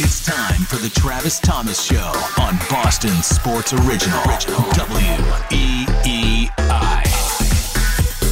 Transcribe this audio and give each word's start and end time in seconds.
It's 0.00 0.24
time 0.24 0.62
for 0.62 0.76
the 0.76 0.90
Travis 0.90 1.40
Thomas 1.40 1.82
Show 1.82 2.12
on 2.40 2.56
Boston 2.70 3.10
Sports 3.20 3.72
Original. 3.72 4.22
W-E-E-I. 4.74 7.02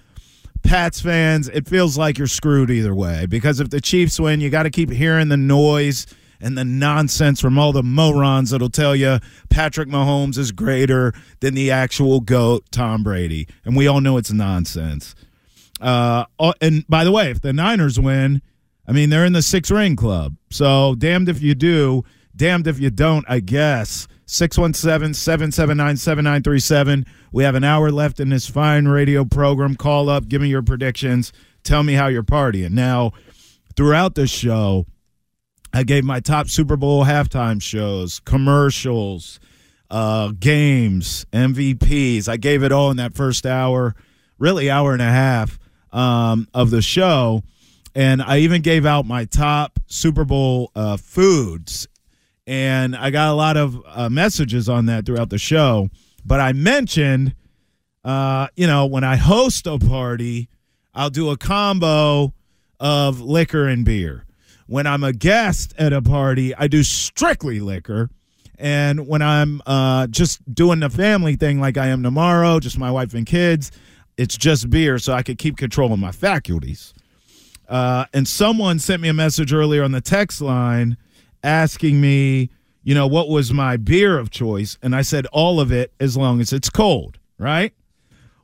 Pats 0.69 1.01
fans, 1.01 1.49
it 1.49 1.67
feels 1.67 1.97
like 1.97 2.19
you're 2.19 2.27
screwed 2.27 2.71
either 2.71 2.95
way 2.95 3.25
because 3.25 3.59
if 3.59 3.71
the 3.71 3.81
Chiefs 3.81 4.21
win, 4.21 4.43
you 4.43 4.51
got 4.51 4.65
to 4.65 4.71
keep 4.71 4.91
hearing 4.91 5.31
the 5.31 5.37
noise 5.39 6.07
and 6.43 6.59
the 6.59 6.65
nonsense 6.65 7.41
from 7.41 7.59
all 7.59 7.73
the 7.73 7.83
morons 7.83 8.51
that'll 8.51 8.69
tell 8.69 8.95
you 8.95 9.19
Patrick 9.49 9.89
Mahomes 9.89 10.37
is 10.37 10.53
greater 10.53 11.15
than 11.41 11.55
the 11.55 11.71
actual 11.71 12.21
GOAT, 12.21 12.67
Tom 12.71 13.03
Brady. 13.03 13.49
And 13.65 13.77
we 13.77 13.87
all 13.87 14.03
know 14.03 14.19
it's 14.19 14.31
nonsense. 14.31 15.15
Uh, 15.81 16.27
oh, 16.39 16.53
and 16.61 16.87
by 16.87 17.03
the 17.03 17.13
way, 17.13 17.31
if 17.31 17.41
the 17.41 17.55
Niners 17.55 17.99
win, 17.99 18.43
I 18.87 18.93
mean, 18.93 19.09
they're 19.09 19.25
in 19.25 19.33
the 19.33 19.41
six 19.41 19.71
ring 19.71 19.97
club. 19.97 20.37
So 20.51 20.95
damned 20.97 21.31
if 21.31 21.41
you 21.41 21.55
do, 21.55 22.05
damned 22.37 22.67
if 22.67 22.79
you 22.79 22.91
don't, 22.91 23.25
I 23.27 23.41
guess. 23.41 24.07
617 24.31 25.15
779 25.15 25.97
7937. 25.97 27.07
We 27.33 27.45
have 27.45 27.55
an 27.55 27.65
hour 27.65 27.91
left 27.91 28.21
in 28.21 28.29
this 28.29 28.47
fine 28.47 28.87
radio 28.87 29.25
program. 29.25 29.75
Call 29.75 30.11
up, 30.11 30.29
give 30.29 30.43
me 30.43 30.49
your 30.49 30.63
predictions, 30.63 31.33
tell 31.65 31.83
me 31.83 31.95
how 31.95 32.09
you're 32.09 32.23
partying. 32.23 32.73
Now, 32.73 33.13
throughout 33.75 34.17
the 34.17 34.27
show, 34.27 34.85
I 35.73 35.83
gave 35.83 36.05
my 36.05 36.21
top 36.21 36.51
Super 36.51 36.77
Bowl 36.77 37.07
halftime 37.07 37.63
shows, 37.63 38.21
commercials, 38.21 39.41
uh, 39.91 40.33
games, 40.39 41.25
MVPs. 41.33 42.29
I 42.29 42.37
gave 42.37 42.63
it 42.63 42.71
all 42.71 42.91
in 42.91 42.99
that 42.99 43.15
first 43.15 43.47
hour, 43.47 43.95
really 44.39 44.69
hour 44.69 44.93
and 44.93 45.01
a 45.01 45.07
half 45.07 45.59
um, 45.91 46.49
of 46.53 46.71
the 46.71 46.83
show. 46.83 47.45
And 47.95 48.21
I 48.21 48.41
even 48.41 48.61
gave 48.61 48.85
out 48.85 49.07
my 49.07 49.25
top 49.25 49.81
Super 49.87 50.27
Bowl 50.27 50.71
uh, 50.75 50.99
foods. 50.99 51.89
And 52.49 52.97
I 52.97 53.11
got 53.11 53.31
a 53.31 53.35
lot 53.35 53.59
of 53.59 53.79
uh, 53.87 54.09
messages 54.09 54.71
on 54.71 54.87
that 54.87 55.05
throughout 55.05 55.29
the 55.29 55.37
show. 55.37 55.91
But 56.25 56.41
I 56.41 56.55
mentioned, 56.55 57.35
uh, 58.05 58.49
you 58.57 58.67
know, 58.67 58.87
when 58.87 59.05
I 59.05 59.17
host 59.17 59.67
a 59.67 59.79
party, 59.79 60.49
I'll 60.95 61.11
do 61.11 61.29
a 61.29 61.37
combo 61.37 62.33
of 62.81 63.21
liquor 63.21 63.69
and 63.69 63.85
beer. 63.85 64.25
When 64.67 64.87
I'm 64.87 65.05
a 65.05 65.13
guest 65.13 65.75
at 65.77 65.93
a 65.93 66.01
party, 66.01 66.55
I 66.55 66.69
do 66.69 66.83
strictly 66.83 67.61
liquor. 67.61 68.09
And 68.59 69.07
when 69.07 69.21
I'm 69.21 69.61
uh, 69.67 70.07
just 70.07 70.43
doing 70.53 70.81
the 70.81 70.89
family 70.89 71.37
thing 71.37 71.61
like 71.61 71.77
I 71.77 71.89
am 71.89 72.03
tomorrow, 72.03 72.61
just 72.61 72.79
my 72.79 72.91
wife 72.91 73.13
and 73.13 73.27
kids, 73.27 73.71
it's 74.17 74.39
just 74.39 74.71
beer 74.71 74.99
so 74.99 75.13
I 75.13 75.23
could 75.23 75.37
keep 75.37 75.59
control 75.59 75.93
of 75.93 75.99
my 75.99 76.13
faculties. 76.13 76.95
Uh, 77.69 78.07
and 78.15 78.27
someone 78.27 78.79
sent 78.79 79.03
me 79.03 79.09
a 79.09 79.15
message 79.15 79.53
earlier 79.53 79.85
on 79.85 79.93
the 79.93 80.01
text 80.01 80.41
line 80.41 80.97
asking 81.43 82.01
me, 82.01 82.51
you 82.83 82.95
know, 82.95 83.07
what 83.07 83.29
was 83.29 83.53
my 83.53 83.77
beer 83.77 84.19
of 84.19 84.31
choice. 84.31 84.79
And 84.83 84.95
I 84.95 85.03
said, 85.03 85.27
all 85.27 85.61
of 85.61 85.71
it 85.73 85.93
as 86.01 86.17
long 86.17 86.41
as 86.41 86.53
it's 86.53 86.71
cold, 86.71 87.19
right? 87.39 87.73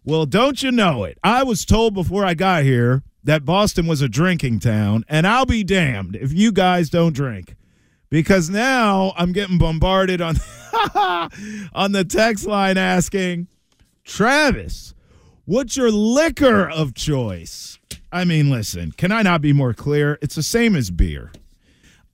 Well, 0.05 0.27
don't 0.27 0.63
you 0.63 0.71
know 0.71 1.05
it? 1.05 1.19
I 1.25 1.43
was 1.45 1.65
told 1.65 1.95
before 1.95 2.27
I 2.27 2.35
got 2.35 2.63
here 2.63 3.03
that 3.25 3.47
Boston 3.47 3.87
was 3.87 4.03
a 4.03 4.09
drinking 4.09 4.61
town, 4.61 5.05
and 5.09 5.27
I'll 5.27 5.47
be 5.47 5.65
damned 5.65 6.15
if 6.17 6.33
you 6.33 6.53
guys 6.53 6.91
don't 6.91 7.15
drink. 7.15 7.57
Because 8.11 8.51
now 8.51 9.15
I'm 9.17 9.33
getting 9.33 9.57
bombarded 9.59 10.21
on 10.21 10.37
on 11.75 11.93
the 11.93 12.05
text 12.05 12.47
line 12.47 12.77
asking, 12.77 13.49
Travis, 14.05 14.95
what's 15.47 15.77
your 15.77 15.91
liquor 15.91 16.69
of 16.69 16.95
choice? 16.95 17.79
I 18.13 18.25
mean, 18.25 18.51
listen, 18.51 18.93
can 18.93 19.11
I 19.11 19.23
not 19.23 19.41
be 19.41 19.53
more 19.53 19.73
clear? 19.75 20.19
It's 20.21 20.35
the 20.35 20.43
same 20.43 20.77
as 20.77 20.91
beer. 20.91 21.33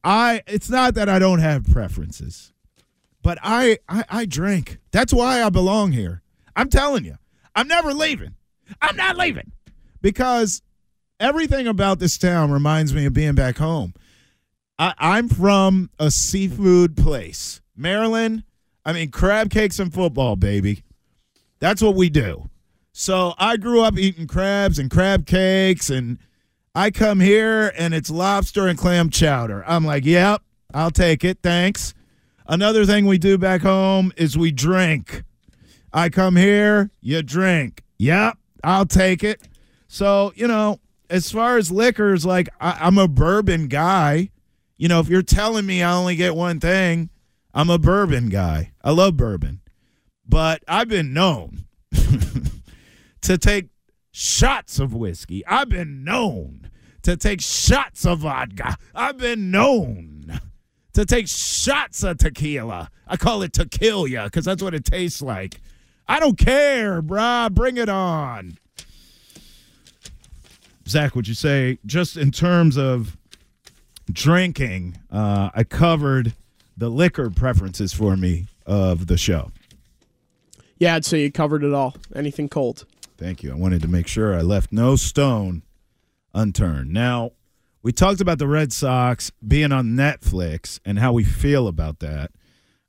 I 0.03 0.43
it's 0.47 0.71
not 0.71 0.95
that 0.95 1.09
I 1.09 1.19
don't 1.19 1.41
have 1.41 1.71
preferences, 1.71 2.53
but 3.23 3.39
I 3.43 3.79
I, 3.89 4.05
I 4.09 4.25
drink. 4.27 4.79
That's 4.91 5.13
why 5.13 5.43
I 5.43 5.51
belong 5.51 5.93
here. 5.93 6.23
I'm 6.57 6.69
telling 6.69 7.05
you, 7.05 7.17
I'm 7.55 7.69
never 7.69 7.93
leaving. 7.93 8.35
I'm 8.81 8.97
not 8.97 9.17
leaving 9.17 9.53
because 10.01 10.63
everything 11.19 11.67
about 11.67 11.99
this 11.99 12.17
town 12.19 12.51
reminds 12.51 12.95
me 12.95 13.07
of 13.07 13.13
being 13.13 13.35
back 13.35 13.59
home. 13.59 13.95
I, 14.79 14.95
I'm 14.99 15.29
from 15.29 15.91
a 15.99 16.11
seafood 16.11 16.97
place, 16.97 17.61
Maryland. 17.77 18.45
I 18.85 18.95
mean, 18.95 19.11
crab 19.11 19.51
cakes 19.51 19.79
and 19.79 19.93
football, 19.93 20.37
baby. 20.37 20.85
That's 21.59 21.83
what 21.83 21.95
we 21.95 22.09
do. 22.09 22.49
So 22.93 23.35
I 23.39 23.57
grew 23.57 23.83
up 23.83 23.99
eating 23.99 24.27
crabs 24.27 24.79
and 24.79 24.91
crab 24.91 25.27
cakes, 25.27 25.91
and 25.91 26.19
I 26.75 26.91
come 26.91 27.19
here 27.19 27.73
and 27.77 27.95
it's 27.95 28.11
lobster 28.11 28.69
and 28.69 28.79
clam 28.79 29.11
chowder. 29.11 29.65
I'm 29.67 29.85
like, 29.85 30.05
yep, 30.05 30.43
I'll 30.73 30.93
take 30.93 31.25
it. 31.25 31.39
Thanks. 31.43 31.95
Another 32.47 32.85
thing 32.85 33.07
we 33.07 33.19
do 33.19 33.39
back 33.39 33.63
home 33.63 34.13
is 34.17 34.39
we 34.39 34.53
drink. 34.53 35.25
I 35.93 36.09
come 36.09 36.37
here, 36.37 36.91
you 37.01 37.23
drink. 37.23 37.83
Yep, 37.99 38.39
I'll 38.63 38.87
take 38.87 39.25
it. 39.25 39.49
So, 39.89 40.33
you 40.37 40.47
know, 40.47 40.81
as 41.09 41.33
far 41.33 41.59
as 41.59 41.73
liquors, 41.73 42.25
like 42.25 42.49
I, 42.61 42.79
I'm 42.81 42.99
a 42.99 43.09
bourbon 43.09 43.67
guy. 43.67 44.31
You 44.77 44.89
know, 44.89 45.01
if 45.01 45.09
you're 45.09 45.23
telling 45.23 45.67
me 45.67 45.83
I 45.83 45.93
only 45.93 46.15
get 46.15 46.37
one 46.37 46.61
thing, 46.61 47.11
I'm 47.53 47.69
a 47.69 47.79
bourbon 47.79 48.29
guy. 48.29 48.73
I 48.83 48.93
love 48.93 49.17
bourbon. 49.17 49.61
But 50.27 50.63
I've 50.69 50.89
been 50.89 51.13
known 51.13 51.65
to 53.23 53.37
take 53.37 53.67
shots 54.13 54.79
of 54.79 54.95
whiskey. 54.95 55.45
I've 55.47 55.69
been 55.69 56.05
known 56.05 56.71
to 57.03 57.17
take 57.17 57.41
shots 57.41 58.05
of 58.05 58.21
vodka. 58.21 58.77
I've 58.95 59.19
been 59.19 59.51
known 59.51 60.41
to 60.93 61.05
take 61.05 61.29
shots 61.29 62.03
of 62.03 62.19
tequila. 62.19 62.91
I 63.07 63.17
call 63.17 63.43
it 63.43 63.53
tequila 63.53 64.25
because 64.25 64.45
that's 64.45 64.63
what 64.63 64.75
it 64.75 64.85
tastes 64.85 65.23
like. 65.23 65.61
I 66.09 66.19
don't 66.19 66.37
care, 66.37 67.01
brah. 67.01 67.53
Bring 67.53 67.77
it 67.77 67.89
on. 67.89 68.59
Zach, 70.89 71.15
would 71.15 71.29
you 71.29 71.35
say, 71.35 71.79
just 71.87 72.17
in 72.17 72.33
terms 72.33 72.77
of 72.77 73.17
drinking, 74.11 74.99
uh, 75.11 75.51
I 75.55 75.63
covered 75.63 76.35
the 76.77 76.89
liquor 76.89 77.31
preferences 77.31 77.93
for 77.93 78.17
me 78.17 78.47
of 78.67 79.07
the 79.07 79.17
show. 79.17 79.53
Yeah, 80.79 80.97
I'd 80.97 81.05
say 81.05 81.23
you 81.23 81.31
covered 81.31 81.63
it 81.63 81.73
all. 81.73 81.95
Anything 82.15 82.49
cold. 82.49 82.87
Thank 83.21 83.43
you. 83.43 83.53
I 83.53 83.55
wanted 83.55 83.83
to 83.83 83.89
make 83.89 84.07
sure 84.07 84.35
I 84.35 84.41
left 84.41 84.73
no 84.73 84.97
stone 84.97 85.63
unturned. 86.33 86.91
Now, 86.91 87.33
we 87.83 87.93
talked 87.93 88.23
about 88.23 88.39
the 88.39 88.49
Red 88.49 88.73
Sox 88.73 89.31
being 89.47 89.73
on 89.73 89.89
Netflix 89.89 90.81
and 90.87 90.99
how 90.99 91.13
we 91.13 91.23
feel 91.23 91.69
about 91.69 91.99
that. 91.99 92.31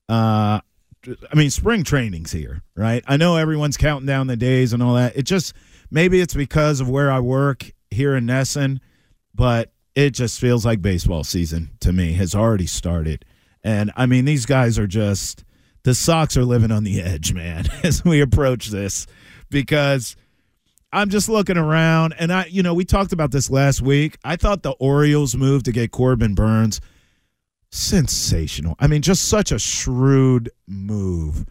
Uh, 0.08 0.62
I 1.06 1.36
mean, 1.36 1.50
spring 1.50 1.84
training's 1.84 2.32
here, 2.32 2.64
right? 2.76 3.04
I 3.08 3.18
know 3.18 3.36
everyone's 3.36 3.76
counting 3.76 4.06
down 4.06 4.28
the 4.28 4.38
days 4.38 4.72
and 4.72 4.82
all 4.82 4.94
that. 4.94 5.18
It 5.18 5.24
just 5.24 5.54
maybe 5.90 6.22
it's 6.22 6.34
because 6.34 6.80
of 6.80 6.90
where 6.90 7.12
I 7.12 7.20
work 7.20 7.70
here 7.90 8.16
in 8.16 8.26
NESN, 8.26 8.80
but 9.36 9.74
it 9.96 10.12
just 10.12 10.40
feels 10.40 10.66
like 10.66 10.82
baseball 10.82 11.26
season 11.26 11.72
to 11.82 11.92
me 11.92 12.14
has 12.14 12.34
already 12.34 12.68
started. 12.68 13.26
And 13.66 13.92
I 13.98 14.06
mean, 14.06 14.24
these 14.24 14.46
guys 14.46 14.80
are 14.80 14.88
just 14.88 15.44
the 15.84 15.94
Sox 15.94 16.38
are 16.38 16.46
living 16.46 16.72
on 16.72 16.86
the 16.86 17.02
edge, 17.02 17.34
man, 17.34 17.66
as 17.84 18.06
we 18.06 18.22
approach 18.22 18.68
this 18.68 19.08
because 19.52 20.16
I'm 20.92 21.10
just 21.10 21.30
looking 21.30 21.58
around 21.58 22.16
and 22.18 22.34
I 22.34 22.46
you 22.46 22.64
know, 22.64 22.74
we 22.74 22.86
talked 22.86 23.14
about 23.14 23.32
this 23.32 23.52
last 23.52 23.82
week. 23.82 24.18
I 24.24 24.36
thought 24.36 24.64
the 24.64 24.72
Orioles 24.72 25.36
move 25.36 25.64
to 25.64 25.72
get 25.72 25.92
Corbin 25.92 26.34
Burnes 26.34 26.82
sensational. 27.70 28.76
I 28.80 28.88
mean, 28.88 29.02
just 29.02 29.28
such 29.28 29.52
a 29.52 29.60
shrewd 29.60 30.50
move. 30.68 31.46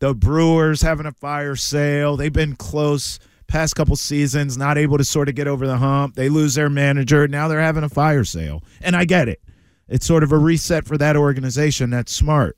The 0.00 0.14
Brewers 0.14 0.82
having 0.82 1.06
a 1.06 1.12
fire 1.12 1.56
sale. 1.56 2.16
They've 2.16 2.32
been 2.32 2.56
close 2.56 3.18
past 3.46 3.76
couple 3.76 3.96
seasons, 3.96 4.58
not 4.58 4.76
able 4.76 4.98
to 4.98 5.04
sort 5.04 5.28
of 5.28 5.34
get 5.34 5.46
over 5.46 5.66
the 5.66 5.76
hump. 5.76 6.14
They 6.14 6.28
lose 6.28 6.54
their 6.54 6.70
manager. 6.70 7.28
Now 7.28 7.48
they're 7.48 7.60
having 7.60 7.84
a 7.84 7.88
fire 7.88 8.24
sale. 8.24 8.62
And 8.80 8.96
I 8.96 9.04
get 9.04 9.28
it. 9.28 9.40
It's 9.88 10.06
sort 10.06 10.22
of 10.22 10.32
a 10.32 10.38
reset 10.38 10.86
for 10.86 10.98
that 10.98 11.16
organization. 11.16 11.90
That's 11.90 12.12
smart. 12.12 12.56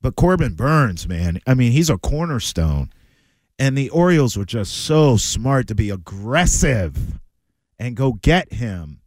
But 0.00 0.16
Corbin 0.16 0.54
Burnes, 0.54 1.06
man, 1.06 1.40
I 1.46 1.54
mean, 1.54 1.72
he's 1.72 1.90
a 1.90 1.98
cornerstone. 1.98 2.90
And 3.62 3.78
the 3.78 3.90
Orioles 3.90 4.36
were 4.36 4.44
just 4.44 4.72
so 4.72 5.16
smart 5.16 5.68
to 5.68 5.76
be 5.76 5.88
aggressive 5.88 7.20
and 7.78 7.94
go 7.94 8.14
get 8.14 8.52
him. 8.52 9.02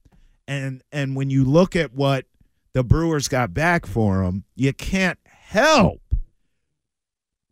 And 0.48 0.81
and 0.94 1.13
when 1.13 1.30
you 1.30 1.44
look 1.44 1.75
at 1.75 1.94
what 1.94 2.24
the 2.72 2.81
Brewers 2.81 3.28
got 3.28 3.54
back 3.54 3.86
for 3.86 4.24
him, 4.24 4.46
you 4.56 4.72
can't 4.72 5.19
help 5.25 6.00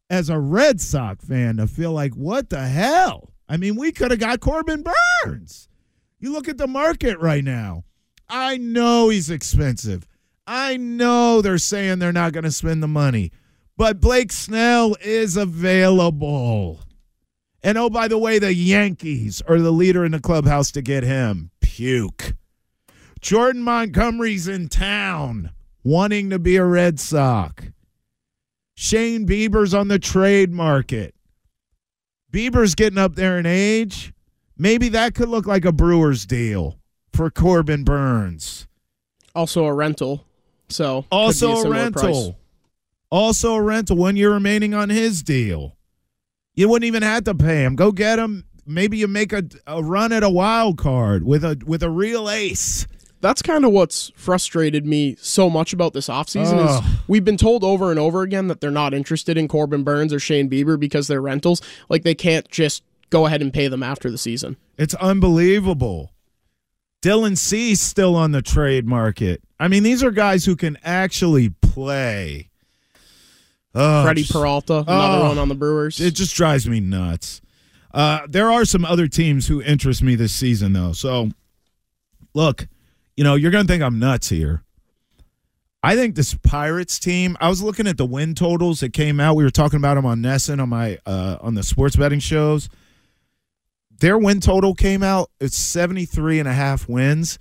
as 0.10 0.30
a 0.30 0.40
Red 0.40 0.80
Sox 0.80 1.26
fan 1.26 1.58
to 1.58 1.68
feel 1.68 1.92
like, 1.92 2.14
what 2.14 2.50
the 2.50 2.66
hell? 2.66 3.34
I 3.50 3.58
mean, 3.58 3.76
we 3.76 3.92
could 3.92 4.12
have 4.12 4.22
got 4.22 4.40
Corbin 4.40 4.86
Burnes. 5.26 5.68
You 6.22 6.32
look 6.32 6.48
at 6.48 6.58
the 6.58 6.68
market 6.68 7.20
right 7.20 7.44
now. 7.44 7.84
I 8.30 8.56
know 8.56 9.10
he's 9.10 9.30
expensive. 9.30 10.08
I 10.48 10.78
know 10.78 11.42
they're 11.42 11.58
saying 11.58 12.00
they're 12.00 12.14
not 12.14 12.32
going 12.32 12.46
to 12.46 12.52
spend 12.52 12.82
the 12.82 12.88
money, 12.88 13.34
but 13.76 14.00
Blake 14.00 14.32
Snell 14.32 14.96
is 15.02 15.36
available. 15.36 16.80
And 17.64 17.78
oh, 17.78 17.90
by 17.90 18.10
the 18.10 18.18
way, 18.18 18.40
the 18.40 18.54
Yankees 18.54 19.42
are 19.48 19.60
the 19.60 19.72
leader 19.72 20.04
in 20.04 20.12
the 20.12 20.20
clubhouse 20.20 20.72
to 20.72 20.82
get 20.82 21.04
him. 21.04 21.52
Puke. 21.62 22.36
Jordan 23.22 23.64
Montgomery's 23.64 24.50
in 24.50 24.68
town 24.68 25.52
wanting 25.84 26.30
to 26.30 26.40
be 26.40 26.58
a 26.58 26.66
Red 26.66 27.00
Sox. 27.00 27.66
Shane 28.76 29.26
Bieber's 29.26 29.74
on 29.74 29.88
the 29.88 30.00
trade 30.00 30.52
market. 30.52 31.16
Bieber's 32.32 32.76
getting 32.76 32.98
up 32.98 33.16
there 33.16 33.40
in 33.40 33.46
age. 33.46 34.14
Maybe 34.58 34.90
that 34.90 35.16
could 35.16 35.30
look 35.30 35.46
like 35.46 35.64
a 35.64 35.72
Brewers 35.72 36.26
deal 36.26 36.80
for 37.14 37.30
Corbin 37.30 37.84
Burnes. 37.84 38.68
Also 39.36 39.66
a 39.66 39.74
rental. 39.74 40.26
So 40.70 41.06
also 41.12 41.54
a, 41.54 41.68
a 41.68 41.70
rental. 41.70 42.02
Price. 42.02 42.32
Also 43.10 43.54
a 43.54 43.62
rental. 43.62 43.96
One 43.96 44.16
year 44.16 44.34
remaining 44.34 44.74
on 44.74 44.90
his 44.90 45.24
deal. 45.24 45.78
You 46.56 46.70
wouldn't 46.70 46.88
even 46.88 47.04
have 47.04 47.24
to 47.26 47.36
pay 47.36 47.64
him. 47.64 47.76
Go 47.76 47.92
get 47.92 48.20
him. 48.20 48.46
Maybe 48.66 48.98
you 48.98 49.08
make 49.08 49.34
a, 49.34 49.44
a 49.68 49.84
run 49.84 50.12
at 50.12 50.24
a 50.24 50.30
wild 50.30 50.78
card 50.78 51.24
with 51.24 51.44
a 51.44 51.62
with 51.66 51.84
a 51.84 51.90
real 51.90 52.30
ace 52.30 52.88
that's 53.24 53.42
kind 53.42 53.64
of 53.64 53.72
what's 53.72 54.12
frustrated 54.16 54.86
me 54.86 55.16
so 55.18 55.50
much 55.50 55.72
about 55.72 55.94
this 55.94 56.10
offseason 56.10 56.58
oh. 56.58 56.80
is 56.80 57.00
we've 57.08 57.24
been 57.24 57.38
told 57.38 57.64
over 57.64 57.90
and 57.90 57.98
over 57.98 58.22
again 58.22 58.50
that 58.50 58.60
they're 58.60 58.70
not 58.70 58.94
interested 58.94 59.38
in 59.38 59.48
Corbin 59.48 59.84
Burnes 59.84 60.12
or 60.12 60.20
Shane 60.20 60.50
Bieber 60.50 60.78
because 60.78 61.08
they're 61.08 61.22
rentals. 61.22 61.62
Like 61.88 62.04
they 62.04 62.16
can't 62.16 62.48
just 62.50 62.84
go 63.10 63.26
ahead 63.26 63.42
and 63.42 63.54
pay 63.54 63.70
them 63.70 63.82
after 63.82 64.12
the 64.12 64.18
season. 64.18 64.58
It's 64.78 64.94
unbelievable. 64.96 66.12
Dylan 67.02 67.38
Cease 67.38 67.80
still 67.80 68.16
on 68.18 68.34
the 68.34 68.42
trade 68.42 68.86
market. 68.86 69.42
I 69.58 69.70
mean, 69.70 69.84
these 69.84 70.04
are 70.04 70.12
guys 70.12 70.44
who 70.44 70.58
can 70.58 70.78
actually 70.84 71.50
play. 71.62 72.50
Oh, 73.76 74.04
Freddie 74.04 74.24
Peralta, 74.24 74.84
another 74.88 75.24
oh, 75.24 75.30
one 75.30 75.38
on 75.38 75.50
the 75.50 75.56
Brewers. 75.56 76.00
It 76.00 76.14
just 76.14 76.36
drives 76.36 76.68
me 76.68 76.80
nuts. 76.80 77.42
Uh, 77.94 78.22
there 78.28 78.52
are 78.52 78.66
some 78.66 78.86
other 78.86 79.08
teams 79.08 79.48
who 79.48 79.62
interest 79.62 80.04
me 80.04 80.16
this 80.16 80.34
season, 80.34 80.74
though. 80.74 80.94
So, 80.94 81.30
look, 82.34 82.68
you 83.16 83.24
know, 83.24 83.36
you're 83.36 83.52
going 83.52 83.66
to 83.66 83.72
think 83.72 83.84
I'm 83.84 84.00
nuts 84.00 84.30
here. 84.30 84.64
I 85.84 85.96
think 85.96 86.16
this 86.16 86.34
Pirates 86.34 86.98
team. 86.98 87.36
I 87.42 87.50
was 87.50 87.62
looking 87.62 87.88
at 87.88 87.98
the 87.98 88.06
win 88.06 88.36
totals 88.36 88.80
that 88.80 88.94
came 88.94 89.20
out. 89.20 89.36
We 89.36 89.44
were 89.44 89.50
talking 89.50 89.78
about 89.78 89.96
them 89.96 90.06
on 90.06 90.22
NESN 90.22 90.62
on 90.62 90.70
my 90.70 90.98
uh, 91.06 91.38
on 91.42 91.56
the 91.56 91.64
sports 91.64 91.98
betting 91.98 92.20
shows. 92.22 92.70
Their 94.00 94.18
win 94.18 94.40
total 94.40 94.76
came 94.76 95.04
out. 95.04 95.30
It's 95.40 95.58
73 95.58 96.40
and 96.40 96.48
a 96.48 96.54
half 96.54 96.88
wins. 96.88 97.38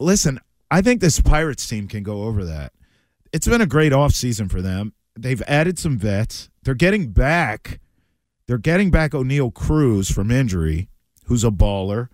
Listen, 0.00 0.40
I 0.70 0.82
think 0.82 1.00
this 1.00 1.20
Pirates 1.20 1.66
team 1.68 1.86
can 1.86 2.02
go 2.02 2.24
over 2.24 2.44
that. 2.44 2.72
It's 3.32 3.46
been 3.46 3.60
a 3.60 3.66
great 3.66 3.92
offseason 3.92 4.50
for 4.50 4.60
them. 4.60 4.92
They've 5.16 5.42
added 5.42 5.78
some 5.78 5.98
vets. 5.98 6.50
They're 6.64 6.74
getting 6.74 7.10
back. 7.12 7.80
They're 8.46 8.58
getting 8.58 8.90
back 8.90 9.12
Oneil 9.12 9.52
Cruz 9.52 10.10
from 10.10 10.30
injury, 10.30 10.88
who's 11.26 11.44
a 11.44 11.50
baller. 11.50 12.08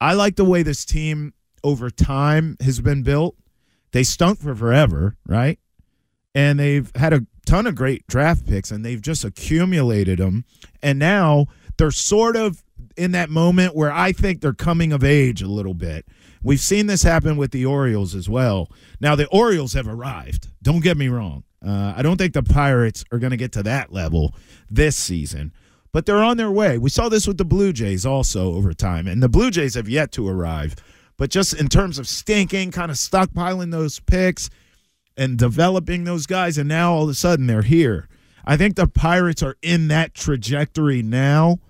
I 0.00 0.14
like 0.14 0.36
the 0.36 0.44
way 0.44 0.62
this 0.62 0.84
team 0.84 1.32
over 1.62 1.88
time 1.90 2.56
has 2.60 2.80
been 2.80 3.02
built. 3.02 3.36
They 3.92 4.02
stunk 4.02 4.40
for 4.40 4.54
forever, 4.54 5.16
right? 5.26 5.58
And 6.34 6.58
they've 6.58 6.90
had 6.96 7.12
a 7.12 7.26
ton 7.46 7.66
of 7.66 7.74
great 7.74 8.06
draft 8.06 8.46
picks 8.46 8.70
and 8.70 8.84
they've 8.84 9.00
just 9.00 9.24
accumulated 9.24 10.18
them. 10.18 10.44
And 10.82 10.98
now 10.98 11.46
they're 11.78 11.90
sort 11.90 12.36
of 12.36 12.64
in 12.96 13.12
that 13.12 13.30
moment 13.30 13.74
where 13.74 13.92
I 13.92 14.12
think 14.12 14.40
they're 14.40 14.52
coming 14.52 14.92
of 14.92 15.04
age 15.04 15.42
a 15.42 15.48
little 15.48 15.74
bit. 15.74 16.06
We've 16.42 16.60
seen 16.60 16.86
this 16.86 17.02
happen 17.02 17.36
with 17.36 17.52
the 17.52 17.64
Orioles 17.64 18.14
as 18.14 18.28
well. 18.28 18.70
Now, 19.00 19.14
the 19.14 19.26
Orioles 19.28 19.72
have 19.72 19.88
arrived. 19.88 20.48
Don't 20.62 20.82
get 20.82 20.96
me 20.98 21.08
wrong. 21.08 21.44
Uh, 21.64 21.94
I 21.96 22.02
don't 22.02 22.16
think 22.16 22.34
the 22.34 22.42
Pirates 22.42 23.04
are 23.10 23.18
going 23.18 23.30
to 23.30 23.36
get 23.36 23.52
to 23.52 23.62
that 23.62 23.92
level 23.92 24.34
this 24.70 24.96
season, 24.96 25.52
but 25.92 26.04
they're 26.06 26.22
on 26.22 26.36
their 26.36 26.50
way. 26.50 26.78
We 26.78 26.90
saw 26.90 27.08
this 27.08 27.26
with 27.26 27.38
the 27.38 27.44
Blue 27.44 27.72
Jays 27.72 28.04
also 28.04 28.54
over 28.54 28.72
time, 28.72 29.06
and 29.06 29.22
the 29.22 29.28
Blue 29.28 29.50
Jays 29.50 29.74
have 29.74 29.88
yet 29.88 30.12
to 30.12 30.28
arrive. 30.28 30.76
But 31.16 31.30
just 31.30 31.54
in 31.54 31.68
terms 31.68 31.98
of 31.98 32.08
stinking, 32.08 32.72
kind 32.72 32.90
of 32.90 32.96
stockpiling 32.96 33.70
those 33.70 34.00
picks 34.00 34.50
and 35.16 35.38
developing 35.38 36.04
those 36.04 36.26
guys, 36.26 36.58
and 36.58 36.68
now 36.68 36.92
all 36.92 37.04
of 37.04 37.08
a 37.08 37.14
sudden 37.14 37.46
they're 37.46 37.62
here. 37.62 38.08
I 38.44 38.56
think 38.56 38.76
the 38.76 38.86
Pirates 38.86 39.42
are 39.42 39.56
in 39.62 39.88
that 39.88 40.12
trajectory 40.14 41.02
now. 41.02 41.60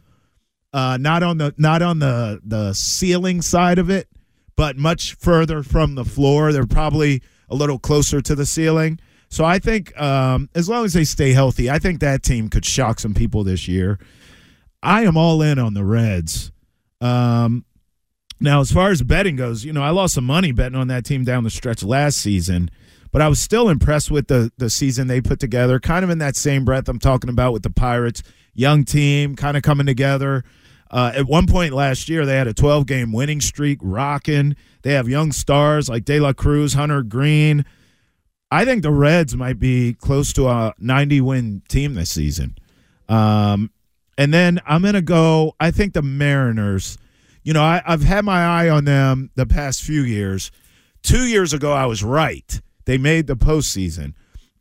Uh, 0.72 0.96
not 0.96 1.22
on 1.22 1.38
the 1.38 1.54
not 1.56 1.82
on 1.82 2.00
the 2.00 2.40
the 2.44 2.72
ceiling 2.72 3.42
side 3.42 3.78
of 3.78 3.90
it, 3.90 4.08
but 4.56 4.76
much 4.76 5.14
further 5.14 5.62
from 5.62 5.94
the 5.94 6.04
floor. 6.04 6.52
They're 6.52 6.66
probably 6.66 7.22
a 7.48 7.54
little 7.54 7.78
closer 7.78 8.20
to 8.20 8.34
the 8.34 8.46
ceiling. 8.46 8.98
So 9.34 9.44
I 9.44 9.58
think 9.58 10.00
um, 10.00 10.48
as 10.54 10.68
long 10.68 10.84
as 10.84 10.92
they 10.92 11.02
stay 11.02 11.32
healthy, 11.32 11.68
I 11.68 11.80
think 11.80 11.98
that 11.98 12.22
team 12.22 12.48
could 12.48 12.64
shock 12.64 13.00
some 13.00 13.14
people 13.14 13.42
this 13.42 13.66
year. 13.66 13.98
I 14.80 15.02
am 15.02 15.16
all 15.16 15.42
in 15.42 15.58
on 15.58 15.74
the 15.74 15.82
Reds. 15.82 16.52
Um, 17.00 17.64
now, 18.38 18.60
as 18.60 18.70
far 18.70 18.90
as 18.90 19.02
betting 19.02 19.34
goes, 19.34 19.64
you 19.64 19.72
know, 19.72 19.82
I 19.82 19.90
lost 19.90 20.14
some 20.14 20.24
money 20.24 20.52
betting 20.52 20.78
on 20.78 20.86
that 20.86 21.04
team 21.04 21.24
down 21.24 21.42
the 21.42 21.50
stretch 21.50 21.82
last 21.82 22.18
season, 22.18 22.70
but 23.10 23.22
I 23.22 23.26
was 23.26 23.40
still 23.40 23.68
impressed 23.68 24.08
with 24.08 24.28
the 24.28 24.52
the 24.56 24.70
season 24.70 25.08
they 25.08 25.20
put 25.20 25.40
together. 25.40 25.80
Kind 25.80 26.04
of 26.04 26.10
in 26.10 26.18
that 26.18 26.36
same 26.36 26.64
breath 26.64 26.88
I'm 26.88 27.00
talking 27.00 27.28
about 27.28 27.52
with 27.52 27.64
the 27.64 27.70
Pirates, 27.70 28.22
young 28.52 28.84
team, 28.84 29.34
kind 29.34 29.56
of 29.56 29.64
coming 29.64 29.86
together. 29.86 30.44
Uh, 30.92 31.10
at 31.12 31.26
one 31.26 31.48
point 31.48 31.74
last 31.74 32.08
year, 32.08 32.24
they 32.24 32.36
had 32.36 32.46
a 32.46 32.54
12 32.54 32.86
game 32.86 33.10
winning 33.10 33.40
streak, 33.40 33.80
rocking. 33.82 34.54
They 34.82 34.92
have 34.92 35.08
young 35.08 35.32
stars 35.32 35.88
like 35.88 36.04
De 36.04 36.20
La 36.20 36.34
Cruz, 36.34 36.74
Hunter 36.74 37.02
Greene. 37.02 37.64
I 38.50 38.64
think 38.64 38.82
the 38.82 38.92
Reds 38.92 39.34
might 39.36 39.58
be 39.58 39.94
close 39.94 40.32
to 40.34 40.48
a 40.48 40.74
90 40.78 41.20
win 41.20 41.62
team 41.68 41.94
this 41.94 42.10
season. 42.10 42.56
Um, 43.08 43.70
and 44.16 44.32
then 44.32 44.60
I'm 44.66 44.82
going 44.82 44.94
to 44.94 45.02
go, 45.02 45.54
I 45.58 45.70
think 45.70 45.92
the 45.92 46.02
Mariners 46.02 46.98
you 47.44 47.52
know, 47.52 47.62
I, 47.62 47.82
I've 47.86 48.02
had 48.02 48.24
my 48.24 48.42
eye 48.42 48.68
on 48.70 48.86
them 48.86 49.30
the 49.36 49.46
past 49.46 49.82
few 49.82 50.00
years. 50.00 50.50
Two 51.02 51.26
years 51.26 51.52
ago, 51.52 51.72
I 51.72 51.84
was 51.84 52.02
right. 52.02 52.60
They 52.86 52.98
made 52.98 53.26
the 53.26 53.36
postseason. 53.36 54.14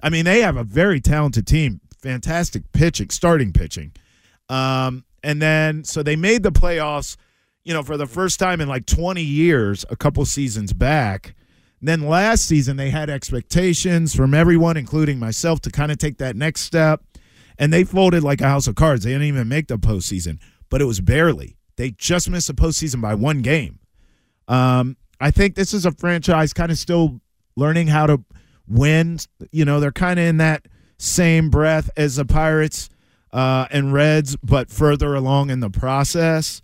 I 0.04 0.10
mean, 0.10 0.26
they 0.26 0.42
have 0.42 0.58
a 0.58 0.66
very 0.66 1.00
talented 1.00 1.48
team, 1.48 1.80
fantastic 1.98 2.72
pitching, 2.74 3.10
starting 3.10 3.54
pitching. 3.54 3.94
Um, 4.50 5.06
and 5.24 5.42
then, 5.42 5.86
so 5.86 6.04
they 6.04 6.18
made 6.18 6.44
the 6.44 6.52
playoffs, 6.52 7.16
you 7.64 7.74
know, 7.74 7.84
for 7.84 7.96
the 7.96 8.06
first 8.06 8.38
time 8.38 8.60
in 8.60 8.68
like 8.68 8.86
20 8.86 9.24
years, 9.24 9.86
a 9.90 9.96
couple 9.96 10.26
seasons 10.26 10.74
back. 10.74 11.36
Then 11.86 12.08
last 12.08 12.46
season, 12.46 12.78
they 12.78 12.92
had 12.92 13.10
expectations 13.10 14.16
from 14.16 14.34
everyone, 14.34 14.78
including 14.78 15.20
myself, 15.20 15.60
to 15.62 15.70
kind 15.70 15.92
of 15.92 15.98
take 15.98 16.18
that 16.20 16.38
next 16.38 16.62
step. 16.62 17.04
And 17.60 17.74
they 17.74 17.84
folded 17.84 18.24
like 18.24 18.40
a 18.40 18.48
house 18.48 18.68
of 18.68 18.76
cards. 18.76 19.04
They 19.04 19.12
didn't 19.12 19.28
even 19.28 19.50
make 19.50 19.68
the 19.68 19.78
postseason, 19.78 20.40
but 20.70 20.82
it 20.82 20.86
was 20.86 21.02
barely. 21.02 21.58
They 21.76 21.92
just 21.92 22.30
missed 22.30 22.48
the 22.48 22.54
postseason 22.54 23.02
by 23.02 23.16
one 23.16 23.42
game. 23.42 23.80
Um, 24.48 24.96
I 25.20 25.30
think 25.30 25.56
this 25.56 25.74
is 25.74 25.86
a 25.86 25.92
franchise 25.92 26.54
kind 26.54 26.72
of 26.72 26.78
still 26.78 27.20
learning 27.58 27.88
how 27.88 28.08
to 28.08 28.24
win. 28.68 29.20
You 29.52 29.66
know, 29.66 29.80
they're 29.80 29.92
kind 29.92 30.20
of 30.20 30.26
in 30.26 30.38
that 30.38 30.68
same 30.98 31.50
breath 31.50 31.90
as 31.98 32.16
the 32.16 32.26
Pirates 32.26 32.90
uh, 33.34 33.68
and 33.72 33.94
Reds, 33.94 34.38
but 34.38 34.70
further 34.70 35.16
along 35.16 35.50
in 35.50 35.60
the 35.60 35.70
process. 35.70 36.62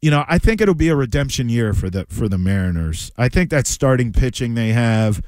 You 0.00 0.10
know, 0.10 0.24
I 0.28 0.38
think 0.38 0.60
it'll 0.60 0.74
be 0.74 0.88
a 0.88 0.96
redemption 0.96 1.48
year 1.48 1.72
for 1.74 1.90
the 1.90 2.06
for 2.08 2.28
the 2.28 2.38
Mariners. 2.38 3.10
I 3.16 3.28
think 3.28 3.50
that 3.50 3.66
starting 3.66 4.12
pitching 4.12 4.54
they 4.54 4.68
have 4.68 5.22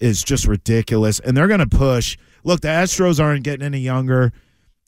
is 0.00 0.22
just 0.22 0.46
ridiculous, 0.46 1.20
and 1.20 1.36
they're 1.36 1.48
going 1.48 1.60
to 1.60 1.66
push. 1.66 2.16
Look, 2.42 2.60
the 2.60 2.68
Astros 2.68 3.22
aren't 3.22 3.44
getting 3.44 3.64
any 3.64 3.80
younger. 3.80 4.32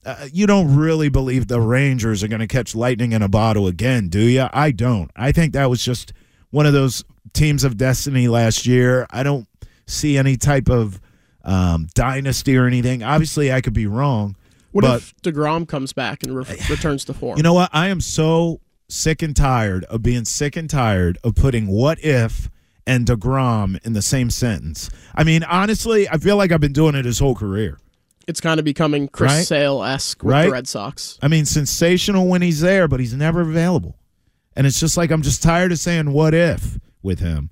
Uh, 0.05 0.29
you 0.33 0.47
don't 0.47 0.77
really 0.77 1.09
believe 1.09 1.49
the 1.49 1.61
Rangers 1.61 2.23
are 2.23 2.29
going 2.29 2.41
to 2.41 2.47
catch 2.47 2.75
lightning 2.75 3.13
in 3.13 3.23
a 3.23 3.29
bottle 3.29 3.67
again, 3.67 4.09
do 4.09 4.21
you? 4.21 4.47
I 4.53 4.71
don't. 4.71 5.11
I 5.17 5.33
think 5.33 5.53
that 5.55 5.69
was 5.69 5.83
just 5.83 6.13
one 6.51 6.65
of 6.65 6.73
those 6.73 7.05
teams 7.33 7.65
of 7.65 7.77
destiny 7.77 8.29
last 8.29 8.67
year. 8.67 9.07
I 9.11 9.23
don't 9.23 9.49
see 9.87 10.17
any 10.17 10.37
type 10.37 10.69
of 10.69 11.01
um, 11.45 11.89
dynasty 11.95 12.57
or 12.57 12.67
anything. 12.67 13.03
Obviously, 13.03 13.53
I 13.53 13.61
could 13.61 13.73
be 13.73 13.87
wrong. 13.87 14.37
What 14.73 14.83
but, 14.83 14.97
if 15.01 15.17
Degrom 15.23 15.67
comes 15.67 15.93
back 15.93 16.23
and 16.23 16.37
re- 16.37 16.45
returns 16.69 17.05
to 17.07 17.15
form? 17.15 17.37
You 17.37 17.43
know 17.43 17.55
what? 17.55 17.71
I 17.73 17.89
am 17.89 18.01
so 18.01 18.61
sick 18.89 19.23
and 19.23 19.35
tired 19.35 19.85
of 19.85 20.03
being 20.03 20.25
sick 20.25 20.57
and 20.57 20.69
tired 20.71 21.19
of 21.25 21.35
putting 21.35 21.67
"what 21.67 22.03
if" 22.05 22.49
and 22.87 23.07
Degrom 23.07 23.85
in 23.85 23.95
the 23.95 24.03
same 24.03 24.31
sentence. 24.31 24.89
I 25.15 25.25
mean, 25.25 25.43
honestly, 25.43 26.09
I 26.09 26.19
feel 26.19 26.37
like 26.37 26.53
I've 26.53 26.61
been 26.61 26.73
doing 26.73 26.95
it 26.95 27.05
his 27.05 27.19
whole 27.19 27.35
career. 27.35 27.79
It's 28.29 28.41
kind 28.41 28.59
of 28.59 28.65
becoming 28.65 29.09
Chris 29.09 29.33
Right? 29.33 29.47
Sale 29.47 29.85
esque 29.85 30.23
with 30.23 30.33
Right? 30.33 30.47
the 30.47 30.53
Red 30.53 30.69
Sox. 30.69 31.19
I 31.23 31.29
mean, 31.29 31.45
sensational 31.47 32.27
when 32.27 32.43
he's 32.43 32.61
there, 32.61 32.89
but 32.89 32.99
he's 33.01 33.15
never 33.15 33.41
available. 33.41 33.97
And 34.57 34.67
it's 34.67 34.81
just 34.81 34.97
like 34.97 35.11
I'm 35.11 35.23
just 35.23 35.43
tired 35.43 35.73
of 35.73 35.79
saying 35.79 36.13
"what 36.13 36.35
if" 36.35 36.79
with 37.03 37.19
him. 37.21 37.51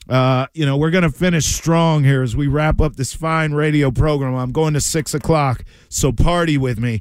Uh, 0.08 0.46
you 0.52 0.66
know, 0.66 0.76
we're 0.76 0.90
going 0.90 1.02
to 1.02 1.10
finish 1.10 1.46
strong 1.46 2.04
here 2.04 2.22
as 2.22 2.36
we 2.36 2.46
wrap 2.46 2.80
up 2.80 2.96
this 2.96 3.14
fine 3.14 3.52
radio 3.52 3.90
program. 3.90 4.34
I'm 4.34 4.52
going 4.52 4.74
to 4.74 4.80
six 4.80 5.14
o'clock, 5.14 5.64
so 5.88 6.12
party 6.12 6.58
with 6.58 6.78
me. 6.78 7.00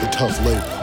the 0.00 0.08
tough 0.12 0.38
labor. 0.44 0.76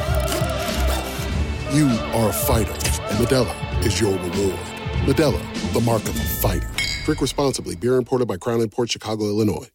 You 1.75 1.87
are 2.13 2.29
a 2.29 2.33
fighter, 2.33 2.71
and 2.71 3.17
Modelo 3.17 3.85
is 3.85 3.99
your 3.99 4.13
reward. 4.13 4.59
Modelo, 5.05 5.73
the 5.73 5.81
mark 5.81 6.03
of 6.03 6.15
a 6.15 6.23
fighter. 6.23 6.69
Drink 7.05 7.21
responsibly. 7.21 7.75
Beer 7.75 7.95
imported 7.95 8.27
by 8.27 8.37
Crown 8.37 8.67
Port 8.69 8.91
Chicago, 8.91 9.25
Illinois. 9.25 9.69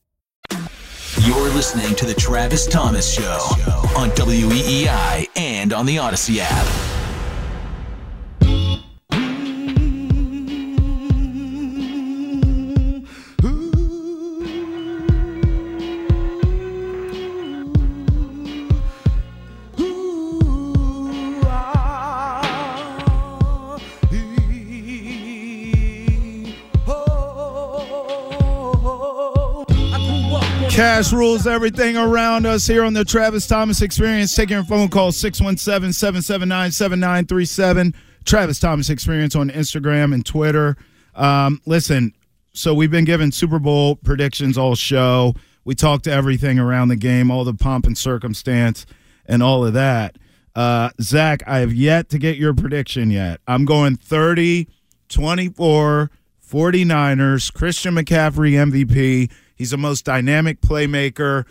You're 1.21 1.51
listening 1.51 1.95
to 1.97 2.07
the 2.07 2.15
Travis 2.15 2.67
Thomas 2.67 3.13
Show 3.15 3.39
on 3.97 4.11
WEEI 4.11 5.29
and 5.37 5.73
on 5.73 5.87
the 5.87 5.99
Odyssey 5.99 6.41
app. 6.41 6.92
Cash 31.03 31.13
rules 31.13 31.49
everything 31.49 31.97
around 31.97 32.47
us 32.47 32.65
here 32.65 32.85
on 32.85 32.93
the 32.93 33.05
Travis 33.05 33.49
Thomas 33.49 33.83
Experience. 33.83 34.37
Taking 34.37 34.59
your 34.59 34.65
phone 34.65 34.89
call 34.89 35.11
617 35.11 35.93
779 35.93 36.71
7937. 36.71 37.93
Travis 38.25 38.61
Thomas 38.61 38.89
Experience 38.89 39.35
on 39.35 39.51
Instagram 39.51 40.15
and 40.15 40.25
Twitter. 40.25 40.77
Um, 41.17 41.61
listen, 41.67 42.15
so 42.53 42.73
we've 42.73 42.93
been 42.93 43.05
giving 43.05 43.33
Super 43.33 43.59
Bowl 43.59 43.97
predictions 43.97 44.57
all 44.57 44.77
show. 44.77 45.35
We 45.65 45.75
talked 45.75 46.05
to 46.05 46.13
everything 46.13 46.61
around 46.61 46.87
the 46.87 46.97
game, 46.97 47.33
all 47.33 47.43
the 47.43 47.55
pomp 47.55 47.85
and 47.85 47.99
circumstance, 47.99 48.87
and 49.27 49.43
all 49.43 49.67
of 49.67 49.73
that. 49.73 50.19
Uh, 50.55 50.91
Zach, 51.01 51.43
I 51.49 51.59
have 51.59 51.73
yet 51.73 52.11
to 52.11 52.19
get 52.19 52.37
your 52.37 52.55
prediction 52.55 53.11
yet. 53.11 53.41
I'm 53.49 53.65
going 53.65 53.97
30 53.97 54.69
24 55.09 56.13
49ers. 56.49 57.53
Christian 57.53 57.97
McCaffrey, 57.97 58.53
MVP. 58.53 59.33
He's 59.63 59.71
the 59.71 59.79
most 59.79 60.05
dynamic 60.05 60.61
playmaker, 60.61 61.45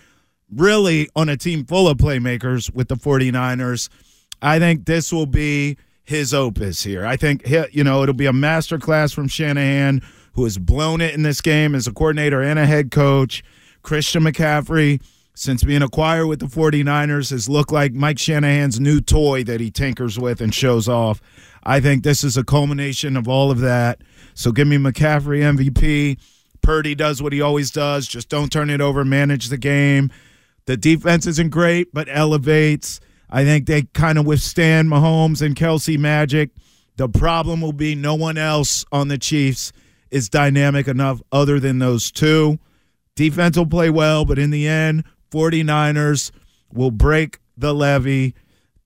really, 0.53 1.07
on 1.15 1.29
a 1.29 1.37
team 1.37 1.63
full 1.63 1.87
of 1.87 1.97
playmakers 1.97 2.69
with 2.69 2.89
the 2.89 2.95
49ers. 2.95 3.87
I 4.41 4.59
think 4.59 4.83
this 4.83 5.13
will 5.13 5.27
be 5.27 5.77
his 6.03 6.33
opus 6.33 6.83
here. 6.83 7.05
I 7.05 7.15
think, 7.15 7.47
you 7.71 7.85
know, 7.85 8.03
it'll 8.03 8.13
be 8.13 8.25
a 8.25 8.33
masterclass 8.33 9.15
from 9.15 9.29
Shanahan, 9.29 10.01
who 10.33 10.43
has 10.43 10.57
blown 10.57 10.99
it 10.99 11.13
in 11.13 11.21
this 11.21 11.39
game 11.39 11.73
as 11.73 11.87
a 11.87 11.93
coordinator 11.93 12.41
and 12.41 12.59
a 12.59 12.65
head 12.65 12.91
coach. 12.91 13.45
Christian 13.81 14.23
McCaffrey, 14.23 15.01
since 15.33 15.63
being 15.63 15.81
acquired 15.81 16.27
with 16.27 16.41
the 16.41 16.47
49ers, 16.47 17.31
has 17.31 17.47
looked 17.47 17.71
like 17.71 17.93
Mike 17.93 18.19
Shanahan's 18.19 18.77
new 18.77 18.99
toy 18.99 19.45
that 19.45 19.61
he 19.61 19.71
tinkers 19.71 20.19
with 20.19 20.41
and 20.41 20.53
shows 20.53 20.89
off. 20.89 21.21
I 21.63 21.79
think 21.79 22.03
this 22.03 22.25
is 22.25 22.35
a 22.35 22.43
culmination 22.43 23.15
of 23.15 23.29
all 23.29 23.51
of 23.51 23.59
that. 23.59 24.01
So 24.33 24.51
give 24.51 24.67
me 24.67 24.75
McCaffrey 24.75 25.43
MVP. 25.43 26.19
Purdy 26.61 26.95
does 26.95 27.21
what 27.21 27.33
he 27.33 27.41
always 27.41 27.71
does. 27.71 28.07
Just 28.07 28.29
don't 28.29 28.51
turn 28.51 28.69
it 28.69 28.81
over, 28.81 29.03
manage 29.03 29.49
the 29.49 29.57
game. 29.57 30.11
The 30.65 30.77
defense 30.77 31.25
isn't 31.27 31.49
great, 31.49 31.93
but 31.93 32.07
elevates. 32.09 32.99
I 33.29 33.43
think 33.43 33.65
they 33.65 33.83
kind 33.93 34.17
of 34.17 34.25
withstand 34.25 34.89
Mahomes 34.89 35.41
and 35.41 35.55
Kelce 35.55 35.97
magic. 35.97 36.51
The 36.97 37.09
problem 37.09 37.61
will 37.61 37.73
be 37.73 37.95
no 37.95 38.15
one 38.15 38.37
else 38.37 38.85
on 38.91 39.07
the 39.07 39.17
Chiefs 39.17 39.71
is 40.11 40.29
dynamic 40.29 40.87
enough 40.87 41.21
other 41.31 41.59
than 41.59 41.79
those 41.79 42.11
two. 42.11 42.59
Defense 43.15 43.57
will 43.57 43.65
play 43.65 43.89
well, 43.89 44.25
but 44.25 44.37
in 44.37 44.49
the 44.51 44.67
end, 44.67 45.05
49ers 45.31 46.31
will 46.71 46.91
break 46.91 47.39
the 47.57 47.73
levy. 47.73 48.35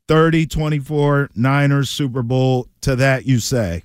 30 0.07 0.45
24 0.45 1.31
Niners 1.35 1.89
Super 1.89 2.21
Bowl. 2.21 2.67
To 2.81 2.95
that, 2.95 3.25
you 3.25 3.39
say. 3.39 3.83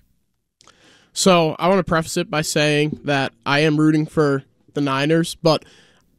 So 1.13 1.57
I 1.59 1.69
want 1.69 1.79
to 1.79 1.85
preface 1.85 2.17
it 2.17 2.31
by 2.31 2.43
saying 2.43 3.01
that 3.05 3.33
I 3.45 3.61
am 3.61 3.79
rooting 3.79 4.07
for 4.07 4.45
the 4.75 4.81
Niners, 4.81 5.37
but 5.43 5.65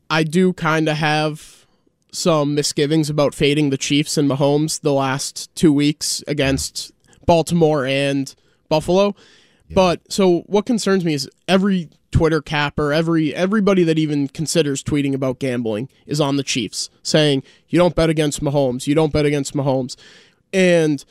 I 0.09 0.23
do 0.23 0.53
kind 0.53 0.89
of 0.89 0.97
have 0.97 1.65
some 2.11 2.55
misgivings 2.55 3.09
about 3.09 3.33
fading 3.33 3.69
the 3.69 3.77
Chiefs 3.77 4.17
and 4.17 4.29
Mahomes 4.29 4.81
the 4.81 4.93
last 4.93 5.53
two 5.55 5.71
weeks 5.71 6.23
against 6.27 6.91
Baltimore 7.25 7.85
and 7.85 8.33
Buffalo. 8.67 9.15
But 9.73 10.11
so 10.11 10.39
what 10.47 10.65
concerns 10.65 11.05
me 11.05 11.13
is 11.13 11.29
every 11.47 11.89
Twitter 12.11 12.41
capper, 12.41 12.91
every 12.91 13.33
everybody 13.33 13.83
that 13.83 13.97
even 13.97 14.27
considers 14.27 14.83
tweeting 14.83 15.13
about 15.13 15.39
gambling 15.39 15.87
is 16.05 16.19
on 16.19 16.35
the 16.35 16.43
Chiefs, 16.43 16.89
saying 17.03 17.43
you 17.69 17.79
don't 17.79 17.95
bet 17.95 18.09
against 18.09 18.43
Mahomes, 18.43 18.85
you 18.85 18.93
don't 18.95 19.13
bet 19.13 19.25
against 19.25 19.53
Mahomes, 19.53 19.95
and 20.51 21.05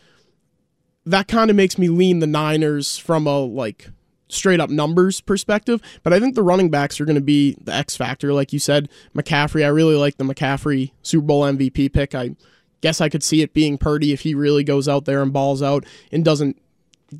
that 1.07 1.28
kind 1.28 1.50
of 1.50 1.57
makes 1.57 1.78
me 1.78 1.88
lean 1.88 2.19
the 2.19 2.26
Niners 2.26 2.99
from 2.99 3.26
a 3.26 3.38
like 3.38 3.90
straight 4.28 4.61
up 4.61 4.71
numbers 4.71 5.21
perspective. 5.21 5.80
But 6.02 6.12
I 6.12 6.21
think 6.21 6.35
the 6.35 6.42
running 6.42 6.71
backs 6.71 7.00
are 7.00 7.04
going 7.04 7.16
to 7.16 7.21
be 7.21 7.57
the 7.61 7.75
X 7.75 7.97
factor, 7.97 8.33
like 8.33 8.52
you 8.52 8.59
said. 8.59 8.88
McCaffrey, 9.14 9.64
I 9.64 9.69
really 9.69 9.97
like 9.97 10.16
the 10.16 10.25
McCaffrey 10.25 10.92
Super 11.02 11.26
Bowl 11.26 11.42
MVP 11.42 11.92
pick. 11.92 12.14
I 12.14 12.37
guess 12.80 13.00
I 13.00 13.09
could 13.09 13.23
see 13.23 13.42
it 13.42 13.52
being 13.52 13.78
Purdy 13.78 14.12
if 14.12 14.21
he 14.21 14.35
really 14.35 14.64
goes 14.64 14.88
out 14.88 15.04
there 15.04 15.23
and 15.23 15.33
balls 15.33 15.62
out 15.62 15.85
and 16.12 16.25
doesn't 16.25 16.61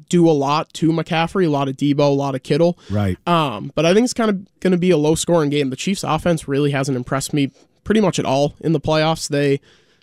do 0.09 0.29
a 0.29 0.33
lot 0.33 0.73
to 0.75 0.91
McCaffrey, 0.91 1.47
a 1.47 1.51
lot 1.51 1.69
of 1.69 1.77
Deebo, 1.77 1.99
a 1.99 2.03
lot 2.05 2.35
of 2.35 2.43
Kittle. 2.43 2.79
Right. 2.91 3.17
Um, 3.27 3.73
but 3.75 3.85
I 3.85 3.93
think 3.93 4.05
it's 4.05 4.15
kind 4.15 4.31
of 4.31 4.61
going 4.61 4.71
to 4.73 4.79
be 4.79 4.91
a 4.91 4.97
low 4.97 5.15
scoring 5.15 5.51
game. 5.51 5.71
The 5.71 5.77
Chiefs' 5.77 6.05
offense 6.05 6.47
really 6.47 6.71
hasn't 6.71 6.97
impressed 6.97 7.33
me 7.33 7.51
pretty 7.83 8.01
much 8.01 8.19
at 8.19 8.25
all 8.25 8.55
in 8.61 8.73
the 8.73 8.81
playoffs. 8.81 9.29
They 9.29 9.61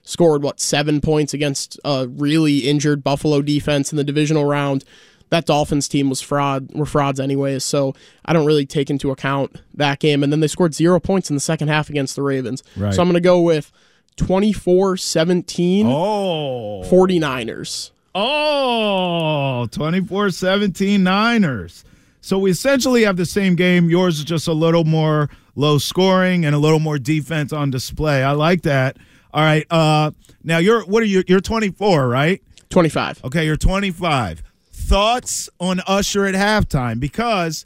scored 0.08 0.42
what 0.42 0.60
seven 0.62 1.02
points 1.02 1.34
against 1.34 1.78
a 1.84 2.08
really 2.08 2.60
injured 2.60 3.04
Buffalo 3.04 3.42
defense 3.42 3.92
in 3.92 3.98
the 3.98 4.04
divisional 4.06 4.46
round. 4.46 4.86
That 5.30 5.46
Dolphins 5.46 5.90
team 5.90 6.10
was 6.10 6.22
fraud 6.22 6.70
were 6.74 6.86
frauds 6.86 7.20
anyways, 7.20 7.62
so 7.66 7.94
I 8.24 8.32
don't 8.32 8.46
really 8.46 8.66
take 8.66 8.90
into 8.90 9.12
account 9.12 9.62
that 9.74 10.00
game. 10.00 10.24
And 10.24 10.32
then 10.32 10.40
they 10.40 10.48
scored 10.48 10.74
zero 10.74 11.02
points 11.02 11.30
in 11.30 11.36
the 11.36 11.42
second 11.42 11.68
half 11.68 11.90
against 11.90 12.16
the 12.16 12.22
Ravens. 12.22 12.64
Right. 12.78 12.94
So 12.94 13.02
I'm 13.02 13.10
going 13.10 13.16
to 13.16 13.20
go 13.20 13.42
with 13.42 13.70
24-17 14.16 15.86
Oh. 15.86 16.82
49ers. 16.86 17.92
Oh, 18.16 19.68
24 19.72 20.32
17 20.32 21.04
Niners. 21.04 21.84
So 22.22 22.40
we 22.40 22.50
essentially 22.52 23.04
have 23.04 23.18
the 23.18 23.26
same 23.26 23.56
game. 23.56 23.90
Yours 23.90 24.20
is 24.20 24.24
just 24.26 24.48
a 24.48 24.54
little 24.54 24.86
more 24.86 25.30
low 25.56 25.78
scoring 25.78 26.46
and 26.46 26.56
a 26.56 26.58
little 26.58 26.80
more 26.80 26.98
defense 26.98 27.54
on 27.54 27.70
display. 27.70 28.24
I 28.24 28.32
like 28.32 28.64
that. 28.64 28.98
All 29.34 29.44
right. 29.44 29.66
Uh 29.70 30.12
now 30.44 30.58
you're 30.58 30.84
what 30.86 31.04
are 31.04 31.08
you 31.08 31.24
you're 31.28 31.42
24, 31.42 32.08
right? 32.08 32.42
25. 32.70 33.24
Okay, 33.26 33.46
you're 33.46 33.58
25. 33.58 34.44
Thoughts 34.72 35.50
on 35.60 35.82
Usher 35.88 36.26
at 36.26 36.36
halftime 36.36 37.00
because 37.00 37.66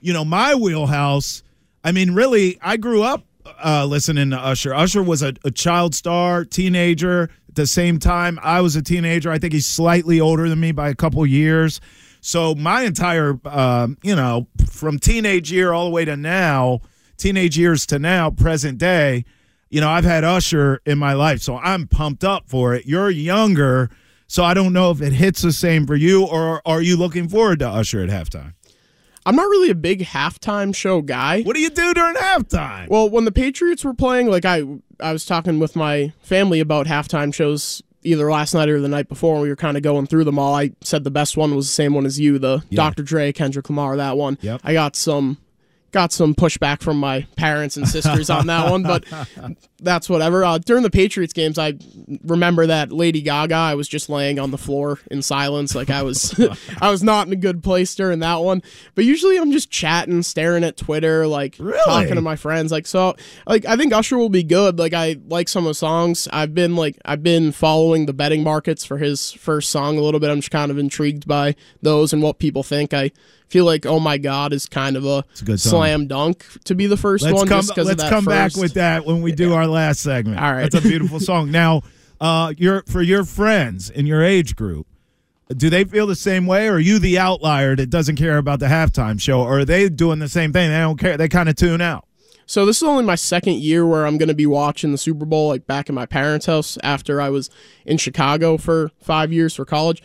you 0.00 0.12
know, 0.12 0.24
my 0.24 0.54
wheelhouse, 0.54 1.42
I 1.82 1.92
mean 1.92 2.12
really 2.12 2.58
I 2.60 2.76
grew 2.76 3.02
up 3.02 3.24
uh, 3.62 3.84
listening 3.86 4.30
to 4.30 4.38
Usher. 4.38 4.74
Usher 4.74 5.02
was 5.02 5.22
a, 5.22 5.34
a 5.44 5.50
child 5.50 5.94
star, 5.94 6.44
teenager. 6.44 7.30
At 7.48 7.54
the 7.54 7.66
same 7.66 7.98
time, 7.98 8.38
I 8.42 8.60
was 8.60 8.76
a 8.76 8.82
teenager. 8.82 9.30
I 9.30 9.38
think 9.38 9.52
he's 9.52 9.66
slightly 9.66 10.20
older 10.20 10.48
than 10.48 10.60
me 10.60 10.72
by 10.72 10.88
a 10.88 10.94
couple 10.94 11.24
years. 11.26 11.80
So 12.20 12.54
my 12.54 12.82
entire, 12.82 13.38
um, 13.44 13.98
you 14.02 14.16
know, 14.16 14.48
from 14.70 14.98
teenage 14.98 15.52
year 15.52 15.72
all 15.72 15.84
the 15.84 15.90
way 15.90 16.04
to 16.04 16.16
now, 16.16 16.80
teenage 17.16 17.56
years 17.58 17.86
to 17.86 17.98
now, 17.98 18.30
present 18.30 18.78
day, 18.78 19.24
you 19.74 19.80
know, 19.80 19.90
I've 19.90 20.04
had 20.04 20.22
Usher 20.22 20.80
in 20.86 20.98
my 20.98 21.14
life. 21.14 21.42
So 21.42 21.56
I'm 21.56 21.88
pumped 21.88 22.22
up 22.22 22.48
for 22.48 22.74
it. 22.74 22.86
You're 22.86 23.10
younger. 23.10 23.90
So 24.28 24.44
I 24.44 24.54
don't 24.54 24.72
know 24.72 24.92
if 24.92 25.02
it 25.02 25.12
hits 25.12 25.42
the 25.42 25.50
same 25.52 25.84
for 25.84 25.96
you 25.96 26.24
or 26.24 26.62
are 26.64 26.80
you 26.80 26.96
looking 26.96 27.28
forward 27.28 27.58
to 27.58 27.68
Usher 27.68 28.00
at 28.00 28.08
halftime? 28.08 28.54
I'm 29.26 29.34
not 29.34 29.48
really 29.48 29.70
a 29.70 29.74
big 29.74 30.02
halftime 30.02 30.76
show 30.76 31.02
guy. 31.02 31.42
What 31.42 31.56
do 31.56 31.60
you 31.60 31.70
do 31.70 31.92
during 31.92 32.14
halftime? 32.14 32.88
Well, 32.88 33.10
when 33.10 33.24
the 33.24 33.32
Patriots 33.32 33.84
were 33.84 33.94
playing, 33.94 34.30
like 34.30 34.44
I 34.44 34.62
I 35.00 35.12
was 35.12 35.26
talking 35.26 35.58
with 35.58 35.74
my 35.74 36.12
family 36.20 36.60
about 36.60 36.86
halftime 36.86 37.34
shows 37.34 37.82
either 38.04 38.30
last 38.30 38.54
night 38.54 38.68
or 38.68 38.80
the 38.80 38.86
night 38.86 39.08
before, 39.08 39.34
and 39.34 39.42
we 39.42 39.48
were 39.48 39.56
kind 39.56 39.76
of 39.76 39.82
going 39.82 40.06
through 40.06 40.24
them 40.24 40.38
all. 40.38 40.54
I 40.54 40.70
said 40.82 41.02
the 41.02 41.10
best 41.10 41.36
one 41.36 41.56
was 41.56 41.66
the 41.66 41.72
same 41.72 41.94
one 41.94 42.06
as 42.06 42.20
you, 42.20 42.38
the 42.38 42.62
Dr. 42.70 43.02
Dre, 43.02 43.32
Kendrick 43.32 43.68
Lamar, 43.68 43.96
that 43.96 44.16
one. 44.16 44.38
Yep. 44.40 44.60
I 44.62 44.72
got 44.74 44.94
some 44.94 45.38
got 45.94 46.12
some 46.12 46.34
pushback 46.34 46.82
from 46.82 46.98
my 46.98 47.22
parents 47.36 47.76
and 47.78 47.88
sisters 47.88 48.28
on 48.28 48.48
that 48.48 48.68
one, 48.70 48.82
but 48.82 49.04
that's 49.80 50.08
whatever. 50.10 50.44
Uh, 50.44 50.58
during 50.58 50.82
the 50.82 50.90
Patriots 50.90 51.32
games, 51.32 51.56
I 51.56 51.74
remember 52.24 52.66
that 52.66 52.90
Lady 52.92 53.22
Gaga. 53.22 53.54
I 53.54 53.74
was 53.76 53.86
just 53.88 54.08
laying 54.10 54.38
on 54.40 54.50
the 54.50 54.58
floor 54.58 54.98
in 55.10 55.22
silence, 55.22 55.74
like 55.74 55.90
I 55.90 56.02
was, 56.02 56.34
I 56.80 56.90
was 56.90 57.02
not 57.04 57.28
in 57.28 57.32
a 57.32 57.36
good 57.36 57.62
place 57.62 57.94
during 57.94 58.18
that 58.18 58.36
one. 58.42 58.62
But 58.96 59.04
usually, 59.04 59.36
I'm 59.38 59.52
just 59.52 59.70
chatting, 59.70 60.22
staring 60.24 60.64
at 60.64 60.76
Twitter, 60.76 61.26
like 61.28 61.56
Really? 61.60 61.78
talking 61.84 62.16
to 62.16 62.20
my 62.20 62.36
friends. 62.36 62.72
Like 62.72 62.86
so, 62.86 63.14
like 63.46 63.64
I 63.64 63.76
think 63.76 63.92
Usher 63.92 64.18
will 64.18 64.28
be 64.28 64.42
good. 64.42 64.78
Like 64.78 64.94
I 64.94 65.16
like 65.28 65.48
some 65.48 65.64
of 65.64 65.70
the 65.70 65.74
songs. 65.74 66.26
I've 66.32 66.54
been 66.54 66.74
like 66.74 66.98
I've 67.04 67.22
been 67.22 67.52
following 67.52 68.06
the 68.06 68.12
betting 68.12 68.42
markets 68.42 68.84
for 68.84 68.98
his 68.98 69.32
first 69.32 69.70
song 69.70 69.96
a 69.96 70.00
little 70.02 70.18
bit. 70.20 70.30
I'm 70.30 70.38
just 70.40 70.50
kind 70.50 70.72
of 70.72 70.78
intrigued 70.78 71.28
by 71.28 71.54
those 71.82 72.12
and 72.12 72.20
what 72.20 72.40
people 72.40 72.64
think. 72.64 72.92
I 72.92 73.12
feel 73.48 73.64
like 73.64 73.86
Oh 73.86 74.00
My 74.00 74.18
God 74.18 74.52
is 74.52 74.66
kind 74.66 74.96
of 74.96 75.04
a, 75.04 75.24
a 75.40 75.44
good 75.44 75.60
slam 75.60 76.06
dunk 76.06 76.44
to 76.64 76.74
be 76.74 76.86
the 76.86 76.96
1st 76.96 77.22
let's 77.22 77.34
one. 77.34 77.48
come, 77.48 77.62
just 77.62 77.76
let's 77.76 78.08
come 78.08 78.24
back 78.24 78.56
with 78.56 78.74
that 78.74 79.06
when 79.06 79.22
we 79.22 79.32
do 79.32 79.52
our 79.52 79.66
last 79.66 80.00
segment. 80.00 80.40
All 80.40 80.52
right. 80.52 80.70
That's 80.70 80.84
a 80.84 80.88
beautiful 80.88 81.20
song. 81.20 81.50
Now, 81.50 81.82
uh, 82.20 82.52
your 82.56 82.82
for 82.84 83.02
your 83.02 83.24
friends 83.24 83.90
in 83.90 84.06
your 84.06 84.22
age 84.22 84.56
group, 84.56 84.86
do 85.54 85.68
they 85.68 85.84
feel 85.84 86.06
the 86.06 86.16
same 86.16 86.46
way, 86.46 86.68
or 86.68 86.74
are 86.74 86.80
you 86.80 86.98
the 86.98 87.18
outlier 87.18 87.76
that 87.76 87.90
doesn't 87.90 88.16
care 88.16 88.38
about 88.38 88.60
the 88.60 88.66
halftime 88.66 89.20
show, 89.20 89.42
or 89.42 89.60
are 89.60 89.64
they 89.64 89.88
doing 89.88 90.18
the 90.18 90.28
same 90.28 90.52
thing? 90.52 90.70
They 90.70 90.78
don't 90.78 90.98
care. 90.98 91.16
They 91.16 91.28
kind 91.28 91.48
of 91.48 91.56
tune 91.56 91.80
out. 91.80 92.06
So 92.46 92.66
this 92.66 92.78
is 92.78 92.82
only 92.82 93.04
my 93.04 93.14
second 93.14 93.56
year 93.56 93.86
where 93.86 94.06
I'm 94.06 94.18
going 94.18 94.28
to 94.28 94.34
be 94.34 94.46
watching 94.46 94.92
the 94.92 94.98
Super 94.98 95.24
Bowl 95.24 95.48
like 95.48 95.66
back 95.66 95.88
in 95.88 95.94
my 95.94 96.06
parents' 96.06 96.46
house 96.46 96.76
after 96.82 97.20
I 97.20 97.30
was 97.30 97.48
in 97.86 97.96
Chicago 97.96 98.58
for 98.58 98.90
5 99.00 99.32
years 99.32 99.54
for 99.54 99.64
college. 99.64 100.02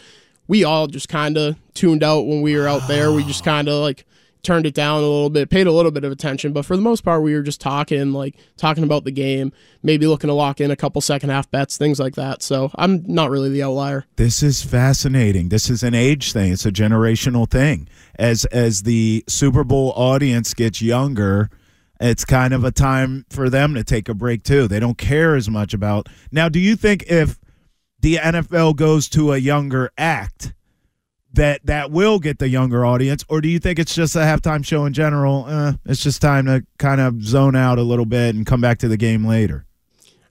We 0.49 0.65
all 0.65 0.87
just 0.87 1.07
kind 1.07 1.37
of 1.37 1.55
tuned 1.73 2.03
out 2.03 2.27
when 2.27 2.41
we 2.41 2.57
were 2.57 2.67
out 2.67 2.87
there. 2.89 3.13
We 3.13 3.23
just 3.23 3.45
kind 3.45 3.69
of 3.69 3.75
like 3.75 4.05
turned 4.41 4.65
it 4.65 4.73
down 4.73 4.97
a 4.99 5.01
little 5.01 5.29
bit, 5.29 5.49
paid 5.49 5.67
a 5.67 5.71
little 5.71 5.91
bit 5.91 6.03
of 6.03 6.11
attention, 6.11 6.53
but 6.53 6.65
for 6.65 6.75
the 6.75 6.81
most 6.81 7.01
part 7.01 7.21
we 7.21 7.33
were 7.33 7.41
just 7.41 7.59
talking 7.61 8.13
like 8.13 8.35
talking 8.57 8.83
about 8.83 9.03
the 9.03 9.11
game, 9.11 9.51
maybe 9.83 10.07
looking 10.07 10.27
to 10.29 10.33
lock 10.33 10.59
in 10.59 10.71
a 10.71 10.75
couple 10.75 11.01
second 11.01 11.29
half 11.29 11.51
bets, 11.51 11.77
things 11.77 11.99
like 11.99 12.15
that. 12.15 12.41
So 12.41 12.71
I'm 12.75 13.03
not 13.05 13.29
really 13.29 13.49
the 13.49 13.63
outlier. 13.63 14.05
This 14.15 14.41
is 14.41 14.63
fascinating. 14.63 15.49
This 15.49 15.69
is 15.69 15.83
an 15.83 15.93
age 15.93 16.33
thing. 16.33 16.51
It's 16.51 16.65
a 16.65 16.71
generational 16.71 17.49
thing. 17.49 17.87
As 18.17 18.45
as 18.45 18.83
the 18.83 19.23
Super 19.27 19.63
Bowl 19.63 19.93
audience 19.95 20.53
gets 20.53 20.81
younger, 20.81 21.49
it's 21.99 22.25
kind 22.25 22.53
of 22.53 22.63
a 22.63 22.71
time 22.71 23.25
for 23.29 23.49
them 23.49 23.73
to 23.75 23.83
take 23.83 24.09
a 24.09 24.13
break 24.13 24.43
too. 24.43 24.67
They 24.67 24.79
don't 24.79 24.97
care 24.97 25.35
as 25.35 25.49
much 25.49 25.73
about. 25.73 26.07
Now, 26.31 26.49
do 26.49 26.59
you 26.59 26.75
think 26.75 27.03
if 27.07 27.37
the 28.01 28.15
NFL 28.15 28.75
goes 28.75 29.09
to 29.09 29.33
a 29.33 29.37
younger 29.37 29.91
act 29.97 30.53
that 31.33 31.63
that 31.65 31.91
will 31.91 32.17
get 32.19 32.39
the 32.39 32.49
younger 32.49 32.83
audience 32.85 33.23
or 33.29 33.39
do 33.39 33.47
you 33.47 33.59
think 33.59 33.77
it's 33.77 33.93
just 33.93 34.15
a 34.15 34.19
halftime 34.19 34.65
show 34.65 34.85
in 34.85 34.93
general? 34.93 35.45
Uh, 35.47 35.73
it's 35.85 36.01
just 36.01 36.21
time 36.21 36.45
to 36.47 36.65
kind 36.79 36.99
of 36.99 37.23
zone 37.23 37.55
out 37.55 37.77
a 37.77 37.83
little 37.83 38.05
bit 38.05 38.33
and 38.35 38.45
come 38.45 38.61
back 38.61 38.79
to 38.79 38.87
the 38.87 38.97
game 38.97 39.25
later. 39.25 39.65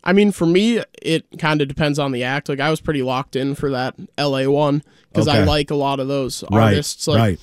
I 0.02 0.12
mean, 0.12 0.33
for 0.33 0.46
me, 0.46 0.83
it 1.02 1.26
kind 1.38 1.61
of 1.61 1.68
depends 1.68 1.98
on 1.98 2.12
the 2.12 2.24
act. 2.24 2.48
Like 2.48 2.61
I 2.61 2.70
was 2.70 2.81
pretty 2.81 3.02
locked 3.02 3.37
in 3.37 3.54
for 3.54 3.70
that 3.70 3.94
LA 4.18 4.44
one 4.48 4.83
because 5.11 5.28
I 5.28 5.44
like 5.44 5.70
a 5.70 5.74
lot 5.74 6.00
of 6.00 6.09
those 6.09 6.42
Right, 6.50 6.68
artists. 6.70 7.07
Like 7.07 7.18
right. 7.18 7.40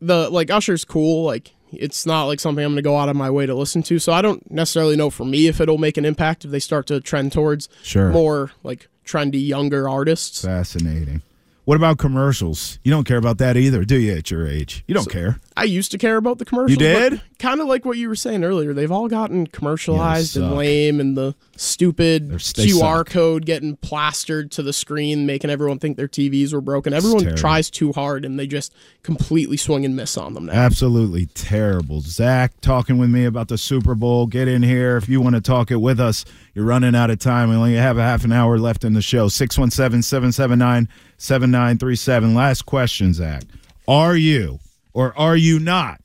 the 0.00 0.28
like 0.28 0.50
Usher's 0.50 0.84
cool. 0.84 1.24
Like 1.24 1.54
it's 1.72 2.04
not 2.04 2.24
like 2.24 2.40
something 2.40 2.64
I'm 2.64 2.72
going 2.72 2.76
to 2.76 2.82
go 2.82 2.96
out 2.96 3.08
of 3.08 3.16
my 3.16 3.30
way 3.30 3.46
to 3.46 3.54
listen 3.54 3.82
to. 3.84 3.98
So 4.00 4.12
I 4.12 4.22
don't 4.22 4.50
necessarily 4.50 4.96
know 4.96 5.08
for 5.08 5.24
me 5.24 5.46
if 5.46 5.60
it'll 5.60 5.78
make 5.78 5.96
an 5.96 6.04
impact 6.04 6.44
if 6.44 6.50
they 6.50 6.58
start 6.58 6.86
to 6.88 7.00
trend 7.00 7.32
towards 7.32 7.68
Sure. 7.82 8.10
more 8.10 8.50
like 8.64 8.88
trendy 9.10 9.44
younger 9.46 9.88
artists. 9.88 10.42
Fascinating. 10.44 11.22
What 11.64 11.76
about 11.76 11.98
commercials? 11.98 12.78
You 12.82 12.90
don't 12.90 13.04
care 13.04 13.18
about 13.18 13.38
that 13.38 13.56
either, 13.56 13.84
do 13.84 13.96
you? 13.96 14.14
At 14.14 14.30
your 14.30 14.46
age, 14.46 14.82
you 14.88 14.94
don't 14.94 15.04
So- 15.04 15.10
care. 15.10 15.40
I 15.56 15.64
used 15.64 15.90
to 15.92 15.98
care 15.98 16.16
about 16.16 16.38
the 16.38 16.44
commercials. 16.44 16.70
You 16.72 16.76
did? 16.78 17.20
Kind 17.38 17.60
of 17.60 17.66
like 17.68 17.84
what 17.84 17.96
you 17.98 18.08
were 18.08 18.16
saying 18.16 18.42
earlier. 18.44 18.72
They've 18.72 18.90
all 18.90 19.08
gotten 19.08 19.46
commercialized 19.46 20.36
and 20.36 20.56
lame, 20.56 20.98
and 21.00 21.16
the 21.16 21.34
stupid 21.60 22.30
QR 22.30 23.04
code 23.04 23.44
getting 23.44 23.76
plastered 23.76 24.50
to 24.52 24.62
the 24.62 24.72
screen, 24.72 25.26
making 25.26 25.50
everyone 25.50 25.78
think 25.78 25.96
their 25.96 26.08
TVs 26.08 26.54
were 26.54 26.60
broken. 26.60 26.94
Everyone 26.94 27.20
terrible. 27.20 27.38
tries 27.38 27.70
too 27.70 27.92
hard, 27.92 28.24
and 28.24 28.38
they 28.38 28.46
just 28.46 28.74
completely 29.02 29.56
swing 29.56 29.84
and 29.84 29.94
miss 29.94 30.16
on 30.16 30.32
them 30.32 30.46
now. 30.46 30.52
Absolutely 30.52 31.26
terrible. 31.26 32.00
Zach 32.00 32.58
talking 32.62 32.96
with 32.96 33.10
me 33.10 33.26
about 33.26 33.48
the 33.48 33.58
Super 33.58 33.94
Bowl. 33.94 34.26
Get 34.26 34.48
in 34.48 34.62
here 34.62 34.96
if 34.96 35.08
you 35.08 35.20
want 35.20 35.34
to 35.34 35.40
talk 35.40 35.70
it 35.70 35.76
with 35.76 36.00
us. 36.00 36.24
You're 36.54 36.64
running 36.64 36.94
out 36.94 37.10
of 37.10 37.18
time. 37.18 37.50
We 37.50 37.56
only 37.56 37.74
have 37.74 37.98
a 37.98 38.02
half 38.02 38.24
an 38.24 38.32
hour 38.32 38.58
left 38.58 38.82
in 38.82 38.94
the 38.94 39.02
show. 39.02 39.28
617 39.28 40.02
779 40.02 40.88
7937. 41.18 42.34
Last 42.34 42.62
question, 42.62 43.12
Zach. 43.12 43.42
Are 43.86 44.16
you 44.16 44.60
or 44.94 45.16
are 45.18 45.36
you 45.36 45.58
not 45.60 46.00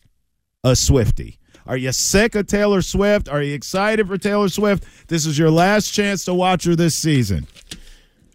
a 0.63 0.76
Swifty? 0.76 1.39
Are 1.67 1.78
you 1.78 1.91
sick 1.91 2.36
of 2.36 2.47
Taylor 2.47 2.82
Swift? 2.82 3.28
Are 3.28 3.41
you 3.41 3.54
excited 3.56 4.08
for 4.08 4.17
Taylor 4.17 4.49
Swift? 4.49 4.86
This 5.08 5.25
is 5.25 5.38
your 5.38 5.49
last 5.49 5.91
chance 5.91 6.25
to 6.25 6.34
watch 6.34 6.65
her 6.65 6.75
this 6.75 6.95
season. 6.95 7.47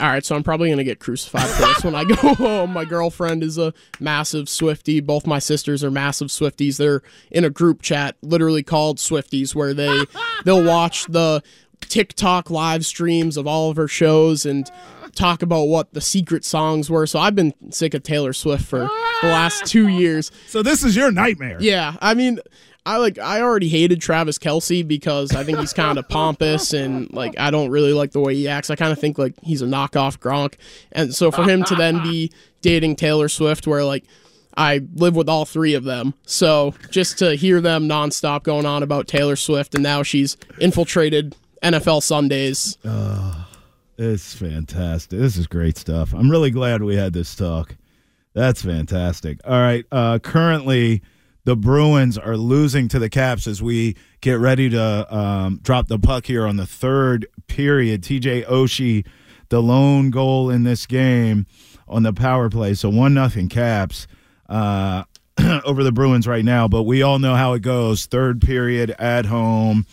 All 0.00 0.08
right, 0.08 0.24
so 0.24 0.34
I'm 0.34 0.42
probably 0.42 0.70
gonna 0.70 0.82
get 0.82 0.98
crucified 0.98 1.46
for 1.48 1.62
this 1.62 1.84
when 1.84 1.94
I 1.94 2.04
go 2.04 2.14
home. 2.14 2.36
Oh, 2.40 2.66
my 2.66 2.84
girlfriend 2.84 3.42
is 3.42 3.58
a 3.58 3.72
massive 4.00 4.48
Swifty. 4.48 5.00
Both 5.00 5.26
my 5.26 5.38
sisters 5.38 5.84
are 5.84 5.90
massive 5.90 6.28
Swifties. 6.28 6.78
They're 6.78 7.02
in 7.30 7.44
a 7.44 7.50
group 7.50 7.82
chat, 7.82 8.16
literally 8.22 8.62
called 8.62 8.96
Swifties, 8.98 9.54
where 9.54 9.74
they 9.74 10.04
they'll 10.44 10.64
watch 10.64 11.04
the 11.06 11.42
TikTok 11.80 12.50
live 12.50 12.84
streams 12.86 13.36
of 13.36 13.46
all 13.46 13.70
of 13.70 13.76
her 13.76 13.88
shows 13.88 14.46
and 14.46 14.70
talk 15.14 15.42
about 15.42 15.64
what 15.64 15.92
the 15.92 16.00
secret 16.00 16.44
songs 16.44 16.88
were. 16.88 17.06
So 17.06 17.18
I've 17.18 17.34
been 17.34 17.52
sick 17.70 17.94
of 17.94 18.02
Taylor 18.02 18.32
Swift 18.32 18.64
for 18.64 18.88
the 19.22 19.28
last 19.28 19.66
two 19.66 19.88
years. 19.88 20.30
So 20.46 20.62
this 20.62 20.82
is 20.82 20.96
your 20.96 21.10
nightmare. 21.10 21.58
Yeah, 21.60 21.96
I 22.00 22.14
mean, 22.14 22.40
I 22.86 22.96
like 22.96 23.18
I 23.18 23.42
already 23.42 23.68
hated 23.68 24.00
Travis 24.00 24.38
Kelce 24.38 24.86
because 24.86 25.34
I 25.34 25.44
think 25.44 25.58
he's 25.58 25.72
kind 25.72 25.98
of 25.98 26.08
pompous 26.08 26.72
and 26.72 27.12
like 27.12 27.38
I 27.38 27.50
don't 27.50 27.70
really 27.70 27.92
like 27.92 28.12
the 28.12 28.20
way 28.20 28.34
he 28.34 28.48
acts. 28.48 28.70
I 28.70 28.76
kind 28.76 28.92
of 28.92 28.98
think 28.98 29.18
like 29.18 29.34
he's 29.42 29.62
a 29.62 29.66
knockoff 29.66 30.18
Gronk, 30.18 30.54
and 30.92 31.14
so 31.14 31.30
for 31.30 31.44
him 31.44 31.62
to 31.64 31.74
then 31.74 32.02
be 32.02 32.32
dating 32.62 32.96
Taylor 32.96 33.28
Swift, 33.28 33.66
where 33.66 33.84
like 33.84 34.04
I 34.56 34.80
live 34.94 35.14
with 35.14 35.28
all 35.28 35.44
three 35.44 35.74
of 35.74 35.84
them, 35.84 36.14
so 36.24 36.74
just 36.90 37.18
to 37.18 37.34
hear 37.36 37.60
them 37.60 37.88
nonstop 37.88 38.42
going 38.42 38.66
on 38.66 38.82
about 38.82 39.06
Taylor 39.06 39.36
Swift, 39.36 39.74
and 39.74 39.82
now 39.82 40.02
she's 40.02 40.36
infiltrated 40.58 41.36
NFL 41.62 42.02
Sundays. 42.02 42.78
It's 43.98 44.34
fantastic. 44.34 45.18
This 45.18 45.36
is 45.36 45.46
great 45.46 45.76
stuff. 45.76 46.14
I'm 46.14 46.30
really 46.30 46.50
glad 46.50 46.82
we 46.82 46.96
had 46.96 47.12
this 47.12 47.34
talk. 47.34 47.76
That's 48.32 48.62
fantastic. 48.62 49.38
All 49.44 49.60
right. 49.60 49.84
Uh, 49.92 50.18
currently, 50.18 51.02
the 51.50 51.56
Bruins 51.56 52.16
are 52.16 52.36
losing 52.36 52.86
to 52.86 53.00
the 53.00 53.10
Caps 53.10 53.48
as 53.48 53.60
we 53.60 53.96
get 54.20 54.38
ready 54.38 54.70
to 54.70 55.16
um, 55.16 55.58
drop 55.64 55.88
the 55.88 55.98
puck 55.98 56.26
here 56.26 56.46
on 56.46 56.56
the 56.58 56.64
third 56.64 57.26
period. 57.48 58.04
TJ 58.04 58.46
Oshie, 58.46 59.04
the 59.48 59.60
lone 59.60 60.10
goal 60.10 60.48
in 60.48 60.62
this 60.62 60.86
game 60.86 61.46
on 61.88 62.04
the 62.04 62.12
power 62.12 62.48
play. 62.50 62.74
So 62.74 62.88
one 62.88 63.14
nothing 63.14 63.48
Caps 63.48 64.06
uh, 64.48 65.02
over 65.64 65.82
the 65.82 65.90
Bruins 65.90 66.28
right 66.28 66.44
now. 66.44 66.68
But 66.68 66.84
we 66.84 67.02
all 67.02 67.18
know 67.18 67.34
how 67.34 67.54
it 67.54 67.62
goes. 67.62 68.06
Third 68.06 68.40
period 68.40 68.90
at 69.00 69.26
home. 69.26 69.86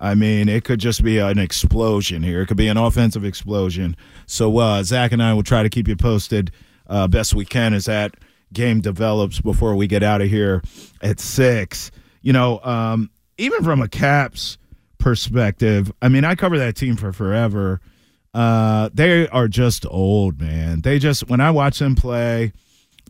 I 0.00 0.16
mean, 0.16 0.48
it 0.48 0.64
could 0.64 0.80
just 0.80 1.04
be 1.04 1.18
an 1.18 1.38
explosion 1.38 2.24
here. 2.24 2.42
It 2.42 2.46
could 2.46 2.56
be 2.56 2.66
an 2.66 2.76
offensive 2.76 3.24
explosion. 3.24 3.96
So 4.26 4.58
uh, 4.58 4.82
Zach 4.82 5.12
and 5.12 5.22
I 5.22 5.32
will 5.32 5.44
try 5.44 5.62
to 5.62 5.70
keep 5.70 5.86
you 5.86 5.94
posted 5.94 6.50
uh, 6.88 7.06
best 7.06 7.34
we 7.34 7.44
can 7.44 7.72
Is 7.72 7.84
that 7.84 8.16
game 8.52 8.80
develops 8.80 9.40
before 9.40 9.74
we 9.74 9.86
get 9.86 10.02
out 10.02 10.20
of 10.20 10.28
here 10.28 10.62
at 11.02 11.20
six. 11.20 11.90
You 12.22 12.32
know, 12.32 12.60
um, 12.60 13.10
even 13.36 13.62
from 13.62 13.80
a 13.80 13.88
Caps 13.88 14.58
perspective, 14.98 15.92
I 16.02 16.08
mean, 16.08 16.24
I 16.24 16.34
cover 16.34 16.58
that 16.58 16.76
team 16.76 16.96
for 16.96 17.12
forever. 17.12 17.80
Uh, 18.34 18.90
they 18.92 19.28
are 19.28 19.48
just 19.48 19.86
old, 19.90 20.40
man. 20.40 20.82
They 20.82 20.98
just 20.98 21.28
when 21.28 21.40
I 21.40 21.50
watch 21.50 21.78
them 21.78 21.94
play, 21.94 22.52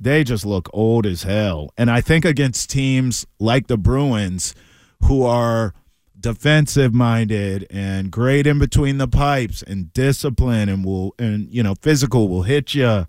they 0.00 0.24
just 0.24 0.46
look 0.46 0.68
old 0.72 1.06
as 1.06 1.24
hell. 1.24 1.72
And 1.76 1.90
I 1.90 2.00
think 2.00 2.24
against 2.24 2.70
teams 2.70 3.26
like 3.38 3.66
the 3.66 3.76
Bruins, 3.76 4.54
who 5.02 5.24
are 5.24 5.74
defensive 6.18 6.92
minded 6.92 7.66
and 7.70 8.10
great 8.10 8.46
in 8.46 8.58
between 8.58 8.98
the 8.98 9.06
pipes 9.08 9.62
and 9.62 9.92
discipline 9.92 10.68
and 10.68 10.84
will 10.84 11.14
and 11.18 11.52
you 11.52 11.62
know 11.62 11.74
physical 11.80 12.28
will 12.28 12.42
hit 12.42 12.74
you. 12.74 13.06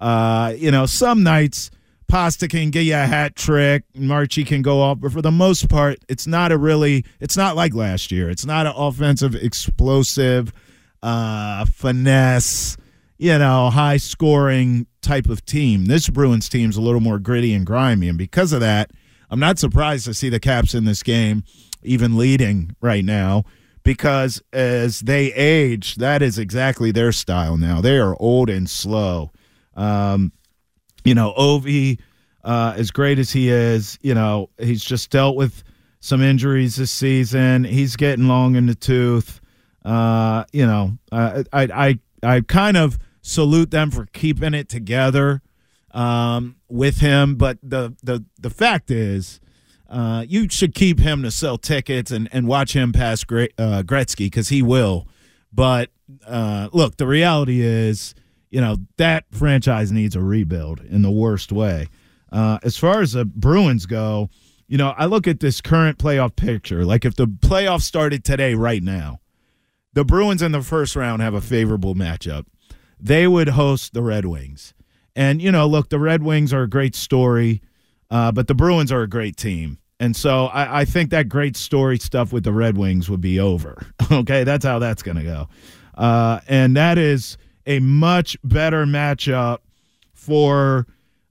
Uh, 0.00 0.54
you 0.56 0.70
know, 0.70 0.86
some 0.86 1.22
nights 1.22 1.70
Pasta 2.10 2.48
can 2.48 2.70
get 2.70 2.80
you 2.80 2.94
a 2.94 3.06
hat 3.06 3.36
trick, 3.36 3.84
Marchie 3.96 4.44
can 4.44 4.62
go 4.62 4.80
off, 4.80 4.98
but 5.00 5.12
for 5.12 5.22
the 5.22 5.30
most 5.30 5.68
part, 5.68 5.98
it's 6.08 6.26
not 6.26 6.50
a 6.50 6.58
really 6.58 7.04
it's 7.20 7.36
not 7.36 7.54
like 7.54 7.72
last 7.72 8.10
year. 8.10 8.28
It's 8.28 8.44
not 8.44 8.66
an 8.66 8.72
offensive 8.76 9.36
explosive 9.36 10.52
uh 11.02 11.64
finesse, 11.66 12.76
you 13.16 13.38
know, 13.38 13.70
high 13.70 13.96
scoring 13.96 14.86
type 15.02 15.28
of 15.28 15.44
team. 15.46 15.84
This 15.86 16.08
Bruins 16.08 16.48
team's 16.48 16.76
a 16.76 16.80
little 16.80 17.00
more 17.00 17.20
gritty 17.20 17.54
and 17.54 17.64
grimy, 17.64 18.08
and 18.08 18.18
because 18.18 18.52
of 18.52 18.60
that, 18.60 18.90
I'm 19.30 19.40
not 19.40 19.60
surprised 19.60 20.06
to 20.06 20.14
see 20.14 20.28
the 20.28 20.40
Caps 20.40 20.74
in 20.74 20.86
this 20.86 21.04
game 21.04 21.44
even 21.82 22.16
leading 22.16 22.74
right 22.80 23.04
now 23.04 23.44
because 23.84 24.42
as 24.52 25.00
they 25.00 25.32
age, 25.32 25.94
that 25.96 26.22
is 26.22 26.38
exactly 26.38 26.90
their 26.90 27.12
style 27.12 27.56
now. 27.56 27.80
They 27.80 27.98
are 27.98 28.16
old 28.20 28.50
and 28.50 28.68
slow. 28.68 29.30
Um, 29.80 30.32
you 31.04 31.14
know, 31.14 31.32
Ovi, 31.38 31.98
uh, 32.44 32.74
as 32.76 32.90
great 32.90 33.18
as 33.18 33.30
he 33.30 33.48
is, 33.48 33.98
you 34.02 34.14
know, 34.14 34.50
he's 34.58 34.84
just 34.84 35.10
dealt 35.10 35.36
with 35.36 35.62
some 36.00 36.22
injuries 36.22 36.76
this 36.76 36.90
season. 36.90 37.64
He's 37.64 37.96
getting 37.96 38.28
long 38.28 38.56
in 38.56 38.66
the 38.66 38.74
tooth. 38.74 39.40
Uh, 39.84 40.44
you 40.52 40.66
know, 40.66 40.98
I, 41.10 41.44
I, 41.52 41.62
I, 41.62 41.98
I 42.22 42.40
kind 42.42 42.76
of 42.76 42.98
salute 43.22 43.70
them 43.70 43.90
for 43.90 44.06
keeping 44.06 44.52
it 44.54 44.68
together 44.68 45.42
um, 45.92 46.56
with 46.68 46.98
him. 46.98 47.36
But 47.36 47.58
the, 47.62 47.94
the, 48.02 48.24
the 48.38 48.50
fact 48.50 48.90
is, 48.90 49.40
uh, 49.88 50.24
you 50.28 50.48
should 50.48 50.74
keep 50.74 51.00
him 51.00 51.22
to 51.22 51.30
sell 51.30 51.58
tickets 51.58 52.10
and, 52.10 52.28
and 52.32 52.46
watch 52.46 52.74
him 52.74 52.92
pass 52.92 53.24
Gre- 53.24 53.54
uh, 53.58 53.82
Gretzky 53.82 54.26
because 54.26 54.50
he 54.50 54.62
will. 54.62 55.08
But 55.52 55.90
uh, 56.26 56.68
look, 56.72 56.96
the 56.96 57.06
reality 57.06 57.60
is, 57.60 58.14
you 58.50 58.60
know, 58.60 58.76
that 58.96 59.24
franchise 59.30 59.92
needs 59.92 60.16
a 60.16 60.20
rebuild 60.20 60.80
in 60.80 61.02
the 61.02 61.10
worst 61.10 61.52
way. 61.52 61.88
Uh, 62.32 62.58
as 62.62 62.76
far 62.76 63.00
as 63.00 63.12
the 63.12 63.24
Bruins 63.24 63.86
go, 63.86 64.28
you 64.66 64.78
know, 64.78 64.94
I 64.96 65.06
look 65.06 65.26
at 65.26 65.40
this 65.40 65.60
current 65.60 65.98
playoff 65.98 66.36
picture. 66.36 66.84
Like 66.84 67.04
if 67.04 67.16
the 67.16 67.26
playoffs 67.26 67.82
started 67.82 68.24
today, 68.24 68.54
right 68.54 68.82
now, 68.82 69.20
the 69.92 70.04
Bruins 70.04 70.42
in 70.42 70.52
the 70.52 70.62
first 70.62 70.94
round 70.94 71.22
have 71.22 71.34
a 71.34 71.40
favorable 71.40 71.94
matchup. 71.94 72.46
They 73.00 73.26
would 73.26 73.48
host 73.48 73.94
the 73.94 74.02
Red 74.02 74.26
Wings. 74.26 74.74
And, 75.16 75.42
you 75.42 75.50
know, 75.50 75.66
look, 75.66 75.88
the 75.88 75.98
Red 75.98 76.22
Wings 76.22 76.52
are 76.52 76.62
a 76.62 76.68
great 76.68 76.94
story, 76.94 77.62
uh, 78.10 78.30
but 78.30 78.46
the 78.46 78.54
Bruins 78.54 78.92
are 78.92 79.02
a 79.02 79.08
great 79.08 79.36
team. 79.36 79.78
And 79.98 80.14
so 80.14 80.46
I, 80.46 80.80
I 80.80 80.84
think 80.84 81.10
that 81.10 81.28
great 81.28 81.56
story 81.56 81.98
stuff 81.98 82.32
with 82.32 82.44
the 82.44 82.52
Red 82.52 82.78
Wings 82.78 83.10
would 83.10 83.20
be 83.20 83.40
over. 83.40 83.86
okay, 84.12 84.44
that's 84.44 84.64
how 84.64 84.78
that's 84.78 85.02
going 85.02 85.16
to 85.16 85.24
go. 85.24 85.48
Uh, 85.94 86.40
and 86.48 86.76
that 86.76 86.96
is 86.96 87.36
a 87.66 87.80
much 87.80 88.36
better 88.42 88.86
matchup 88.86 89.58
for, 90.12 90.86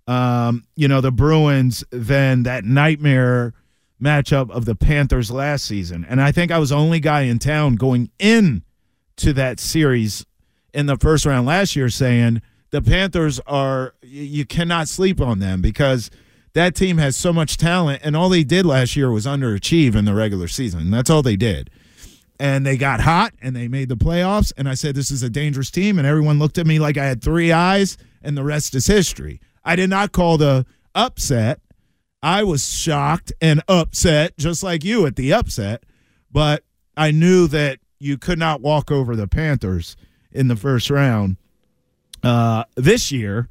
um, 0.07 0.65
you 0.75 0.87
know, 0.87 1.01
the 1.01 1.11
Bruins 1.11 1.83
than 1.91 2.43
that 2.43 2.63
nightmare 2.65 3.53
matchup 4.01 4.49
of 4.51 4.65
the 4.65 4.75
Panthers 4.75 5.29
last 5.29 5.65
season. 5.65 6.05
And 6.07 6.21
I 6.21 6.31
think 6.31 6.51
I 6.51 6.59
was 6.59 6.69
the 6.69 6.77
only 6.77 6.99
guy 6.99 7.21
in 7.21 7.39
town 7.39 7.75
going 7.75 8.09
in 8.19 8.63
to 9.17 9.33
that 9.33 9.59
series 9.59 10.25
in 10.73 10.85
the 10.85 10.97
first 10.97 11.25
round 11.25 11.45
last 11.45 11.75
year 11.75 11.89
saying 11.89 12.41
the 12.71 12.81
Panthers 12.81 13.39
are, 13.47 13.95
you 14.01 14.45
cannot 14.45 14.87
sleep 14.87 15.19
on 15.19 15.39
them 15.39 15.61
because– 15.61 16.09
that 16.53 16.75
team 16.75 16.97
has 16.97 17.15
so 17.15 17.31
much 17.31 17.57
talent, 17.57 18.01
and 18.03 18.15
all 18.15 18.29
they 18.29 18.43
did 18.43 18.65
last 18.65 18.95
year 18.95 19.11
was 19.11 19.25
underachieve 19.25 19.95
in 19.95 20.05
the 20.05 20.13
regular 20.13 20.47
season. 20.47 20.91
That's 20.91 21.09
all 21.09 21.21
they 21.21 21.35
did. 21.35 21.69
And 22.39 22.65
they 22.65 22.77
got 22.77 23.01
hot 23.01 23.33
and 23.41 23.55
they 23.55 23.67
made 23.67 23.89
the 23.89 23.97
playoffs. 23.97 24.53
And 24.55 24.69
I 24.69 24.73
said, 24.73 24.95
This 24.95 25.11
is 25.11 25.23
a 25.23 25.29
dangerous 25.29 25.69
team. 25.69 25.97
And 25.97 26.07
everyone 26.07 26.39
looked 26.39 26.57
at 26.57 26.65
me 26.65 26.79
like 26.79 26.97
I 26.97 27.05
had 27.05 27.21
three 27.21 27.51
eyes, 27.51 27.97
and 28.21 28.37
the 28.37 28.43
rest 28.43 28.75
is 28.75 28.87
history. 28.87 29.41
I 29.65 29.75
did 29.75 29.89
not 29.89 30.11
call 30.11 30.37
the 30.37 30.65
upset. 30.95 31.59
I 32.21 32.43
was 32.43 32.67
shocked 32.73 33.31
and 33.41 33.61
upset, 33.67 34.37
just 34.37 34.63
like 34.63 34.83
you 34.83 35.05
at 35.05 35.15
the 35.15 35.33
upset. 35.33 35.83
But 36.31 36.63
I 36.95 37.11
knew 37.11 37.47
that 37.47 37.79
you 37.99 38.17
could 38.17 38.39
not 38.39 38.61
walk 38.61 38.91
over 38.91 39.15
the 39.15 39.27
Panthers 39.27 39.95
in 40.31 40.47
the 40.47 40.55
first 40.55 40.89
round. 40.89 41.37
Uh, 42.23 42.63
this 42.75 43.11
year, 43.11 43.47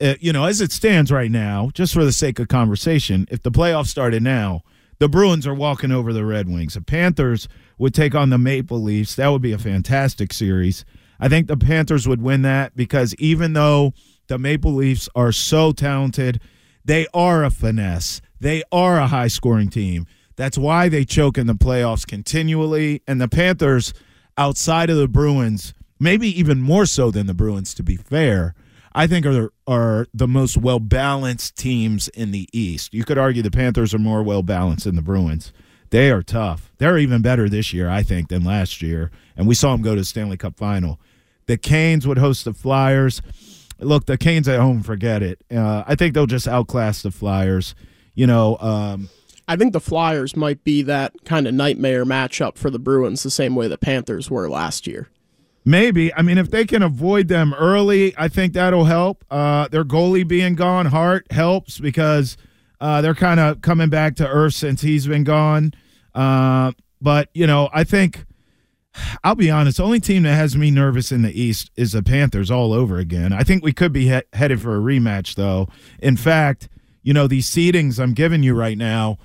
uh, 0.00 0.14
you 0.20 0.32
know, 0.32 0.44
as 0.44 0.60
it 0.60 0.72
stands 0.72 1.10
right 1.10 1.30
now, 1.30 1.70
just 1.74 1.92
for 1.92 2.04
the 2.04 2.12
sake 2.12 2.38
of 2.38 2.48
conversation, 2.48 3.26
if 3.30 3.42
the 3.42 3.50
playoffs 3.50 3.88
started 3.88 4.22
now, 4.22 4.62
the 4.98 5.08
Bruins 5.08 5.46
are 5.46 5.54
walking 5.54 5.92
over 5.92 6.12
the 6.12 6.24
Red 6.24 6.48
Wings. 6.48 6.74
The 6.74 6.82
Panthers 6.82 7.48
would 7.78 7.94
take 7.94 8.14
on 8.14 8.30
the 8.30 8.38
Maple 8.38 8.82
Leafs. 8.82 9.14
That 9.14 9.28
would 9.28 9.42
be 9.42 9.52
a 9.52 9.58
fantastic 9.58 10.32
series. 10.32 10.84
I 11.20 11.28
think 11.28 11.46
the 11.46 11.56
Panthers 11.56 12.06
would 12.06 12.22
win 12.22 12.42
that 12.42 12.76
because 12.76 13.14
even 13.16 13.52
though 13.52 13.92
The 14.28 14.38
Maple 14.38 14.74
Leafs 14.74 15.08
are 15.14 15.32
so 15.32 15.72
talented. 15.72 16.40
They 16.84 17.06
are 17.12 17.42
a 17.44 17.50
finesse. 17.50 18.20
They 18.38 18.62
are 18.70 18.98
a 18.98 19.08
high 19.08 19.28
scoring 19.28 19.70
team. 19.70 20.06
That's 20.36 20.56
why 20.56 20.88
they 20.88 21.04
choke 21.04 21.36
in 21.36 21.46
the 21.46 21.54
playoffs 21.54 22.06
continually. 22.06 23.02
And 23.06 23.20
the 23.20 23.28
Panthers, 23.28 23.92
outside 24.36 24.90
of 24.90 24.96
the 24.96 25.08
Bruins, 25.08 25.74
maybe 25.98 26.28
even 26.38 26.60
more 26.60 26.86
so 26.86 27.10
than 27.10 27.26
the 27.26 27.34
Bruins, 27.34 27.74
to 27.74 27.82
be 27.82 27.96
fair, 27.96 28.54
I 28.94 29.06
think 29.06 29.26
are 29.26 29.52
are 29.66 30.06
the 30.12 30.28
most 30.28 30.56
well 30.56 30.80
balanced 30.80 31.56
teams 31.56 32.08
in 32.08 32.30
the 32.30 32.48
East. 32.52 32.94
You 32.94 33.04
could 33.04 33.18
argue 33.18 33.42
the 33.42 33.50
Panthers 33.50 33.94
are 33.94 33.98
more 33.98 34.22
well 34.22 34.42
balanced 34.42 34.84
than 34.84 34.96
the 34.96 35.02
Bruins. 35.02 35.52
They 35.90 36.10
are 36.10 36.22
tough. 36.22 36.70
They're 36.78 36.98
even 36.98 37.22
better 37.22 37.48
this 37.48 37.72
year, 37.72 37.88
I 37.88 38.02
think, 38.02 38.28
than 38.28 38.44
last 38.44 38.82
year. 38.82 39.10
And 39.36 39.46
we 39.46 39.54
saw 39.54 39.72
them 39.72 39.82
go 39.82 39.94
to 39.94 40.02
the 40.02 40.04
Stanley 40.04 40.36
Cup 40.36 40.56
final. 40.56 41.00
The 41.46 41.56
Canes 41.56 42.06
would 42.06 42.18
host 42.18 42.44
the 42.44 42.52
Flyers. 42.52 43.22
Look, 43.80 44.06
the 44.06 44.18
Canes 44.18 44.48
at 44.48 44.60
home, 44.60 44.82
forget 44.82 45.22
it. 45.22 45.42
Uh, 45.50 45.84
I 45.86 45.94
think 45.94 46.12
they'll 46.12 46.26
just 46.26 46.48
outclass 46.48 47.02
the 47.02 47.10
Flyers. 47.10 47.74
You 48.14 48.26
know, 48.26 48.58
um, 48.58 49.08
I 49.46 49.56
think 49.56 49.72
the 49.72 49.80
Flyers 49.80 50.36
might 50.36 50.62
be 50.62 50.82
that 50.82 51.24
kind 51.24 51.48
of 51.48 51.54
nightmare 51.54 52.04
matchup 52.04 52.58
for 52.58 52.68
the 52.68 52.78
Bruins, 52.78 53.22
the 53.22 53.30
same 53.30 53.54
way 53.54 53.66
the 53.66 53.78
Panthers 53.78 54.30
were 54.30 54.50
last 54.50 54.86
year. 54.86 55.08
Maybe. 55.68 56.14
I 56.14 56.22
mean, 56.22 56.38
if 56.38 56.50
they 56.50 56.64
can 56.64 56.82
avoid 56.82 57.28
them 57.28 57.52
early, 57.52 58.14
I 58.16 58.28
think 58.28 58.54
that'll 58.54 58.86
help. 58.86 59.22
Uh, 59.30 59.68
their 59.68 59.84
goalie 59.84 60.26
being 60.26 60.54
gone, 60.54 60.86
Hart, 60.86 61.30
helps 61.30 61.78
because 61.78 62.38
uh, 62.80 63.02
they're 63.02 63.14
kind 63.14 63.38
of 63.38 63.60
coming 63.60 63.90
back 63.90 64.16
to 64.16 64.26
earth 64.26 64.54
since 64.54 64.80
he's 64.80 65.06
been 65.06 65.24
gone. 65.24 65.74
Uh, 66.14 66.72
but, 67.02 67.28
you 67.34 67.46
know, 67.46 67.68
I 67.70 67.84
think, 67.84 68.24
I'll 69.22 69.34
be 69.34 69.50
honest, 69.50 69.76
the 69.76 69.82
only 69.82 70.00
team 70.00 70.22
that 70.22 70.36
has 70.36 70.56
me 70.56 70.70
nervous 70.70 71.12
in 71.12 71.20
the 71.20 71.38
East 71.38 71.70
is 71.76 71.92
the 71.92 72.02
Panthers 72.02 72.50
all 72.50 72.72
over 72.72 72.96
again. 72.96 73.34
I 73.34 73.42
think 73.42 73.62
we 73.62 73.74
could 73.74 73.92
be 73.92 74.08
he- 74.08 74.22
headed 74.32 74.62
for 74.62 74.74
a 74.74 74.80
rematch, 74.80 75.34
though. 75.34 75.68
In 75.98 76.16
fact, 76.16 76.70
you 77.02 77.12
know, 77.12 77.26
these 77.26 77.46
seedings 77.46 78.00
I'm 78.00 78.14
giving 78.14 78.42
you 78.42 78.54
right 78.54 78.78
now, 78.78 79.18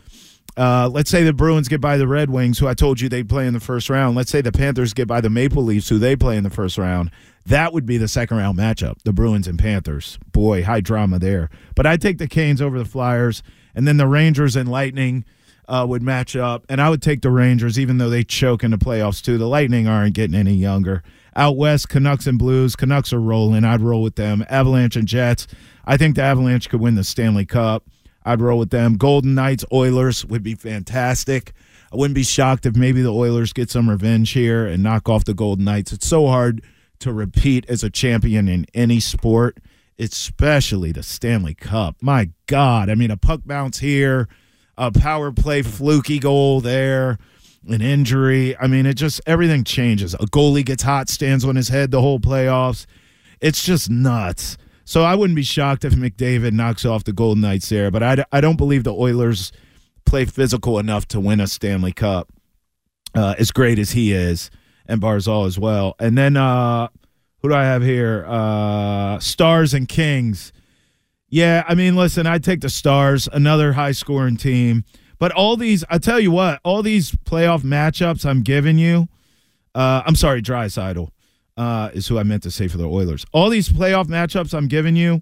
uh, 0.55 0.89
let's 0.91 1.09
say 1.09 1.23
the 1.23 1.33
Bruins 1.33 1.67
get 1.67 1.81
by 1.81 1.97
the 1.97 2.07
Red 2.07 2.29
Wings, 2.29 2.59
who 2.59 2.67
I 2.67 2.73
told 2.73 3.01
you 3.01 3.09
they'd 3.09 3.29
play 3.29 3.47
in 3.47 3.53
the 3.53 3.59
first 3.59 3.89
round. 3.89 4.15
Let's 4.15 4.31
say 4.31 4.41
the 4.41 4.51
Panthers 4.51 4.93
get 4.93 5.07
by 5.07 5.21
the 5.21 5.29
Maple 5.29 5.63
Leafs, 5.63 5.89
who 5.89 5.97
they 5.97 6.15
play 6.15 6.37
in 6.37 6.43
the 6.43 6.49
first 6.49 6.77
round. 6.77 7.11
That 7.45 7.73
would 7.73 7.85
be 7.85 7.97
the 7.97 8.07
second 8.07 8.37
round 8.37 8.57
matchup, 8.57 9.01
the 9.03 9.13
Bruins 9.13 9.47
and 9.47 9.59
Panthers. 9.59 10.17
Boy, 10.31 10.63
high 10.63 10.81
drama 10.81 11.19
there. 11.19 11.49
But 11.75 11.85
I'd 11.85 12.01
take 12.01 12.17
the 12.17 12.27
Canes 12.27 12.61
over 12.61 12.77
the 12.77 12.85
Flyers, 12.85 13.43
and 13.75 13.87
then 13.87 13.97
the 13.97 14.07
Rangers 14.07 14.55
and 14.55 14.69
Lightning 14.69 15.25
uh, 15.67 15.85
would 15.89 16.01
match 16.03 16.35
up. 16.35 16.65
And 16.69 16.79
I 16.79 16.89
would 16.89 17.01
take 17.01 17.21
the 17.21 17.31
Rangers, 17.31 17.79
even 17.79 17.97
though 17.97 18.09
they 18.09 18.23
choke 18.23 18.63
in 18.63 18.71
the 18.71 18.77
playoffs, 18.77 19.21
too. 19.21 19.37
The 19.37 19.47
Lightning 19.47 19.87
aren't 19.87 20.13
getting 20.13 20.35
any 20.35 20.53
younger. 20.53 21.03
Out 21.35 21.57
west, 21.57 21.89
Canucks 21.89 22.27
and 22.27 22.37
Blues. 22.37 22.75
Canucks 22.75 23.11
are 23.11 23.19
rolling. 23.19 23.65
I'd 23.65 23.81
roll 23.81 24.03
with 24.03 24.15
them. 24.15 24.45
Avalanche 24.49 24.95
and 24.95 25.07
Jets. 25.07 25.47
I 25.83 25.97
think 25.97 26.15
the 26.15 26.21
Avalanche 26.21 26.69
could 26.69 26.79
win 26.79 26.95
the 26.95 27.03
Stanley 27.03 27.45
Cup. 27.45 27.83
I'd 28.25 28.41
roll 28.41 28.59
with 28.59 28.69
them. 28.69 28.95
Golden 28.95 29.35
Knights, 29.35 29.65
Oilers 29.71 30.25
would 30.25 30.43
be 30.43 30.55
fantastic. 30.55 31.53
I 31.91 31.95
wouldn't 31.95 32.15
be 32.15 32.23
shocked 32.23 32.65
if 32.65 32.75
maybe 32.75 33.01
the 33.01 33.13
Oilers 33.13 33.53
get 33.53 33.69
some 33.69 33.89
revenge 33.89 34.31
here 34.31 34.65
and 34.65 34.81
knock 34.81 35.09
off 35.09 35.25
the 35.25 35.33
Golden 35.33 35.65
Knights. 35.65 35.93
It's 35.93 36.07
so 36.07 36.27
hard 36.27 36.63
to 36.99 37.13
repeat 37.13 37.65
as 37.69 37.83
a 37.83 37.89
champion 37.89 38.47
in 38.47 38.65
any 38.73 38.99
sport, 38.99 39.57
especially 39.99 40.91
the 40.91 41.03
Stanley 41.03 41.53
Cup. 41.53 41.97
My 42.01 42.29
God. 42.47 42.89
I 42.89 42.95
mean, 42.95 43.11
a 43.11 43.17
puck 43.17 43.41
bounce 43.45 43.79
here, 43.79 44.27
a 44.77 44.91
power 44.91 45.31
play 45.31 45.61
fluky 45.61 46.17
goal 46.17 46.61
there, 46.61 47.19
an 47.67 47.81
injury. 47.81 48.57
I 48.57 48.67
mean, 48.67 48.85
it 48.85 48.95
just, 48.95 49.21
everything 49.27 49.63
changes. 49.63 50.13
A 50.15 50.19
goalie 50.19 50.65
gets 50.65 50.83
hot, 50.83 51.09
stands 51.09 51.45
on 51.45 51.55
his 51.55 51.67
head 51.67 51.91
the 51.91 52.01
whole 52.01 52.19
playoffs. 52.19 52.85
It's 53.39 53.63
just 53.63 53.89
nuts. 53.89 54.57
So 54.85 55.03
I 55.03 55.15
wouldn't 55.15 55.35
be 55.35 55.43
shocked 55.43 55.85
if 55.85 55.93
McDavid 55.93 56.51
knocks 56.51 56.85
off 56.85 57.03
the 57.03 57.13
Golden 57.13 57.41
Knights 57.41 57.69
there, 57.69 57.89
but 57.89 58.03
I, 58.03 58.25
I 58.31 58.41
don't 58.41 58.57
believe 58.57 58.83
the 58.83 58.93
Oilers 58.93 59.51
play 60.05 60.25
physical 60.25 60.77
enough 60.79 61.07
to 61.09 61.19
win 61.19 61.39
a 61.39 61.47
Stanley 61.47 61.93
Cup. 61.93 62.29
Uh, 63.15 63.35
as 63.37 63.51
great 63.51 63.77
as 63.77 63.91
he 63.91 64.11
is, 64.11 64.49
and 64.87 64.99
Barzal 64.99 65.45
as 65.45 65.59
well. 65.59 65.93
And 65.99 66.17
then 66.17 66.35
uh, 66.35 66.87
who 67.43 67.49
do 67.49 67.53
I 67.53 67.63
have 67.63 67.83
here? 67.83 68.25
Uh, 68.27 69.19
Stars 69.19 69.75
and 69.75 69.87
Kings. 69.87 70.51
Yeah, 71.29 71.63
I 71.67 71.75
mean, 71.75 71.95
listen, 71.95 72.25
I 72.25 72.39
take 72.39 72.61
the 72.61 72.69
Stars, 72.69 73.29
another 73.31 73.73
high 73.73 73.91
scoring 73.91 74.35
team. 74.35 74.83
But 75.19 75.31
all 75.31 75.57
these, 75.57 75.83
I 75.91 75.99
tell 75.99 76.19
you 76.19 76.31
what, 76.31 76.59
all 76.63 76.81
these 76.81 77.11
playoff 77.11 77.61
matchups 77.61 78.25
I'm 78.25 78.41
giving 78.41 78.79
you, 78.79 79.07
uh, 79.75 80.01
I'm 80.05 80.15
sorry, 80.15 80.41
Draisaitl 80.41 81.09
uh, 81.57 81.89
is 81.93 82.07
who 82.07 82.17
I 82.17 82.23
meant 82.23 82.43
to 82.43 82.51
say 82.51 82.67
for 82.67 82.77
the 82.77 82.87
Oilers. 82.87 83.25
All 83.31 83.49
these 83.49 83.69
playoff 83.69 84.05
matchups 84.05 84.53
I'm 84.53 84.67
giving 84.67 84.95
you 84.95 85.21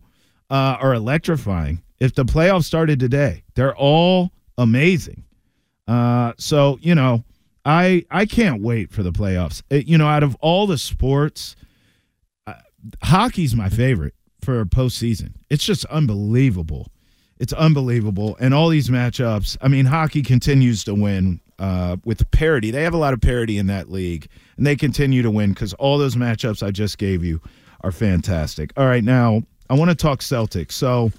uh, 0.50 0.78
are 0.80 0.94
electrifying. 0.94 1.82
If 2.00 2.16
the 2.16 2.26
playoffs 2.26 2.64
started 2.64 3.00
today, 3.00 3.44
they're 3.56 3.76
all 3.76 4.32
amazing. 4.58 5.24
Uh, 5.88 6.34
so 6.38 6.78
you 6.82 6.96
know, 6.96 7.24
I 7.66 8.06
I 8.10 8.26
can't 8.26 8.62
wait 8.62 8.92
for 8.92 9.04
the 9.04 9.12
playoffs. 9.12 9.62
It, 9.70 9.88
you 9.88 9.98
know, 9.98 10.08
out 10.08 10.24
of 10.24 10.36
all 10.36 10.68
the 10.68 10.78
sports, 10.78 11.56
uh, 12.48 12.54
hockey's 13.04 13.56
my 13.56 13.70
favorite 13.70 14.14
for 14.42 14.64
postseason. 14.66 15.34
It's 15.50 15.64
just 15.64 15.86
unbelievable. 15.86 16.88
It's 17.38 17.54
unbelievable, 17.54 18.38
and 18.40 18.54
all 18.54 18.70
these 18.70 18.90
matchups. 18.90 19.58
I 19.62 19.68
mean, 19.68 19.86
hockey 19.86 20.22
continues 20.22 20.84
to 20.86 20.94
win 20.94 21.42
uh, 21.62 21.98
with 22.04 22.30
parity. 22.32 22.72
They 22.72 22.84
have 22.84 22.96
a 22.96 22.98
lot 22.98 23.14
of 23.14 23.22
parity 23.22 23.60
in 23.60 23.68
that 23.68 23.92
league, 23.92 24.28
and 24.58 24.66
they 24.66 24.76
continue 24.76 25.22
to 25.22 25.30
win 25.30 25.54
because 25.54 25.74
all 25.76 26.00
those 26.00 26.16
matchups 26.16 26.66
I 26.66 26.72
just 26.72 26.98
gave 26.98 27.24
you 27.24 27.40
are 27.82 27.92
fantastic. 27.92 28.74
All 28.76 28.88
right, 28.88 29.04
now 29.04 29.44
I 29.70 29.76
want 29.76 29.92
to 29.92 29.96
talk 29.96 30.22
Celtics. 30.22 30.72
So, 30.72 31.12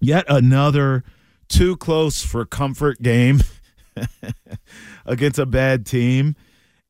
yet 0.00 0.24
another 0.28 1.02
too 1.48 1.76
close 1.76 2.24
for 2.24 2.44
comfort 2.46 3.02
game 3.02 3.40
against 5.06 5.40
a 5.40 5.46
bad 5.46 5.84
team. 5.84 6.36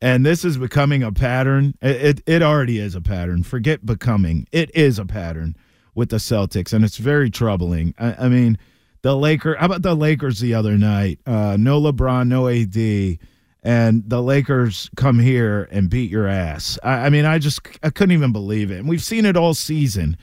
And 0.03 0.27
this 0.27 0.45
is 0.45 0.59
becoming 0.59 1.03
a 1.03 1.11
pattern. 1.11 1.75
It, 1.81 1.97
it, 1.97 2.23
it 2.27 2.43
already 2.43 2.79
is 2.79 2.95
a 2.95 3.01
pattern. 3.01 3.43
Forget 3.43 3.87
becoming. 3.87 4.47
It 4.53 4.71
is 4.77 4.99
a 4.99 5.07
pattern 5.07 5.57
with 5.95 6.11
the 6.11 6.19
Celtics, 6.19 6.75
and 6.75 6.85
it's 6.85 6.99
very 6.99 7.31
troubling. 7.31 7.95
I, 7.99 8.27
I 8.27 8.29
mean, 8.29 8.59
the 9.07 9.17
Lakers. 9.17 9.57
How 9.61 9.67
about 9.67 9.83
the 9.83 9.95
Lakers 9.95 10.41
the 10.41 10.55
other 10.55 10.77
night? 10.77 11.21
Uh, 11.25 11.57
no 11.57 11.81
LeBron, 11.81 12.27
no 12.27 12.49
AD, 12.49 13.19
and 13.63 14.03
the 14.05 14.21
Lakers 14.21 14.91
come 14.97 15.21
here 15.21 15.69
and 15.71 15.89
beat 15.89 16.11
your 16.11 16.27
ass. 16.27 16.77
I, 16.83 17.07
I 17.07 17.11
mean, 17.11 17.25
I 17.25 17.39
just 17.39 17.61
I 17.85 17.91
couldn't 17.91 18.15
even 18.15 18.33
believe 18.33 18.73
it. 18.73 18.79
And 18.79 18.89
we've 18.89 19.03
seen 19.03 19.25
it 19.25 19.37
all 19.37 19.55
season. 19.55 20.17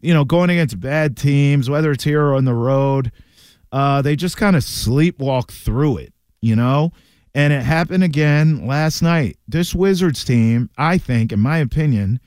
You 0.00 0.14
know, 0.14 0.24
going 0.24 0.48
against 0.48 0.80
bad 0.80 1.18
teams, 1.18 1.68
whether 1.68 1.92
it's 1.92 2.04
here 2.04 2.24
or 2.24 2.34
on 2.34 2.46
the 2.46 2.54
road, 2.54 3.12
uh, 3.72 4.00
they 4.00 4.16
just 4.16 4.38
kind 4.38 4.56
of 4.56 4.62
sleepwalk 4.62 5.50
through 5.50 5.98
it. 5.98 6.14
You 6.40 6.56
know. 6.56 6.92
And 7.34 7.52
it 7.52 7.62
happened 7.62 8.04
again 8.04 8.66
last 8.66 9.02
night. 9.02 9.36
This 9.46 9.74
Wizards 9.74 10.24
team, 10.24 10.70
I 10.78 10.96
think, 10.96 11.30
in 11.30 11.40
my 11.40 11.58
opinion, 11.58 12.20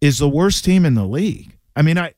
is 0.00 0.18
the 0.18 0.28
worst 0.28 0.64
team 0.64 0.84
in 0.84 0.94
the 0.94 1.06
league. 1.06 1.56
I 1.76 1.82
mean, 1.82 1.96
I 1.96 2.14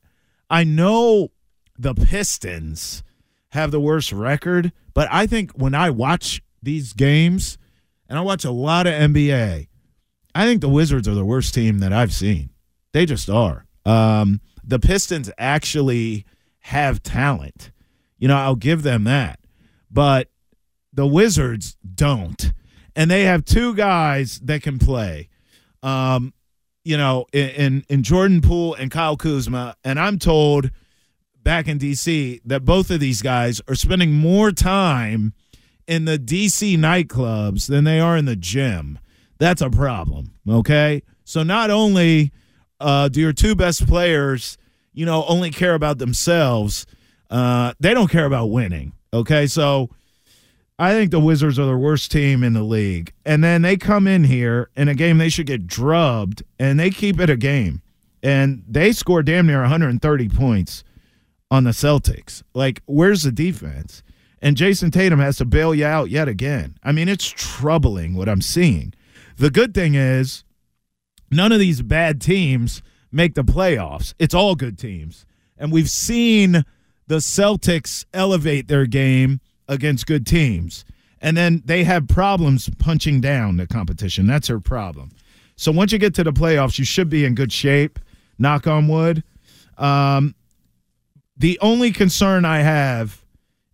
I 0.48 0.64
know 0.64 1.32
the 1.78 1.92
Pistons 1.92 3.02
have 3.50 3.70
the 3.70 3.80
worst 3.80 4.12
record, 4.12 4.72
but 4.94 5.08
I 5.10 5.26
think 5.26 5.52
when 5.52 5.74
I 5.74 5.90
watch 5.90 6.42
these 6.62 6.92
games, 6.92 7.58
and 8.08 8.18
I 8.18 8.22
watch 8.22 8.44
a 8.44 8.50
lot 8.50 8.86
of 8.86 8.94
NBA, 8.94 9.68
I 10.34 10.44
think 10.44 10.60
the 10.60 10.68
Wizards 10.68 11.08
are 11.08 11.14
the 11.14 11.24
worst 11.24 11.54
team 11.54 11.78
that 11.78 11.92
I've 11.92 12.12
seen. 12.12 12.50
They 12.92 13.06
just 13.06 13.28
are. 13.28 13.66
Um, 13.84 14.40
the 14.64 14.78
Pistons 14.78 15.30
actually 15.38 16.24
have 16.60 17.02
talent. 17.02 17.70
You 18.18 18.28
know, 18.28 18.36
I'll 18.36 18.56
give 18.56 18.82
them 18.82 19.04
that. 19.04 19.40
But 19.90 20.28
the 20.92 21.06
Wizards 21.06 21.76
don't. 21.94 22.52
And 22.94 23.10
they 23.10 23.24
have 23.24 23.44
two 23.44 23.74
guys 23.74 24.40
that 24.40 24.62
can 24.62 24.78
play. 24.78 25.28
Um, 25.82 26.32
you 26.84 26.96
know, 26.96 27.26
in, 27.32 27.84
in 27.88 28.02
Jordan 28.02 28.40
Poole 28.40 28.74
and 28.74 28.90
Kyle 28.90 29.16
Kuzma, 29.16 29.76
and 29.84 29.98
I'm 29.98 30.18
told 30.18 30.70
back 31.46 31.68
in 31.68 31.78
DC 31.78 32.40
that 32.44 32.64
both 32.64 32.90
of 32.90 32.98
these 32.98 33.22
guys 33.22 33.62
are 33.68 33.76
spending 33.76 34.12
more 34.12 34.50
time 34.50 35.32
in 35.86 36.04
the 36.04 36.18
DC 36.18 36.76
nightclubs 36.76 37.68
than 37.68 37.84
they 37.84 38.00
are 38.00 38.16
in 38.16 38.24
the 38.24 38.34
gym. 38.34 38.98
That's 39.38 39.62
a 39.62 39.70
problem. 39.70 40.32
Okay. 40.48 41.04
So 41.22 41.44
not 41.44 41.70
only 41.70 42.32
uh, 42.80 43.10
do 43.10 43.20
your 43.20 43.32
two 43.32 43.54
best 43.54 43.86
players, 43.86 44.58
you 44.92 45.06
know, 45.06 45.24
only 45.26 45.52
care 45.52 45.74
about 45.74 45.98
themselves, 45.98 46.84
uh, 47.30 47.74
they 47.78 47.94
don't 47.94 48.10
care 48.10 48.26
about 48.26 48.46
winning. 48.46 48.92
Okay. 49.14 49.46
So 49.46 49.90
I 50.80 50.94
think 50.94 51.12
the 51.12 51.20
Wizards 51.20 51.60
are 51.60 51.66
the 51.66 51.76
worst 51.76 52.10
team 52.10 52.42
in 52.42 52.54
the 52.54 52.64
league. 52.64 53.12
And 53.24 53.44
then 53.44 53.62
they 53.62 53.76
come 53.76 54.08
in 54.08 54.24
here 54.24 54.68
in 54.74 54.88
a 54.88 54.96
game 54.96 55.18
they 55.18 55.28
should 55.28 55.46
get 55.46 55.68
drubbed 55.68 56.42
and 56.58 56.80
they 56.80 56.90
keep 56.90 57.20
it 57.20 57.30
a 57.30 57.36
game. 57.36 57.82
And 58.20 58.64
they 58.66 58.90
score 58.90 59.22
damn 59.22 59.46
near 59.46 59.60
130 59.60 60.28
points 60.30 60.82
on 61.50 61.64
the 61.64 61.70
Celtics. 61.70 62.42
Like, 62.54 62.82
where's 62.86 63.22
the 63.22 63.32
defense? 63.32 64.02
And 64.42 64.56
Jayson 64.56 64.90
Tatum 64.92 65.18
has 65.18 65.38
to 65.38 65.44
bail 65.44 65.74
you 65.74 65.86
out 65.86 66.10
yet 66.10 66.28
again. 66.28 66.76
I 66.82 66.92
mean, 66.92 67.08
it's 67.08 67.28
troubling 67.28 68.14
what 68.14 68.28
I'm 68.28 68.42
seeing. 68.42 68.92
The 69.36 69.50
good 69.50 69.74
thing 69.74 69.94
is, 69.94 70.44
none 71.30 71.52
of 71.52 71.58
these 71.58 71.82
bad 71.82 72.20
teams 72.20 72.82
make 73.10 73.34
the 73.34 73.44
playoffs. 73.44 74.14
It's 74.18 74.34
all 74.34 74.54
good 74.54 74.78
teams. 74.78 75.26
And 75.56 75.72
we've 75.72 75.90
seen 75.90 76.64
the 77.06 77.16
Celtics 77.16 78.04
elevate 78.12 78.68
their 78.68 78.86
game 78.86 79.40
against 79.68 80.06
good 80.06 80.26
teams. 80.26 80.84
And 81.20 81.36
then 81.36 81.62
they 81.64 81.84
have 81.84 82.08
problems 82.08 82.68
punching 82.78 83.20
down 83.20 83.56
the 83.56 83.66
competition. 83.66 84.26
That's 84.26 84.48
their 84.48 84.60
problem. 84.60 85.10
So 85.56 85.72
once 85.72 85.92
you 85.92 85.98
get 85.98 86.14
to 86.16 86.24
the 86.24 86.32
playoffs, 86.32 86.78
you 86.78 86.84
should 86.84 87.08
be 87.08 87.24
in 87.24 87.34
good 87.34 87.52
shape. 87.52 87.98
Knock 88.38 88.66
on 88.66 88.86
wood. 88.86 89.24
Um, 89.78 90.34
the 91.36 91.58
only 91.60 91.92
concern 91.92 92.44
I 92.44 92.60
have 92.60 93.24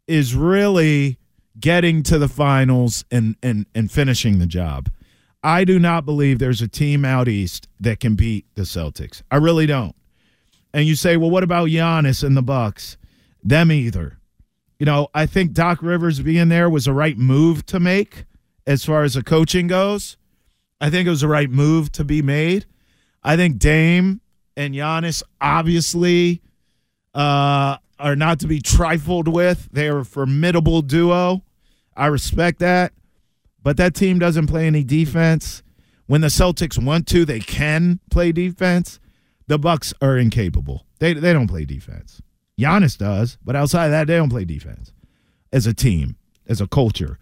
is 0.07 0.35
really 0.35 1.18
getting 1.59 2.03
to 2.03 2.18
the 2.18 2.29
finals 2.29 3.05
and, 3.11 3.37
and, 3.42 3.66
and 3.75 3.90
finishing 3.90 4.38
the 4.38 4.46
job. 4.46 4.90
I 5.44 5.64
do 5.64 5.79
not 5.79 6.05
believe 6.05 6.38
there's 6.38 6.62
a 6.62 6.68
team 6.68 7.05
out 7.05 7.29
east 7.29 7.68
that 7.81 8.01
can 8.01 8.14
beat 8.14 8.46
the 8.55 8.62
Celtics. 8.62 9.22
I 9.31 9.37
really 9.37 9.66
don't. 9.66 9.94
And 10.72 10.87
you 10.87 10.94
say, 10.94 11.16
well, 11.16 11.31
what 11.31 11.42
about 11.42 11.68
Giannis 11.68 12.25
and 12.25 12.37
the 12.37 12.42
Bucks? 12.42 12.96
Them 13.42 13.70
either. 13.70 14.18
You 14.79 14.87
know, 14.87 15.09
I 15.14 15.27
think 15.27 15.53
Doc 15.53 15.83
Rivers 15.83 16.20
being 16.20 16.48
there 16.48 16.70
was 16.70 16.87
the 16.87 16.92
right 16.92 17.18
move 17.18 17.66
to 17.66 17.79
make 17.79 18.25
as 18.66 18.85
far 18.85 19.03
as 19.03 19.14
the 19.14 19.22
coaching 19.22 19.66
goes. 19.66 20.16
I 20.81 20.90
think 20.90 21.07
it 21.07 21.11
was 21.11 21.20
the 21.20 21.29
right 21.29 21.51
move 21.51 21.92
to 21.92 22.05
be 22.05 22.22
made. 22.22 22.66
I 23.22 23.37
think 23.37 23.59
Dame 23.59 24.20
and 24.57 24.75
Giannis 24.75 25.22
obviously 25.40 26.42
uh, 27.14 27.77
are 27.98 28.16
not 28.16 28.40
to 28.40 28.46
be 28.46 28.61
trifled 28.61 29.29
with. 29.29 29.68
They 29.72 29.88
are 29.88 29.98
a 29.98 30.05
formidable 30.05 30.83
duo. 30.83 31.42
I 31.96 32.07
respect 32.07 32.59
that. 32.61 32.92
But 33.62 33.77
that 33.77 33.94
team 33.94 34.18
doesn't 34.18 34.48
play 34.48 34.66
any 34.66 34.83
defense. 34.83 35.62
When 36.07 36.20
the 36.20 36.29
Celtics 36.29 36.83
want 36.83 37.07
to, 37.09 37.25
they 37.25 37.40
can 37.40 38.01
play 38.11 38.33
defense. 38.33 38.98
The 39.46 39.59
Bucks 39.59 39.94
are 40.03 40.18
incapable. 40.18 40.87
They 40.98 41.12
they 41.12 41.33
don't 41.33 41.48
play 41.48 41.64
defense. 41.64 42.20
Giannis 42.59 42.98
does, 42.98 43.38
but 43.44 43.57
outside 43.57 43.87
of 43.87 43.90
that, 43.92 44.07
they 44.07 44.16
don't 44.16 44.31
play 44.31 44.44
defense 44.44 44.92
as 45.53 45.66
a 45.66 45.75
team, 45.75 46.16
as 46.48 46.61
a 46.61 46.66
culture. 46.66 47.18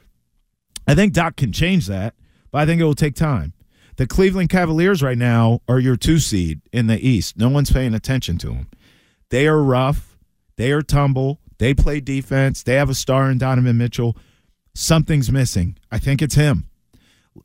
I 0.87 0.95
think 0.95 1.13
Doc 1.13 1.37
can 1.37 1.53
change 1.53 1.87
that, 1.87 2.15
but 2.51 2.59
I 2.59 2.67
think 2.67 2.81
it 2.81 2.85
will 2.85 2.95
take 2.95 3.15
time. 3.15 3.53
The 3.97 4.07
Cleveland 4.07 4.49
Cavaliers 4.49 5.03
right 5.03 5.19
now 5.19 5.61
are 5.69 5.79
your 5.79 5.97
two 5.97 6.19
seed 6.19 6.61
in 6.73 6.87
the 6.87 6.99
East. 7.07 7.37
No 7.37 7.49
one's 7.49 7.71
paying 7.71 7.95
attention 7.95 8.39
to 8.39 8.49
them. 8.49 8.69
They 9.31 9.47
are 9.49 9.63
rough. 9.63 10.19
They 10.57 10.73
are 10.73 10.83
tumble. 10.83 11.41
They 11.59 11.75
play 11.75 12.01
defense. 12.01 12.63
They 12.63 12.75
have 12.75 12.91
a 12.91 12.95
star 12.95 13.31
in 13.31 13.39
Donovan 13.39 13.79
Mitchell. 13.79 14.17
Something's 14.75 15.31
missing. 15.33 15.77
I 15.91 15.99
think 15.99 16.23
it's 16.23 16.35
him. 16.35 16.69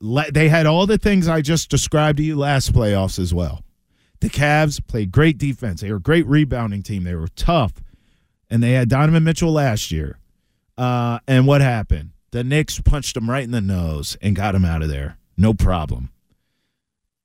They 0.02 0.50
had 0.50 0.66
all 0.66 0.86
the 0.88 0.98
things 0.98 1.28
I 1.28 1.42
just 1.42 1.70
described 1.70 2.18
to 2.18 2.24
you 2.24 2.36
last 2.36 2.74
playoffs 2.74 3.20
as 3.20 3.34
well. 3.34 3.64
The 4.20 4.30
Cavs 4.30 4.86
played 4.86 5.12
great 5.12 5.38
defense. 5.38 5.82
They 5.82 5.92
were 5.92 5.98
a 5.98 6.02
great 6.02 6.26
rebounding 6.26 6.82
team. 6.82 7.04
They 7.04 7.16
were 7.16 7.28
tough. 7.28 7.74
And 8.50 8.64
they 8.64 8.72
had 8.72 8.90
Donovan 8.90 9.24
Mitchell 9.24 9.52
last 9.52 9.92
year. 9.92 10.18
Uh, 10.78 11.20
and 11.28 11.46
what 11.46 11.62
happened? 11.62 12.12
The 12.32 12.44
Knicks 12.44 12.80
punched 12.82 13.16
him 13.16 13.30
right 13.30 13.44
in 13.44 13.52
the 13.52 13.62
nose 13.62 14.18
and 14.22 14.36
got 14.36 14.56
him 14.56 14.66
out 14.66 14.82
of 14.82 14.90
there. 14.90 15.18
No 15.38 15.54
problem. 15.54 16.12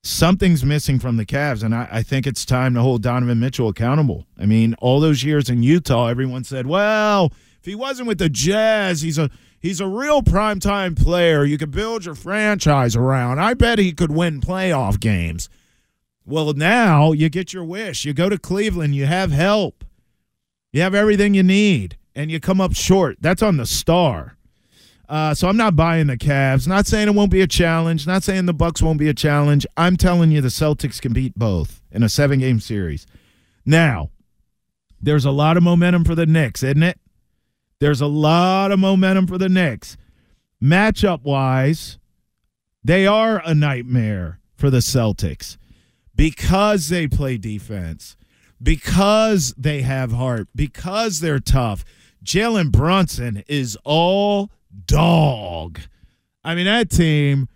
Something's 0.02 0.64
missing 0.64 0.98
from 0.98 1.18
the 1.18 1.26
Cavs, 1.26 1.62
and 1.62 1.74
I, 1.74 1.86
I 1.90 2.02
think 2.02 2.26
it's 2.26 2.46
time 2.46 2.72
to 2.74 2.80
hold 2.80 3.02
Donovan 3.02 3.38
Mitchell 3.38 3.68
accountable. 3.68 4.26
I 4.38 4.46
mean, 4.46 4.74
all 4.80 4.98
those 4.98 5.22
years 5.22 5.50
in 5.50 5.62
Utah, 5.62 6.06
everyone 6.06 6.42
said, 6.44 6.66
well, 6.66 7.32
if 7.58 7.66
he 7.66 7.74
wasn't 7.74 8.08
with 8.08 8.18
the 8.18 8.30
Jazz, 8.30 9.02
he's 9.02 9.18
a 9.18 9.28
he's 9.58 9.78
a 9.78 9.86
real 9.86 10.22
primetime 10.22 10.98
player. 10.98 11.44
You 11.44 11.58
could 11.58 11.70
build 11.70 12.06
your 12.06 12.14
franchise 12.14 12.96
around. 12.96 13.40
I 13.40 13.52
bet 13.52 13.78
he 13.78 13.92
could 13.92 14.10
win 14.10 14.40
playoff 14.40 14.98
games. 14.98 15.50
Well, 16.24 16.54
now 16.54 17.12
you 17.12 17.28
get 17.28 17.52
your 17.52 17.64
wish. 17.64 18.06
You 18.06 18.14
go 18.14 18.30
to 18.30 18.38
Cleveland, 18.38 18.94
you 18.94 19.04
have 19.04 19.32
help. 19.32 19.84
You 20.72 20.80
have 20.80 20.94
everything 20.94 21.34
you 21.34 21.42
need, 21.42 21.98
and 22.14 22.30
you 22.30 22.40
come 22.40 22.60
up 22.60 22.74
short. 22.74 23.18
That's 23.20 23.42
on 23.42 23.58
the 23.58 23.66
star. 23.66 24.36
Uh, 25.10 25.34
so 25.34 25.48
I'm 25.48 25.56
not 25.56 25.74
buying 25.74 26.06
the 26.06 26.16
Cavs. 26.16 26.68
Not 26.68 26.86
saying 26.86 27.08
it 27.08 27.14
won't 27.16 27.32
be 27.32 27.40
a 27.40 27.46
challenge. 27.48 28.06
Not 28.06 28.22
saying 28.22 28.46
the 28.46 28.54
Bucks 28.54 28.80
won't 28.80 29.00
be 29.00 29.08
a 29.08 29.14
challenge. 29.14 29.66
I'm 29.76 29.96
telling 29.96 30.30
you 30.30 30.40
the 30.40 30.48
Celtics 30.48 31.02
can 31.02 31.12
beat 31.12 31.34
both 31.34 31.82
in 31.90 32.04
a 32.04 32.08
seven 32.08 32.38
game 32.38 32.60
series. 32.60 33.08
Now, 33.66 34.10
there's 35.00 35.24
a 35.24 35.32
lot 35.32 35.56
of 35.56 35.64
momentum 35.64 36.04
for 36.04 36.14
the 36.14 36.26
Knicks, 36.26 36.62
isn't 36.62 36.84
it? 36.84 37.00
There's 37.80 38.00
a 38.00 38.06
lot 38.06 38.70
of 38.70 38.78
momentum 38.78 39.26
for 39.26 39.36
the 39.36 39.48
Knicks. 39.48 39.96
Matchup 40.62 41.24
wise, 41.24 41.98
they 42.84 43.04
are 43.04 43.42
a 43.44 43.52
nightmare 43.52 44.38
for 44.54 44.70
the 44.70 44.78
Celtics 44.78 45.56
because 46.14 46.88
they 46.88 47.08
play 47.08 47.36
defense, 47.36 48.16
because 48.62 49.54
they 49.58 49.82
have 49.82 50.12
heart, 50.12 50.46
because 50.54 51.18
they're 51.18 51.40
tough. 51.40 51.84
Jalen 52.22 52.70
Brunson 52.70 53.42
is 53.48 53.76
all 53.82 54.50
dog. 54.86 55.80
I 56.44 56.54
mean, 56.54 56.66
that 56.66 56.90
team, 56.90 57.48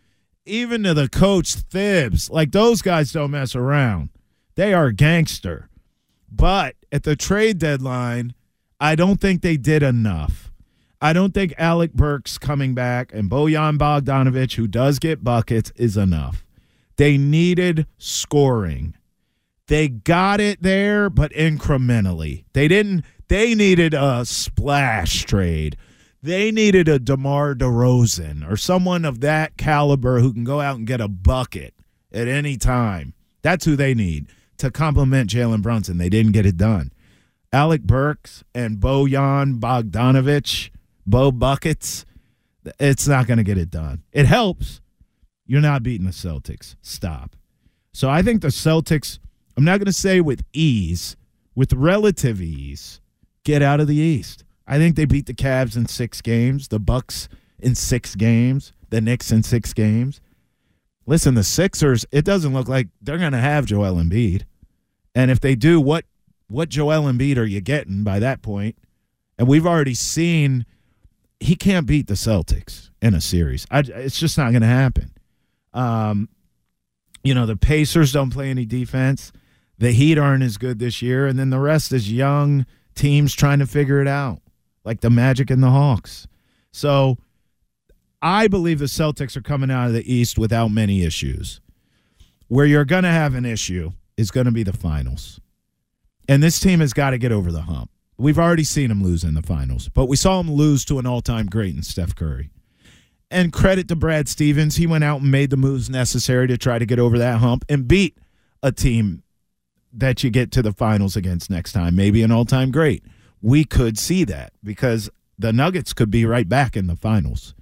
even 0.45 0.83
to 0.85 0.95
the 0.95 1.09
coach 1.09 1.55
Thibs, 1.55 2.31
like 2.31 2.53
those 2.53 2.83
guys 2.83 3.13
don't 3.13 3.31
mess 3.31 3.55
around. 3.57 4.11
They 4.57 4.75
are 4.75 4.91
gangster. 4.93 5.69
But 6.31 6.77
at 6.93 7.05
the 7.05 7.17
trade 7.17 7.59
deadline, 7.59 8.35
I 8.81 8.95
don't 8.95 9.21
think 9.21 9.43
they 9.43 9.57
did 9.57 9.83
enough. 9.83 10.53
I 11.01 11.13
don't 11.13 11.35
think 11.35 11.55
Alec 11.59 11.93
Burks 11.93 12.39
coming 12.39 12.75
back 12.75 13.13
and 13.13 13.31
Bojan 13.31 13.79
Bogdanovic, 13.79 14.55
who 14.55 14.67
does 14.67 14.99
get 14.99 15.23
buckets, 15.23 15.71
is 15.77 15.97
enough. 15.97 16.45
They 16.97 17.19
needed 17.19 17.87
scoring. 17.99 18.97
They 19.67 19.89
got 19.89 20.41
it 20.41 20.63
there, 20.63 21.11
but 21.11 21.33
incrementally. 21.33 22.45
They 22.53 22.69
didn't. 22.69 23.05
They 23.29 23.55
needed 23.55 23.95
a 23.95 24.25
splash 24.25 25.25
trade. 25.25 25.77
They 26.25 26.51
needed 26.51 26.89
a 26.89 26.99
DeMar 26.99 27.55
DeRozan 27.55 28.51
or 28.51 28.57
someone 28.57 29.05
of 29.05 29.21
that 29.21 29.59
caliber 29.59 30.21
who 30.21 30.33
can 30.33 30.43
go 30.43 30.59
out 30.59 30.79
and 30.79 30.87
get 30.87 31.03
a 31.03 31.07
bucket 31.07 31.75
at 32.11 32.29
any 32.29 32.57
time. 32.57 33.13
That's 33.43 33.67
who 33.67 33.77
they 33.77 33.93
need 33.93 34.29
to 34.57 34.71
complement 34.71 35.29
Jalen 35.29 35.61
Brunson. 35.61 35.99
They 35.99 36.09
didn't 36.09 36.33
get 36.33 36.47
it 36.47 36.57
done. 36.57 36.93
Alec 37.53 37.83
Burks 37.83 38.43
and 38.55 38.79
Bojan 38.79 39.61
Bogdanovic, 39.61 40.71
Bo 41.05 41.31
Buckets, 41.31 42.07
it's 42.81 43.07
not 43.07 43.27
going 43.27 43.37
to 43.37 43.45
get 43.45 43.59
it 43.59 43.71
done. 43.71 44.03
It 44.11 44.25
helps, 44.25 44.81
you're 45.45 45.61
not 45.61 45.83
beating 45.83 46.07
the 46.07 46.13
Celtics. 46.13 46.77
Stop. 46.81 47.37
So 47.93 48.09
I 48.09 48.23
think 48.23 48.41
the 48.41 48.49
Celtics, 48.49 49.19
I'm 49.59 49.65
not 49.65 49.77
going 49.79 49.85
to 49.85 49.93
say 49.93 50.23
with 50.23 50.43
ease, 50.55 51.17
with 51.55 51.75
relative 51.75 52.41
ease, 52.41 53.03
get 53.45 53.61
out 53.61 53.81
of 53.81 53.89
the 53.89 53.97
East. 53.97 54.44
I 54.67 54.79
think 54.79 54.97
they 54.97 55.05
beat 55.05 55.27
the 55.27 55.35
Cavs 55.35 55.77
in 55.77 55.87
six 55.87 56.21
games, 56.21 56.69
the 56.69 56.79
Bucks 56.79 57.29
in 57.59 57.75
six 57.75 58.15
games, 58.15 58.73
the 58.91 59.01
Knicks 59.01 59.31
in 59.31 59.43
six 59.43 59.73
games. 59.73 60.21
Listen, 61.07 61.35
the 61.35 61.45
Sixers, 61.45 62.07
it 62.11 62.25
doesn't 62.25 62.55
look 62.55 62.69
like 62.69 62.89
they're 63.03 63.19
going 63.19 63.33
to 63.33 63.39
have 63.39 63.67
Joel 63.67 63.97
Embiid. 63.97 64.45
And 65.15 65.31
if 65.31 65.41
they 65.41 65.55
do, 65.55 65.81
what 65.81 66.05
what 66.49 66.69
Joel 66.69 67.11
Embiid 67.11 67.37
are 67.37 67.45
you 67.45 67.61
getting 67.61 68.05
by 68.05 68.19
that 68.19 68.43
point? 68.43 68.77
And 69.39 69.49
we've 69.49 69.67
already 69.67 69.95
seen 69.95 70.67
he 71.41 71.57
can't 71.57 71.87
beat 71.87 72.07
the 72.07 72.15
Celtics 72.15 72.91
in 73.03 73.15
a 73.15 73.21
series. 73.21 73.67
I, 73.71 73.81
it's 73.81 74.19
just 74.19 74.39
not 74.39 74.51
going 74.51 74.63
to 74.63 74.69
happen. 74.69 75.13
Um, 75.73 76.29
you 77.23 77.35
know, 77.35 77.47
the 77.47 77.57
Pacers 77.57 78.13
don't 78.13 78.31
play 78.31 78.51
any 78.51 78.65
defense. 78.65 79.33
The 79.79 79.91
Heat 79.91 80.19
aren't 80.19 80.43
as 80.43 80.57
good 80.57 80.79
this 80.79 81.03
year, 81.03 81.27
and 81.27 81.39
then 81.39 81.51
the 81.51 81.59
rest 81.59 81.93
is 81.93 82.13
young 82.13 82.65
teams 82.95 83.35
trying 83.35 83.59
to 83.59 83.67
figure 83.67 84.01
it 84.01 84.07
out, 84.07 84.41
like 84.85 85.01
the 85.01 85.11
Magic 85.11 85.51
and 85.51 85.63
the 85.63 85.71
Hawks. 85.71 86.27
So 86.73 87.19
I 88.21 88.49
believe 88.49 88.79
the 88.79 88.87
Celtics 88.87 89.37
are 89.37 89.43
coming 89.43 89.71
out 89.71 89.89
of 89.89 89.93
the 89.93 90.13
East 90.13 90.39
without 90.39 90.69
many 90.69 91.05
issues. 91.05 91.61
Where 92.49 92.67
you're 92.67 92.85
going 92.85 93.05
to 93.05 93.11
have 93.11 93.35
an 93.35 93.45
issue 93.45 93.93
is 94.17 94.31
going 94.31 94.47
to 94.47 94.53
be 94.53 94.63
the 94.63 94.73
finals. 94.73 95.41
And 96.29 96.43
this 96.43 96.61
team 96.61 96.81
has 96.81 96.93
got 96.93 97.11
to 97.11 97.19
get 97.19 97.33
over 97.33 97.51
the 97.51 97.63
hump. 97.63 97.91
We've 98.17 98.39
already 98.39 98.65
seen 98.65 98.89
them 98.89 99.03
lose 99.03 99.25
in 99.25 99.35
the 99.35 99.43
finals, 99.43 99.89
but 99.89 100.07
we 100.07 100.17
saw 100.17 100.39
them 100.39 100.53
lose 100.53 100.85
to 100.87 100.99
an 100.99 101.07
all 101.07 101.21
time 101.21 101.47
great 101.47 101.75
in 101.75 101.83
Steph 101.83 102.15
Curry. 102.15 102.51
And 103.31 103.53
credit 103.53 103.89
to 103.89 103.97
Brad 103.97 104.29
Stevens. 104.29 104.77
He 104.77 104.87
went 104.87 105.03
out 105.03 105.21
and 105.21 105.31
made 105.31 105.51
the 105.51 105.57
moves 105.57 105.91
necessary 105.91 106.47
to 106.47 106.57
try 106.57 106.79
to 106.79 106.87
get 106.87 106.99
over 107.01 107.19
that 107.19 107.39
hump 107.39 107.65
and 107.69 107.89
beat 107.89 108.17
a 108.63 108.71
team 108.71 109.23
that 109.93 110.23
you 110.23 110.31
get 110.31 110.53
to 110.53 110.63
the 110.63 110.73
finals 110.73 111.17
against 111.17 111.51
next 111.51 111.73
time, 111.73 111.97
maybe 111.97 112.23
an 112.23 112.31
all 112.31 112.45
time 112.45 112.71
great. 112.71 113.05
We 113.45 113.67
could 113.67 113.99
see 113.99 114.25
that 114.25 114.55
because 114.65 115.11
the 115.39 115.53
Nuggets 115.53 115.93
could 115.93 116.11
be 116.11 116.25
right 116.25 116.49
back 116.49 116.79
in 116.79 116.87
the 116.87 116.97
finals. 116.97 117.55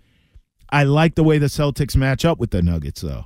I 0.71 0.85
like 0.85 1.17
the 1.17 1.25
way 1.25 1.39
the 1.39 1.47
Celtics 1.47 1.97
match 1.97 2.25
up 2.25 2.39
with 2.39 2.53
the 2.53 2.63
Nuggets, 2.63 3.01
though. 3.01 3.25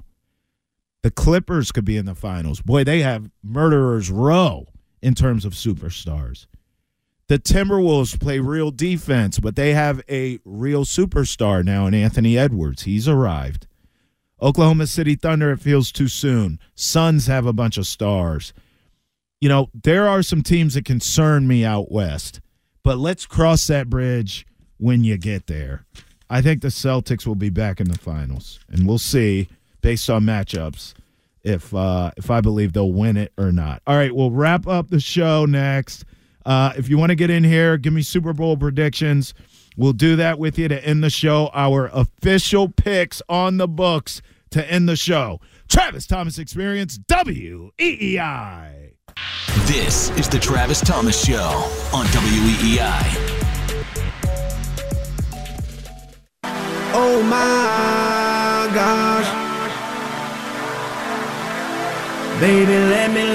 The 1.02 1.10
Clippers 1.10 1.70
could 1.70 1.84
be 1.84 1.98
in 1.98 2.06
the 2.06 2.14
finals. 2.14 2.62
Boy, 2.62 2.82
they 2.82 3.02
have 3.02 3.30
murderers 3.42 4.10
row 4.10 4.68
in 5.02 5.14
terms 5.14 5.44
of 5.44 5.52
superstars. 5.52 6.46
The 7.28 7.38
Timberwolves 7.38 8.18
play 8.18 8.38
real 8.38 8.70
defense, 8.70 9.38
but 9.38 9.54
they 9.54 9.74
have 9.74 10.00
a 10.08 10.38
real 10.46 10.86
superstar 10.86 11.62
now 11.62 11.86
in 11.86 11.92
Anthony 11.92 12.38
Edwards. 12.38 12.84
He's 12.84 13.06
arrived. 13.06 13.66
Oklahoma 14.40 14.86
City 14.86 15.14
Thunder, 15.14 15.52
it 15.52 15.60
feels 15.60 15.92
too 15.92 16.08
soon. 16.08 16.58
Suns 16.74 17.26
have 17.26 17.44
a 17.44 17.52
bunch 17.52 17.76
of 17.76 17.86
stars. 17.86 18.54
you 19.40 19.48
know, 19.50 19.68
there 19.74 20.08
are 20.08 20.22
some 20.22 20.42
teams 20.42 20.74
that 20.74 20.86
concern 20.86 21.46
me 21.46 21.64
out 21.64 21.92
west, 21.92 22.40
but 22.86 22.98
let's 22.98 23.26
cross 23.26 23.66
that 23.66 23.90
bridge 23.90 24.46
when 24.78 25.02
you 25.02 25.18
get 25.18 25.48
there. 25.48 25.84
I 26.30 26.40
think 26.40 26.62
the 26.62 26.68
Celtics 26.68 27.26
will 27.26 27.34
be 27.34 27.50
back 27.50 27.80
in 27.80 27.88
the 27.88 27.98
finals, 27.98 28.60
and 28.68 28.86
we'll 28.86 28.98
see 28.98 29.48
based 29.80 30.08
on 30.08 30.22
matchups 30.22 30.94
if 31.42 31.74
uh, 31.74 32.12
if 32.16 32.30
I 32.30 32.40
believe 32.40 32.74
they'll 32.74 32.92
win 32.92 33.16
it 33.16 33.32
or 33.36 33.50
not. 33.50 33.82
All 33.88 33.96
right, 33.96 34.14
we'll 34.14 34.30
wrap 34.30 34.68
up 34.68 34.90
the 34.90 35.00
show 35.00 35.46
next. 35.46 36.04
Uh, 36.44 36.74
if 36.76 36.88
you 36.88 36.96
want 36.96 37.10
to 37.10 37.16
get 37.16 37.28
in 37.28 37.42
here, 37.42 37.76
give 37.76 37.92
me 37.92 38.02
Super 38.02 38.32
Bowl 38.32 38.56
predictions. 38.56 39.34
We'll 39.76 39.92
do 39.92 40.14
that 40.14 40.38
with 40.38 40.56
you 40.56 40.68
to 40.68 40.86
end 40.86 41.02
the 41.02 41.10
show. 41.10 41.50
Our 41.54 41.90
official 41.92 42.68
picks 42.68 43.20
on 43.28 43.56
the 43.56 43.66
books 43.66 44.22
to 44.50 44.64
end 44.70 44.88
the 44.88 44.94
show. 44.94 45.40
Travis 45.66 46.06
Thomas 46.06 46.38
Experience, 46.38 46.98
W 46.98 47.72
E 47.80 47.98
E 48.00 48.20
I. 48.20 48.85
This 49.66 50.10
is 50.10 50.28
the 50.28 50.38
Travis 50.38 50.80
Thomas 50.80 51.24
Show 51.24 51.70
on 51.92 52.06
WEEI. 52.06 53.02
Oh 56.94 57.22
my 57.22 58.72
gosh. 58.72 59.26
Baby, 62.40 62.72
let 62.72 63.10
me. 63.10 63.34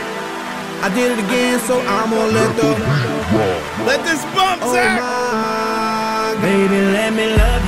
I 0.83 0.89
did 0.95 1.17
it 1.17 1.23
again, 1.25 1.59
so 1.59 1.79
I'm 1.81 2.09
gonna 2.09 2.31
let 2.31 2.55
the. 2.55 2.69
Let 3.85 4.03
this 4.05 4.23
bump, 4.33 4.61
oh 4.63 4.73
Zach. 4.73 5.01
My, 5.01 6.41
baby, 6.41 6.81
let 6.91 7.13
me 7.13 7.35
love 7.35 7.60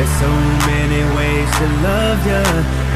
There's 0.00 0.16
so 0.18 0.32
many 0.64 1.04
ways 1.14 1.50
to 1.60 1.66
love 1.84 2.24
ya. 2.24 2.40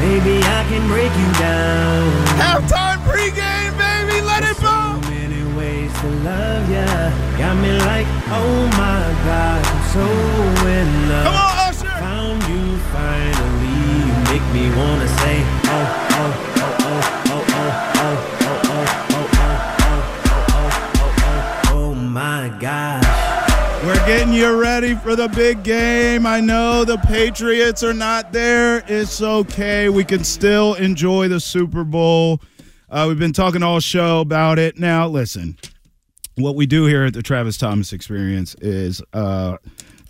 Maybe 0.01 0.41
I 0.41 0.65
can 0.65 0.81
break 0.89 1.13
you 1.13 1.29
down. 1.37 2.01
Halftime 2.41 2.97
pregame, 3.05 3.77
baby. 3.77 4.25
Let 4.25 4.41
it 4.41 4.57
bump. 4.59 5.05
So 5.05 5.11
many 5.11 5.43
ways 5.53 5.93
to 6.01 6.07
love 6.25 6.65
ya. 6.65 7.13
Got 7.37 7.61
me 7.61 7.77
like, 7.85 8.07
oh 8.33 8.57
my 8.73 9.05
God, 9.21 9.61
I'm 9.69 9.83
so 9.93 10.01
in 10.65 10.89
love. 11.09 11.25
Come 11.29 11.37
on, 11.45 11.53
Usher. 11.69 11.93
Found 11.93 12.41
you 12.49 12.63
finally. 12.89 13.77
You 14.01 14.17
make 14.33 14.45
me 14.49 14.65
wanna 14.73 15.07
say, 15.21 15.45
oh, 15.45 15.85
oh, 16.09 16.33
oh, 16.57 16.64
getting 24.05 24.33
you 24.33 24.61
ready 24.61 24.93
for 24.93 25.15
the 25.15 25.27
big 25.29 25.63
game. 25.63 26.27
I 26.27 26.39
know 26.39 26.85
the 26.85 26.97
Patriots 26.97 27.83
are 27.83 27.93
not 27.93 28.31
there. 28.31 28.83
It's 28.87 29.19
okay. 29.19 29.89
We 29.89 30.03
can 30.03 30.23
still 30.23 30.75
enjoy 30.75 31.27
the 31.27 31.39
Super 31.39 31.83
Bowl. 31.83 32.39
Uh, 32.87 33.05
we've 33.07 33.17
been 33.17 33.33
talking 33.33 33.63
all 33.63 33.79
show 33.79 34.19
about 34.19 34.59
it. 34.59 34.77
Now, 34.77 35.07
listen, 35.07 35.57
what 36.35 36.55
we 36.55 36.67
do 36.67 36.85
here 36.85 37.05
at 37.05 37.13
the 37.13 37.23
Travis 37.23 37.57
Thomas 37.57 37.93
Experience 37.93 38.55
is 38.61 39.01
uh, 39.13 39.57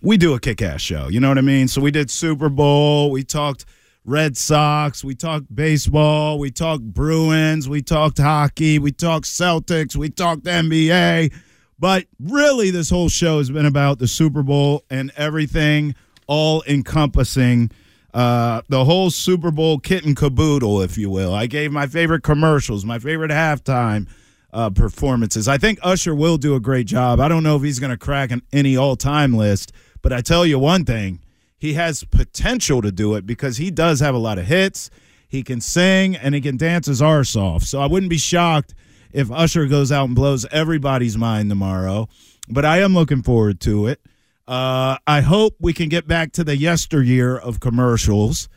we 0.01 0.17
do 0.17 0.33
a 0.33 0.41
kick 0.41 0.61
ass 0.61 0.81
show. 0.81 1.07
You 1.07 1.21
know 1.21 1.29
what 1.29 1.37
I 1.37 1.41
mean? 1.41 1.69
So 1.69 1.79
we 1.79 1.91
did 1.91 2.11
Super 2.11 2.49
Bowl. 2.49 3.11
We 3.11 3.23
talked 3.23 3.63
Red 4.03 4.35
Sox. 4.35 5.05
We 5.05 5.15
talked 5.15 5.55
baseball. 5.55 6.37
We 6.37 6.51
talked 6.51 6.83
Bruins. 6.83 7.69
We 7.69 7.81
talked 7.81 8.17
hockey. 8.17 8.77
We 8.77 8.91
talked 8.91 9.25
Celtics. 9.25 9.95
We 9.95 10.09
talked 10.09 10.43
NBA. 10.43 11.33
But 11.77 12.05
really, 12.19 12.71
this 12.71 12.89
whole 12.89 13.09
show 13.09 13.39
has 13.39 13.49
been 13.49 13.65
about 13.65 13.99
the 13.99 14.07
Super 14.07 14.43
Bowl 14.43 14.83
and 14.89 15.11
everything 15.17 15.95
all 16.27 16.63
encompassing 16.67 17.69
uh, 18.13 18.61
the 18.69 18.85
whole 18.85 19.09
Super 19.09 19.51
Bowl 19.51 19.77
kit 19.77 20.05
and 20.05 20.15
caboodle, 20.15 20.81
if 20.81 20.97
you 20.97 21.09
will. 21.09 21.33
I 21.33 21.47
gave 21.47 21.71
my 21.71 21.85
favorite 21.85 22.23
commercials, 22.23 22.85
my 22.85 22.97
favorite 22.97 23.31
halftime 23.31 24.07
uh, 24.53 24.69
performances. 24.69 25.49
I 25.49 25.57
think 25.57 25.79
Usher 25.83 26.15
will 26.15 26.37
do 26.37 26.55
a 26.55 26.61
great 26.61 26.87
job. 26.87 27.19
I 27.19 27.27
don't 27.27 27.43
know 27.43 27.57
if 27.57 27.61
he's 27.61 27.79
going 27.79 27.91
to 27.91 27.97
crack 27.97 28.31
an, 28.31 28.41
any 28.53 28.77
all 28.77 28.95
time 28.95 29.33
list, 29.33 29.73
but 30.01 30.13
I 30.13 30.21
tell 30.21 30.45
you 30.45 30.57
one 30.57 30.85
thing 30.85 31.19
he 31.57 31.73
has 31.73 32.05
potential 32.05 32.81
to 32.81 32.91
do 32.91 33.15
it 33.15 33.25
because 33.25 33.57
he 33.57 33.69
does 33.69 33.99
have 33.99 34.15
a 34.15 34.19
lot 34.19 34.39
of 34.39 34.45
hits. 34.45 34.89
He 35.27 35.43
can 35.43 35.59
sing 35.59 36.15
and 36.15 36.33
he 36.33 36.39
can 36.39 36.55
dance 36.55 36.87
his 36.87 37.01
arse 37.01 37.35
off. 37.35 37.63
So 37.63 37.81
I 37.81 37.85
wouldn't 37.87 38.09
be 38.09 38.17
shocked 38.17 38.73
if 39.15 39.31
Usher 39.31 39.65
goes 39.65 39.93
out 39.93 40.05
and 40.05 40.15
blows 40.15 40.45
everybody's 40.51 41.17
mind 41.17 41.49
tomorrow. 41.49 42.09
But 42.49 42.65
I 42.65 42.81
am 42.81 42.93
looking 42.93 43.23
forward 43.23 43.61
to 43.61 43.87
it. 43.87 44.01
Uh, 44.45 44.97
I 45.07 45.21
hope 45.21 45.55
we 45.59 45.73
can 45.73 45.89
get 45.89 46.05
back 46.05 46.33
to 46.33 46.43
the 46.43 46.57
yesteryear 46.57 47.35
of 47.35 47.59
commercials 47.61 48.49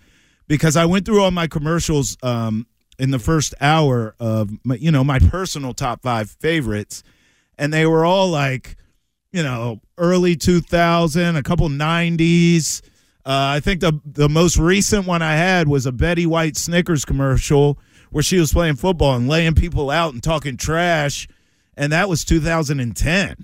because 0.48 0.76
I 0.76 0.84
went 0.84 1.06
through 1.06 1.22
all 1.22 1.30
my 1.30 1.46
commercials 1.46 2.18
um, 2.22 2.66
in 2.98 3.12
the 3.12 3.20
first 3.20 3.54
hour 3.61 4.16
of 4.18 4.50
my, 4.64 4.74
you 4.74 4.90
know 4.90 5.04
my 5.04 5.18
personal 5.18 5.72
top 5.72 6.02
five 6.02 6.28
favorites, 6.28 7.04
and 7.56 7.72
they 7.72 7.86
were 7.86 8.04
all 8.04 8.28
like, 8.28 8.76
you 9.32 9.42
know, 9.42 9.80
early 9.96 10.34
2000, 10.36 11.36
a 11.36 11.42
couple 11.42 11.68
90s. 11.68 12.82
Uh, 13.24 13.56
I 13.56 13.61
think 13.61 13.80
the 13.80 14.00
the 14.04 14.28
most 14.28 14.59
recent 14.59 15.06
one 15.06 15.22
I 15.22 15.36
had 15.36 15.68
was 15.68 15.86
a 15.86 15.92
Betty 15.92 16.26
White 16.26 16.56
Snickers 16.56 17.04
commercial 17.04 17.78
where 18.11 18.22
she 18.22 18.38
was 18.38 18.52
playing 18.52 18.76
football 18.76 19.14
and 19.14 19.28
laying 19.28 19.54
people 19.54 19.90
out 19.90 20.12
and 20.12 20.22
talking 20.22 20.56
trash, 20.56 21.28
and 21.76 21.92
that 21.92 22.09
was 22.09 22.24
2010. 22.24 23.36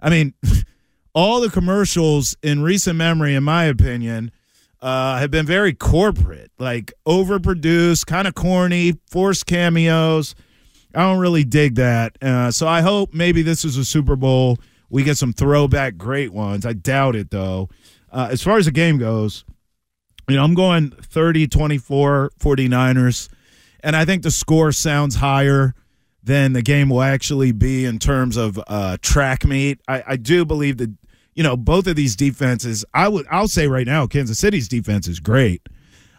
I 0.00 0.10
mean, 0.10 0.34
all 1.14 1.40
the 1.40 1.50
commercials 1.50 2.36
in 2.42 2.62
recent 2.62 2.96
memory, 2.96 3.34
in 3.34 3.44
my 3.44 3.64
opinion, 3.64 4.32
uh, 4.80 5.18
have 5.18 5.30
been 5.30 5.46
very 5.46 5.72
corporate, 5.72 6.50
like 6.58 6.92
overproduced, 7.06 8.06
kind 8.06 8.26
of 8.26 8.34
corny, 8.34 8.94
forced 9.08 9.46
cameos. 9.46 10.34
I 10.94 11.02
don't 11.02 11.20
really 11.20 11.44
dig 11.44 11.76
that. 11.76 12.18
Uh, 12.20 12.50
so 12.50 12.66
I 12.66 12.80
hope 12.80 13.14
maybe 13.14 13.42
this 13.42 13.64
is 13.64 13.76
a 13.76 13.84
Super 13.84 14.16
Bowl. 14.16 14.58
We 14.90 15.04
get 15.04 15.16
some 15.16 15.32
throwback 15.32 15.96
great 15.96 16.32
ones. 16.32 16.66
I 16.66 16.72
doubt 16.74 17.16
it, 17.16 17.30
though. 17.30 17.70
Uh, 18.10 18.28
as 18.30 18.42
far 18.42 18.58
as 18.58 18.66
the 18.66 18.72
game 18.72 18.98
goes, 18.98 19.44
you 20.28 20.36
know, 20.36 20.44
I'm 20.44 20.54
going 20.54 20.90
30 20.90 21.46
24 21.46 22.32
49ers. 22.38 23.28
And 23.82 23.96
I 23.96 24.04
think 24.04 24.22
the 24.22 24.30
score 24.30 24.72
sounds 24.72 25.16
higher 25.16 25.74
than 26.22 26.52
the 26.52 26.62
game 26.62 26.88
will 26.88 27.02
actually 27.02 27.52
be 27.52 27.84
in 27.84 27.98
terms 27.98 28.36
of 28.36 28.60
uh, 28.68 28.96
track 29.02 29.44
meet. 29.44 29.80
I, 29.88 30.04
I 30.06 30.16
do 30.16 30.44
believe 30.44 30.78
that 30.78 30.90
you 31.34 31.42
know 31.42 31.56
both 31.56 31.86
of 31.86 31.96
these 31.96 32.14
defenses. 32.14 32.84
I 32.94 33.08
would 33.08 33.26
I'll 33.30 33.48
say 33.48 33.66
right 33.66 33.86
now, 33.86 34.06
Kansas 34.06 34.38
City's 34.38 34.68
defense 34.68 35.08
is 35.08 35.20
great. 35.20 35.62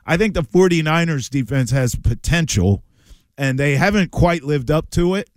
I 0.06 0.18
think 0.18 0.34
the 0.34 0.44
49ers 0.44 1.30
defense 1.30 1.72
has 1.72 1.96
potential, 1.96 2.84
and 3.38 3.58
they 3.58 3.76
haven't 3.76 4.12
quite 4.12 4.44
lived 4.44 4.70
up 4.70 4.90
to 4.92 5.16
it 5.16 5.30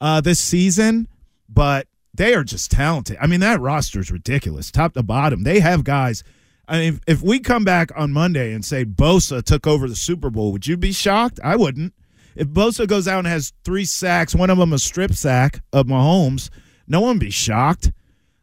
uh, 0.00 0.20
this 0.20 0.40
season. 0.40 1.08
But 1.48 1.86
they 2.12 2.34
are 2.34 2.44
just 2.44 2.70
talented. 2.70 3.16
I 3.20 3.26
mean, 3.26 3.40
that 3.40 3.60
roster 3.60 4.00
is 4.00 4.10
ridiculous, 4.10 4.70
top 4.70 4.94
to 4.94 5.02
bottom. 5.02 5.44
They 5.44 5.60
have 5.60 5.84
guys. 5.84 6.22
I 6.66 6.78
mean, 6.78 7.00
if 7.06 7.22
we 7.22 7.40
come 7.40 7.64
back 7.64 7.90
on 7.94 8.12
Monday 8.12 8.52
and 8.52 8.64
say 8.64 8.84
Bosa 8.84 9.42
took 9.42 9.66
over 9.66 9.88
the 9.88 9.96
Super 9.96 10.30
Bowl, 10.30 10.52
would 10.52 10.66
you 10.66 10.76
be 10.76 10.92
shocked? 10.92 11.38
I 11.44 11.56
wouldn't. 11.56 11.92
If 12.36 12.48
Bosa 12.48 12.86
goes 12.88 13.06
out 13.06 13.18
and 13.20 13.28
has 13.28 13.52
three 13.64 13.84
sacks, 13.84 14.34
one 14.34 14.50
of 14.50 14.58
them 14.58 14.72
a 14.72 14.78
strip 14.78 15.12
sack 15.12 15.60
of 15.72 15.86
Mahomes, 15.86 16.50
no 16.88 17.00
one 17.00 17.18
be 17.18 17.30
shocked. 17.30 17.92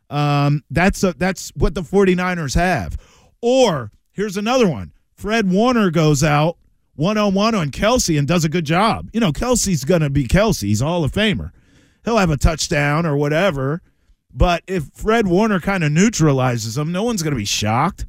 Um, 0.09 0.63
that's 0.69 1.03
a, 1.03 1.13
that's 1.13 1.51
what 1.55 1.73
the 1.73 1.81
49ers 1.81 2.55
have. 2.55 2.97
Or 3.41 3.91
here's 4.11 4.37
another 4.37 4.67
one. 4.67 4.93
Fred 5.15 5.51
Warner 5.51 5.89
goes 5.89 6.23
out 6.23 6.57
one 6.95 7.17
on 7.17 7.33
one 7.33 7.55
on 7.55 7.71
Kelce 7.71 8.17
and 8.17 8.27
does 8.27 8.45
a 8.45 8.49
good 8.49 8.65
job. 8.65 9.09
You 9.13 9.19
know, 9.19 9.31
Kelce's 9.31 9.83
going 9.83 10.01
to 10.01 10.09
be 10.09 10.27
Kelce. 10.27 10.63
He's 10.63 10.81
a 10.81 10.85
Hall 10.85 11.03
of 11.03 11.11
Famer. 11.11 11.51
He'll 12.03 12.17
have 12.17 12.29
a 12.29 12.37
touchdown 12.37 13.05
or 13.05 13.15
whatever. 13.15 13.81
But 14.33 14.63
if 14.67 14.85
Fred 14.93 15.27
Warner 15.27 15.59
kind 15.59 15.83
of 15.83 15.91
neutralizes 15.91 16.77
him, 16.77 16.91
no 16.91 17.03
one's 17.03 17.23
going 17.23 17.33
to 17.33 17.37
be 17.37 17.45
shocked. 17.45 18.05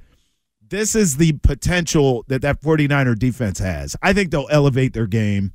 This 0.69 0.95
is 0.95 1.17
the 1.17 1.33
potential 1.33 2.25
that 2.29 2.43
that 2.43 2.61
49er 2.63 3.19
defense 3.19 3.59
has. 3.59 3.97
I 4.03 4.13
think 4.13 4.31
they'll 4.31 4.49
elevate 4.51 4.95
their 4.95 5.07
game. 5.07 5.53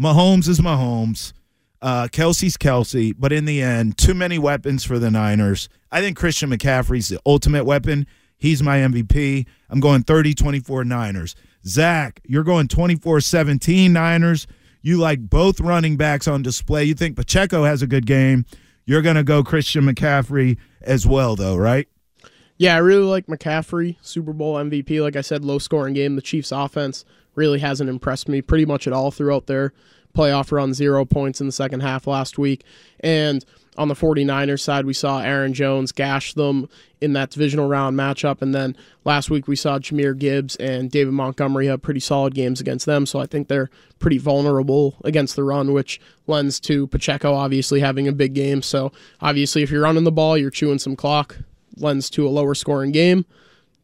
Mahomes 0.00 0.48
is 0.48 0.60
Mahomes. 0.60 1.32
Uh, 1.82 2.08
Kelce's 2.10 2.56
Kelce. 2.56 3.14
But 3.16 3.32
in 3.32 3.44
the 3.44 3.60
end, 3.60 3.98
too 3.98 4.14
many 4.14 4.38
weapons 4.38 4.84
for 4.84 4.98
the 4.98 5.10
Niners. 5.10 5.68
I 5.92 6.00
think 6.00 6.16
Christian 6.16 6.50
McCaffrey's 6.50 7.08
the 7.08 7.20
ultimate 7.26 7.64
weapon. 7.64 8.06
He's 8.38 8.62
my 8.62 8.78
MVP. 8.78 9.46
I'm 9.68 9.80
going 9.80 10.02
30 10.02 10.34
24 10.34 10.84
Niners. 10.84 11.34
Zach, 11.66 12.20
you're 12.24 12.44
going 12.44 12.68
24 12.68 13.20
17 13.20 13.92
Niners. 13.92 14.46
You 14.82 14.98
like 14.98 15.30
both 15.30 15.60
running 15.60 15.96
backs 15.96 16.28
on 16.28 16.42
display. 16.42 16.84
You 16.84 16.94
think 16.94 17.16
Pacheco 17.16 17.64
has 17.64 17.80
a 17.80 17.86
good 17.86 18.06
game. 18.06 18.44
You're 18.86 19.02
going 19.02 19.16
to 19.16 19.24
go 19.24 19.42
Christian 19.42 19.84
McCaffrey 19.84 20.58
as 20.82 21.06
well, 21.06 21.36
though, 21.36 21.56
right? 21.56 21.88
Yeah, 22.56 22.76
I 22.76 22.78
really 22.78 23.04
like 23.04 23.26
McCaffrey, 23.26 23.96
Super 24.00 24.32
Bowl 24.32 24.54
MVP. 24.56 25.02
Like 25.02 25.16
I 25.16 25.22
said, 25.22 25.44
low 25.44 25.58
scoring 25.58 25.94
game. 25.94 26.16
The 26.16 26.22
Chiefs' 26.22 26.52
offense 26.52 27.04
really 27.34 27.58
hasn't 27.58 27.90
impressed 27.90 28.28
me 28.28 28.42
pretty 28.42 28.64
much 28.64 28.86
at 28.86 28.92
all 28.92 29.10
throughout 29.10 29.46
their 29.46 29.72
playoff 30.14 30.52
run, 30.52 30.72
zero 30.72 31.04
points 31.04 31.40
in 31.40 31.46
the 31.46 31.52
second 31.52 31.80
half 31.80 32.06
last 32.06 32.38
week. 32.38 32.64
And 33.00 33.44
on 33.76 33.88
the 33.88 33.94
49ers 33.94 34.60
side, 34.60 34.86
we 34.86 34.92
saw 34.92 35.20
Aaron 35.20 35.52
Jones 35.52 35.92
gash 35.92 36.34
them 36.34 36.68
in 37.00 37.12
that 37.14 37.30
divisional 37.30 37.68
round 37.68 37.96
matchup. 37.96 38.40
And 38.40 38.54
then 38.54 38.76
last 39.04 39.30
week, 39.30 39.48
we 39.48 39.56
saw 39.56 39.78
Jahmyr 39.78 40.16
Gibbs 40.16 40.56
and 40.56 40.90
David 40.90 41.12
Montgomery 41.12 41.66
have 41.66 41.82
pretty 41.82 42.00
solid 42.00 42.34
games 42.34 42.60
against 42.60 42.86
them. 42.86 43.04
So 43.06 43.18
I 43.18 43.26
think 43.26 43.48
they're 43.48 43.70
pretty 43.98 44.18
vulnerable 44.18 44.96
against 45.04 45.36
the 45.36 45.44
run, 45.44 45.72
which 45.72 46.00
lends 46.26 46.60
to 46.60 46.86
Pacheco 46.86 47.34
obviously 47.34 47.80
having 47.80 48.08
a 48.08 48.12
big 48.12 48.34
game. 48.34 48.62
So 48.62 48.92
obviously, 49.20 49.62
if 49.62 49.70
you're 49.70 49.82
running 49.82 50.04
the 50.04 50.12
ball, 50.12 50.38
you're 50.38 50.50
chewing 50.50 50.78
some 50.78 50.96
clock, 50.96 51.36
lends 51.76 52.08
to 52.10 52.26
a 52.26 52.30
lower 52.30 52.54
scoring 52.54 52.92
game. 52.92 53.26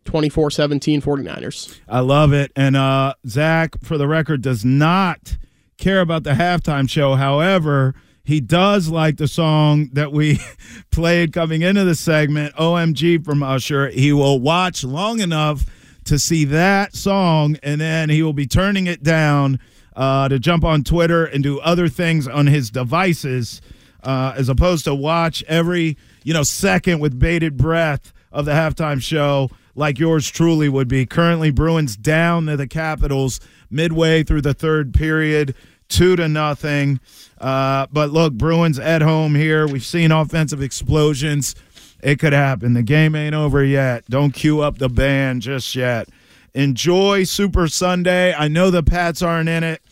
24 0.06 0.50
17 0.50 1.02
49ers. 1.02 1.78
I 1.86 2.00
love 2.00 2.32
it. 2.32 2.52
And 2.56 2.74
uh, 2.74 3.14
Zach, 3.26 3.76
for 3.82 3.98
the 3.98 4.08
record, 4.08 4.40
does 4.40 4.64
not 4.64 5.36
care 5.76 6.00
about 6.00 6.24
the 6.24 6.32
halftime 6.32 6.88
show. 6.88 7.16
However, 7.16 7.94
he 8.24 8.40
does 8.40 8.88
like 8.88 9.16
the 9.16 9.28
song 9.28 9.90
that 9.92 10.12
we 10.12 10.40
played 10.90 11.32
coming 11.32 11.62
into 11.62 11.84
the 11.84 11.94
segment, 11.94 12.54
OMG 12.56 13.24
from 13.24 13.42
Usher. 13.42 13.88
He 13.88 14.12
will 14.12 14.38
watch 14.38 14.84
long 14.84 15.20
enough 15.20 15.64
to 16.04 16.18
see 16.18 16.44
that 16.46 16.94
song, 16.94 17.56
and 17.62 17.80
then 17.80 18.10
he 18.10 18.22
will 18.22 18.32
be 18.32 18.46
turning 18.46 18.86
it 18.86 19.02
down 19.02 19.58
uh, 19.96 20.28
to 20.28 20.38
jump 20.38 20.64
on 20.64 20.84
Twitter 20.84 21.24
and 21.24 21.42
do 21.42 21.60
other 21.60 21.88
things 21.88 22.26
on 22.26 22.46
his 22.46 22.70
devices, 22.70 23.60
uh, 24.02 24.34
as 24.36 24.48
opposed 24.48 24.84
to 24.84 24.94
watch 24.94 25.42
every 25.46 25.96
you 26.24 26.32
know 26.32 26.42
second 26.42 27.00
with 27.00 27.18
bated 27.18 27.56
breath 27.56 28.12
of 28.32 28.44
the 28.44 28.52
halftime 28.52 29.02
show 29.02 29.50
like 29.74 29.98
yours 29.98 30.28
truly 30.30 30.68
would 30.68 30.88
be. 30.88 31.06
Currently, 31.06 31.50
Bruins 31.50 31.96
down 31.96 32.46
to 32.46 32.56
the 32.56 32.66
Capitals 32.66 33.40
midway 33.70 34.22
through 34.22 34.42
the 34.42 34.54
third 34.54 34.92
period, 34.92 35.54
two 35.90 36.16
to 36.16 36.28
nothing. 36.28 37.00
Uh, 37.38 37.86
but 37.92 38.10
look, 38.10 38.32
Bruins 38.32 38.78
at 38.78 39.02
home 39.02 39.34
here. 39.34 39.66
We've 39.66 39.84
seen 39.84 40.12
offensive 40.12 40.62
explosions. 40.62 41.54
It 42.02 42.18
could 42.18 42.32
happen. 42.32 42.72
The 42.72 42.82
game 42.82 43.14
ain't 43.14 43.34
over 43.34 43.62
yet. 43.62 44.04
Don't 44.08 44.30
cue 44.30 44.60
up 44.60 44.78
the 44.78 44.88
band 44.88 45.42
just 45.42 45.74
yet. 45.74 46.08
Enjoy 46.54 47.24
Super 47.24 47.68
Sunday. 47.68 48.32
I 48.32 48.48
know 48.48 48.70
the 48.70 48.82
Pats 48.82 49.22
aren't 49.22 49.48
in 49.48 49.62
it, 49.62 49.82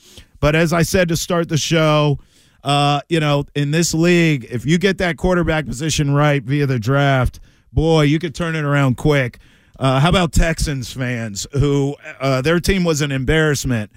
but 0.40 0.54
as 0.54 0.72
I 0.72 0.82
said 0.82 1.08
to 1.08 1.16
start 1.16 1.48
the 1.48 1.58
show, 1.58 2.18
uh, 2.64 3.00
you 3.08 3.20
know, 3.20 3.44
in 3.54 3.70
this 3.70 3.94
league, 3.94 4.46
if 4.50 4.66
you 4.66 4.78
get 4.78 4.98
that 4.98 5.16
quarterback 5.16 5.66
position 5.66 6.14
right 6.14 6.42
via 6.42 6.66
the 6.66 6.78
draft, 6.78 7.40
boy, 7.72 8.02
you 8.02 8.18
could 8.18 8.34
turn 8.34 8.56
it 8.56 8.64
around 8.64 8.96
quick. 8.96 9.38
Uh, 9.78 10.00
how 10.00 10.08
about 10.08 10.32
Texans 10.32 10.92
fans 10.92 11.46
who 11.52 11.94
uh, 12.20 12.42
their 12.42 12.58
team 12.58 12.82
was 12.82 13.00
an 13.00 13.12
embarrassment? 13.12 13.92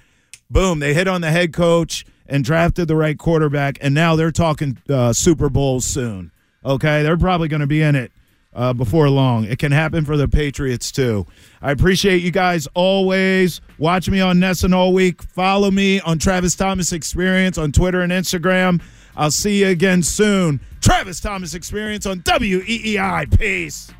Boom, 0.52 0.80
they 0.80 0.92
hit 0.92 1.08
on 1.08 1.22
the 1.22 1.30
head 1.30 1.54
coach 1.54 2.04
and 2.26 2.44
drafted 2.44 2.86
the 2.86 2.94
right 2.94 3.18
quarterback, 3.18 3.78
and 3.80 3.94
now 3.94 4.16
they're 4.16 4.30
talking 4.30 4.76
uh, 4.88 5.14
Super 5.14 5.48
Bowls 5.48 5.86
soon. 5.86 6.30
Okay, 6.62 7.02
they're 7.02 7.16
probably 7.16 7.48
going 7.48 7.60
to 7.60 7.66
be 7.66 7.80
in 7.80 7.96
it 7.96 8.12
uh, 8.52 8.74
before 8.74 9.08
long. 9.08 9.44
It 9.44 9.58
can 9.58 9.72
happen 9.72 10.04
for 10.04 10.18
the 10.18 10.28
Patriots 10.28 10.92
too. 10.92 11.26
I 11.62 11.70
appreciate 11.70 12.20
you 12.20 12.30
guys 12.30 12.68
always. 12.74 13.62
Watch 13.78 14.10
me 14.10 14.20
on 14.20 14.38
NESN 14.38 14.74
all 14.74 14.92
week. 14.92 15.22
Follow 15.22 15.70
me 15.70 16.00
on 16.00 16.18
Travis 16.18 16.54
Thomas 16.54 16.92
Experience 16.92 17.56
on 17.56 17.72
Twitter 17.72 18.02
and 18.02 18.12
Instagram. 18.12 18.82
I'll 19.16 19.30
see 19.30 19.60
you 19.60 19.68
again 19.68 20.02
soon. 20.02 20.60
Travis 20.82 21.20
Thomas 21.20 21.54
Experience 21.54 22.04
on 22.04 22.20
WEEI. 22.20 23.38
Peace. 23.38 23.90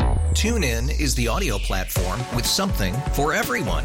TuneIn 0.00 1.00
is 1.00 1.14
the 1.14 1.28
audio 1.28 1.58
platform 1.58 2.20
with 2.34 2.46
something 2.46 2.94
for 3.12 3.32
everyone. 3.32 3.84